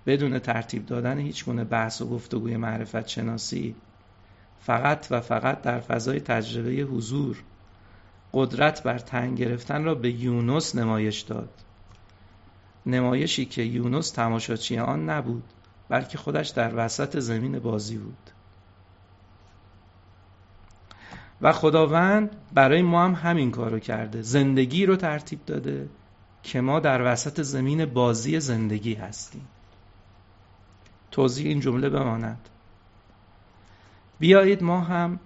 بدون 0.07 0.39
ترتیب 0.39 0.87
دادن 0.87 1.19
هیچ 1.19 1.45
گونه 1.45 1.65
بحث 1.65 2.03
و 2.03 2.07
گفتگوی 2.07 2.57
معرفت 2.57 3.09
شناسی 3.09 3.75
فقط 4.61 5.07
و 5.11 5.21
فقط 5.21 5.63
در 5.63 5.81
فضای 5.81 6.21
تجربه 6.21 6.71
حضور 6.71 7.43
قدرت 8.33 8.83
بر 8.83 8.99
تنگ 8.99 9.39
گرفتن 9.39 9.85
را 9.85 9.95
به 9.95 10.11
یونس 10.11 10.75
نمایش 10.75 11.21
داد. 11.21 11.51
نمایشی 12.87 13.45
که 13.45 13.63
یونس 13.63 14.11
تماشاچی 14.11 14.79
آن 14.79 15.11
نبود 15.11 15.45
بلکه 15.89 16.19
خودش 16.19 16.49
در 16.49 16.73
وسط 16.77 17.19
زمین 17.19 17.59
بازی 17.59 17.99
بود. 17.99 18.30
و 21.43 21.53
خداوند 21.53 22.37
برای 22.55 22.83
ما 22.83 23.05
هم 23.05 23.15
همین 23.15 23.51
کارو 23.51 23.79
کرده. 23.79 24.23
زندگی 24.23 24.87
رو 24.87 24.97
ترتیب 24.97 25.45
داده 25.47 25.89
که 26.43 26.61
ما 26.61 26.81
در 26.81 27.13
وسط 27.13 27.43
زمین 27.43 27.85
بازی 27.85 28.41
زندگی 28.41 28.95
هستیم. 28.95 29.49
توضیح 31.11 31.47
این 31.47 31.61
جمله 31.61 31.89
بماند. 31.89 32.49
بیایید 34.19 34.63
ما 34.63 34.81
هم 34.81 35.21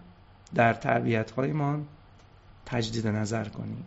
در 0.54 0.74
تربیت 0.74 1.30
هایمان 1.30 1.86
تجدید 2.66 3.06
نظر 3.06 3.44
کنیم. 3.44 3.84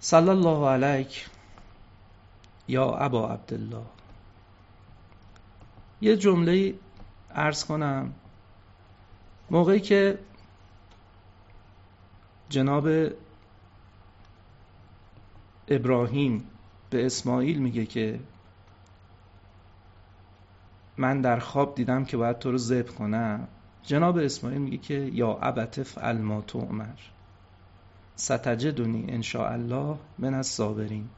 صلی 0.00 0.28
الله 0.28 0.68
علیک 0.68 1.26
یا 2.68 2.84
ابا 2.84 3.28
عبدالله. 3.28 3.86
یه 6.00 6.16
جمله 6.16 6.74
ارز 7.30 7.64
کنم. 7.64 8.12
موقعی 9.50 9.80
که 9.80 10.18
جناب 12.48 12.88
ابراهیم 15.68 16.44
به 16.90 17.06
اسماعیل 17.06 17.58
میگه 17.58 17.86
که 17.86 18.20
من 20.96 21.20
در 21.20 21.38
خواب 21.38 21.74
دیدم 21.74 22.04
که 22.04 22.16
باید 22.16 22.38
تو 22.38 22.50
رو 22.50 22.58
ذبح 22.58 22.90
کنم 22.90 23.48
جناب 23.82 24.18
اسماعیل 24.18 24.60
میگه 24.60 24.76
که 24.76 24.94
یا 24.94 25.38
ابتف 25.42 25.98
ما 25.98 26.40
تؤمر. 26.40 26.98
ستجدنی 28.16 29.06
ان 29.08 29.42
الله 29.42 29.98
من 30.18 30.34
از 30.34 30.46
صابرین 30.46 31.08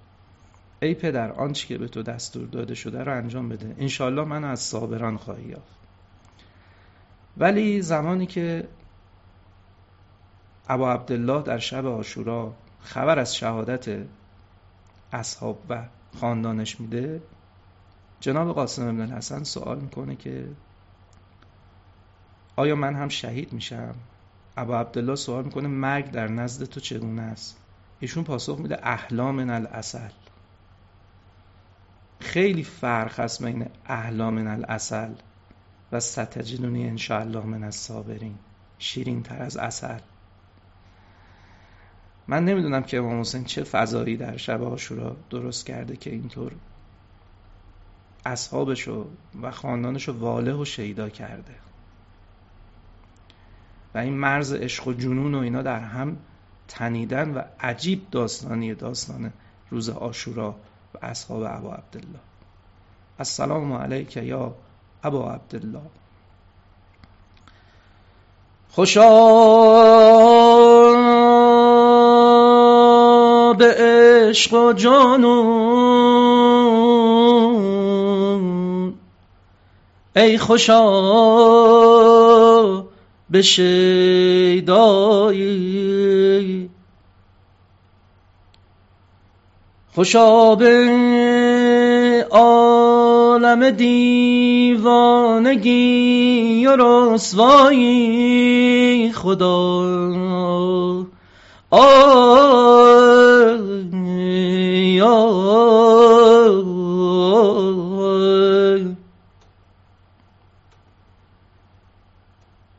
ای 0.83 0.95
پدر 0.95 1.33
آنچه 1.33 1.67
که 1.67 1.79
به 1.79 1.89
تو 1.89 2.03
دستور 2.03 2.47
داده 2.47 2.75
شده 2.75 3.05
رو 3.05 3.17
انجام 3.17 3.49
بده. 3.49 3.75
انشاءالله 3.79 4.25
من 4.25 4.45
از 4.45 4.61
صابران 4.61 5.17
خواهی 5.17 5.45
یافت. 5.45 5.79
ولی 7.37 7.83
زمانی 7.83 8.27
که 8.27 8.69
ابا 10.69 10.93
عبدالله 10.93 11.43
در 11.43 11.59
شب 11.59 11.87
آشورا 11.87 12.55
خبر 12.81 13.19
از 13.19 13.37
شهادت 13.37 14.07
اصحاب 15.13 15.63
و 15.69 15.85
خاندانش 16.21 16.81
میده 16.81 17.23
جناب 18.21 18.55
قاسم 18.55 18.89
ابن 18.89 19.01
الحسن 19.01 19.43
سوال 19.43 19.79
می‌کنه 19.79 20.17
که 20.17 20.49
آیا 22.57 22.75
من 22.75 22.95
هم 22.95 23.09
شهید 23.09 23.53
میشم؟ 23.53 23.95
ابا 24.57 24.81
عبدالله 24.81 25.15
سوال 25.15 25.45
می‌کنه 25.45 25.69
مرگ 25.69 26.11
در 26.11 26.29
نزد 26.29 26.65
تو 26.65 26.81
چگونه 26.81 27.23
است؟ 27.23 27.57
ایشون 28.01 28.25
پاسخ 28.25 28.59
میده 28.59 28.87
احلام 28.87 29.35
من 29.35 29.51
الاصل 29.51 30.11
خیلی 32.21 32.63
فرق 32.63 33.21
هست 33.21 33.45
بین 33.45 33.67
احلام 33.87 34.35
من 34.35 34.47
الاصل 34.47 35.13
و 35.93 36.01
ستجدونی 36.01 36.89
انشاءالله 36.89 37.47
من 37.47 37.65
الصابرین. 37.65 38.39
شیرین 38.79 39.23
تر 39.23 39.43
از 39.43 39.57
اصل 39.57 39.99
من 42.29 42.45
نمی‌دونم 42.45 42.83
که 42.83 42.99
امام 42.99 43.21
حسین 43.21 43.45
چه 43.45 43.65
فضایی 43.65 44.17
در 44.17 44.37
شب 44.37 44.63
آشورا 44.63 45.17
درست 45.31 45.67
کرده 45.67 45.97
که 45.97 46.11
اینطور 46.11 46.53
اصحابشو 48.27 49.11
و 49.43 49.51
خاندانشو 49.51 50.13
واله 50.13 50.55
و 50.55 50.65
شیدا 50.65 51.09
کرده. 51.09 51.55
و 53.95 53.99
این 53.99 54.15
مرز 54.15 54.53
عشق 54.53 54.89
و 54.89 54.93
جنون 54.93 55.35
و 55.35 55.39
اینا 55.39 55.63
در 55.63 55.81
هم 55.81 56.17
تنیدن 56.69 57.35
و 57.35 57.43
عجیب 57.61 58.11
داستانی 58.11 58.75
داستان 58.75 59.33
روز 59.71 59.89
آشورا 59.89 60.55
و 61.03 61.07
اصحاب 61.07 61.43
ابا 61.43 61.75
عبدالله. 61.75 62.19
السلام 63.19 63.73
علیک 63.73 64.17
یا 64.17 64.55
ابا 65.03 65.33
عبدالله. 65.33 65.83
خوشا 68.71 69.09
به 73.53 73.75
عشق 73.79 74.55
و 74.55 74.73
جانون. 74.73 75.89
ای 80.17 80.39
خوشا 80.39 80.85
به 83.31 83.43
شیدایی 83.43 84.69
خوشا 89.99 90.55
به 90.55 90.87
عالم 92.31 93.71
دیوانگی 93.71 94.87
و 96.67 96.77
رسوایی 96.77 97.93
خدا. 99.13 99.85
آی 101.71 102.19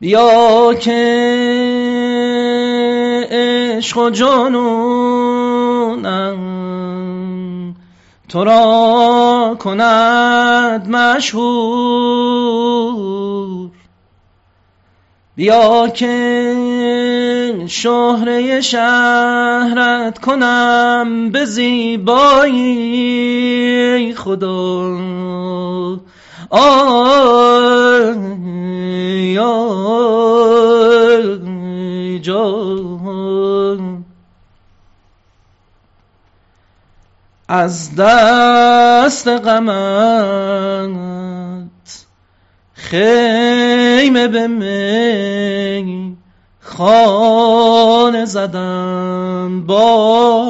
بیا 0.00 0.74
که 0.74 1.00
عشق 3.30 3.98
و 3.98 4.10
جانونم 4.10 4.89
تو 8.30 8.44
را 8.44 9.56
کند 9.60 10.88
مشهور. 10.88 12.10
بیا 15.36 15.88
که 15.88 17.64
شهره 17.66 18.60
شهرت 18.60 20.18
کنم 20.18 21.30
به 21.30 21.44
زیبایی 21.44 22.54
خدا. 24.14 24.96
آی 26.50 26.88
آی 29.38 30.18
جان. 32.18 32.79
از 37.52 37.96
دست 37.96 39.28
غمت 39.28 39.70
خیمه 42.72 44.28
به 44.28 44.46
می 44.46 46.16
خانه 46.60 48.24
زدم 48.24 49.66
باز. 49.66 50.40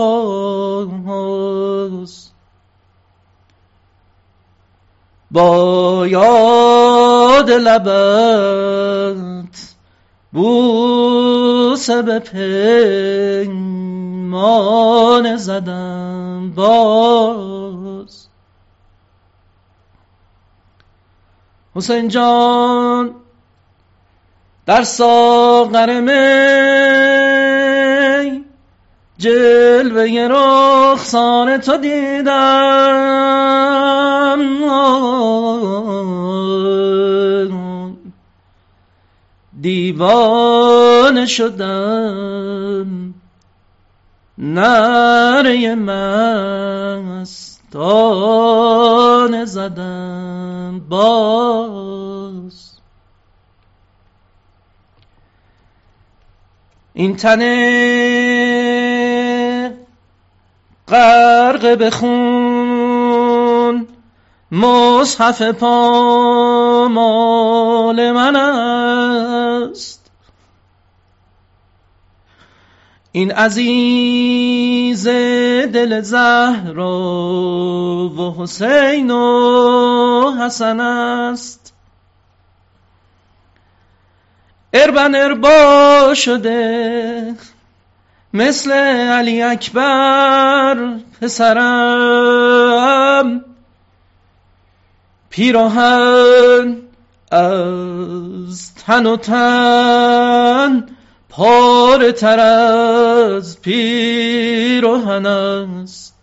با 5.30 6.06
یاد 6.06 7.50
لبت 7.50 9.14
بوسه 10.32 12.02
به 12.02 12.18
پیمان 12.18 12.96
زدم. 15.36 15.99
باز. 16.54 18.26
حسین 21.74 22.08
جان 22.08 23.14
در 24.66 24.82
ساغر 24.82 26.00
می 26.00 26.10
جلوه 29.18 30.28
رخسار 30.30 31.58
تو 31.58 31.76
دیدم. 31.76 32.90
دیوانه 39.60 41.26
شدم. 41.26 42.99
نره 44.40 45.74
مستانه 47.74 49.44
زدم 49.44 50.80
باز. 50.88 52.70
این 56.94 57.16
تنه 57.16 57.50
غرق 60.88 61.66
بخون 61.66 62.60
مصحف 64.52 65.42
پامال 65.42 65.70
من 68.12 68.36
است. 68.36 69.99
این 73.12 73.32
عزیز 73.32 75.08
دل 75.72 76.00
زهرا 76.00 76.88
و 78.18 78.42
حسین 78.42 79.10
و 79.10 80.36
حسن 80.40 80.80
است. 80.80 81.74
اربن 84.72 85.14
اربا 85.14 86.14
شده 86.14 87.34
مثل 88.32 88.72
علی 88.72 89.42
اکبر 89.42 90.94
پسرم. 91.20 92.64
پیراهن 95.30 96.76
از 97.30 98.74
تن 98.74 99.06
و 99.06 99.16
تن 99.16 100.86
پاره 101.30 102.12
تر 102.12 102.40
از 102.40 103.60
پیراهن 103.60 105.26
است. 105.26 106.16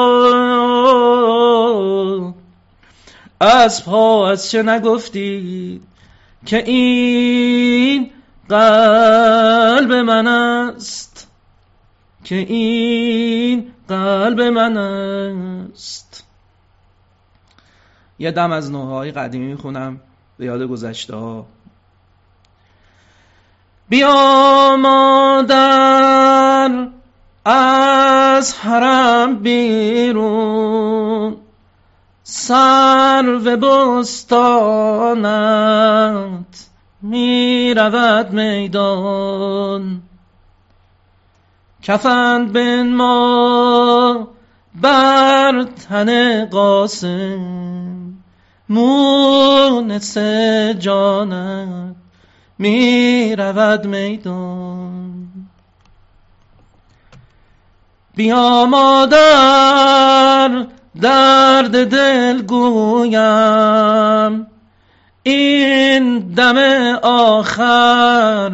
از 3.40 3.86
پا 3.86 4.30
از 4.30 4.52
چه 4.52 4.64
نگفتی 4.64 5.82
که 6.46 6.64
این 6.66 8.12
قلب 8.52 9.94
من 9.94 10.28
است 10.28 11.28
که 12.24 12.36
این 12.36 13.74
قلب 13.88 14.42
من 14.42 14.78
است. 14.78 16.24
یه 18.20 18.32
دم 18.32 18.52
از 18.52 18.72
نوهای 18.72 19.10
های 19.10 19.12
قدیمی 19.12 19.48
می‌خونم 19.48 20.00
به 20.38 20.46
یاد 20.46 20.62
گذشته 20.62 21.16
ها. 21.16 21.46
بیا 23.90 24.78
مادر 24.78 26.12
از 27.46 28.58
حرم 28.58 29.40
بیرون 29.40 31.38
سر 32.24 33.40
و 33.46 33.58
بستانت. 33.58 34.72
می 37.02 37.74
رود 37.74 38.32
میدان. 38.32 40.02
کفند 41.84 42.54
بن 42.54 42.94
ما 42.94 44.28
بر 44.76 45.64
تن 45.64 46.46
قاسم 46.46 48.14
مونس 48.70 50.18
جانت 50.80 51.96
می 52.58 53.36
رود 53.36 53.86
میدان. 53.86 55.28
بیا 58.16 58.66
مادر 58.66 60.66
درد 61.02 61.90
دل 61.90 62.42
گویم 62.42 64.51
این 65.24 66.20
دم 66.20 66.58
آخر 67.04 68.52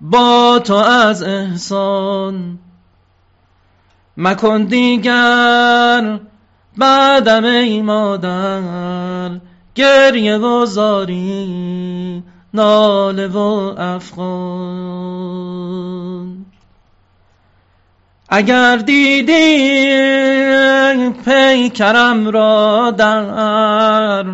با 0.00 0.58
تو 0.64 0.74
از 0.74 1.22
احسان. 1.22 2.58
مکن 4.16 4.64
دیگر 4.64 6.20
بعدم 6.76 7.44
ای 7.44 7.82
مادر 7.82 9.30
گریه 9.74 10.36
و 10.36 10.66
زاری 10.66 12.22
ناله 12.54 13.26
و 13.26 13.74
افغان. 13.78 15.14
اگر 18.28 18.76
دیدی 18.76 19.64
پیکرم 21.24 22.28
را 22.28 22.90
در 22.90 24.24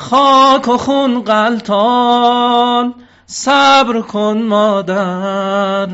خاک 0.00 0.68
و 0.68 0.76
خون 0.76 1.22
غلطان 1.22 2.94
صبر 3.26 4.00
کن 4.00 4.42
مادر. 4.42 5.88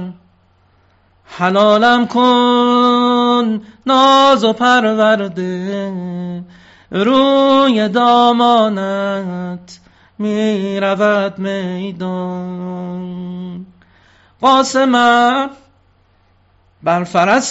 حلالم 1.24 2.06
کن 2.06 3.62
ناز 3.86 4.44
و 4.44 4.52
پرورده 4.52 5.92
روی 6.90 7.88
دامانت 7.88 9.80
می 10.18 10.80
رود 10.80 11.38
میدان. 11.38 13.06
قاسمم 14.40 15.50
بر 16.82 17.04
فرس 17.04 17.50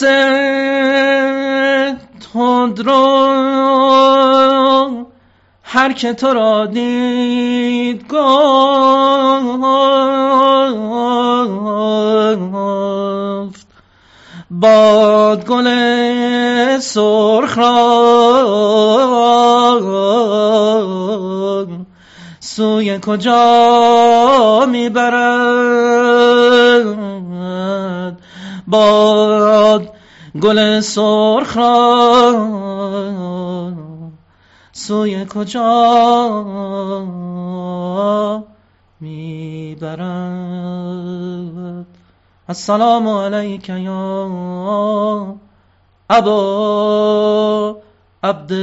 تندرو 2.33 3.35
هر 5.75 5.93
که 5.93 6.13
تو 6.13 6.33
را 6.33 6.65
دید 6.65 8.07
گفت 8.07 8.47
باد 14.51 15.45
گل 15.45 15.69
سرخ 16.79 17.57
را 17.57 17.75
سوی 22.39 22.99
کجا 22.99 24.65
می‌برد؟ 24.71 25.25
باد 28.67 29.89
گل 30.41 30.79
سرخ 30.79 31.57
را 31.57 33.24
سوی 34.87 35.25
کجا 35.25 35.63
می‌برد؟ 38.99 40.05
السلام 42.49 43.07
علیک 43.07 43.69
یا 43.69 45.35
ابا 46.09 47.77
عبدالله. 48.23 48.55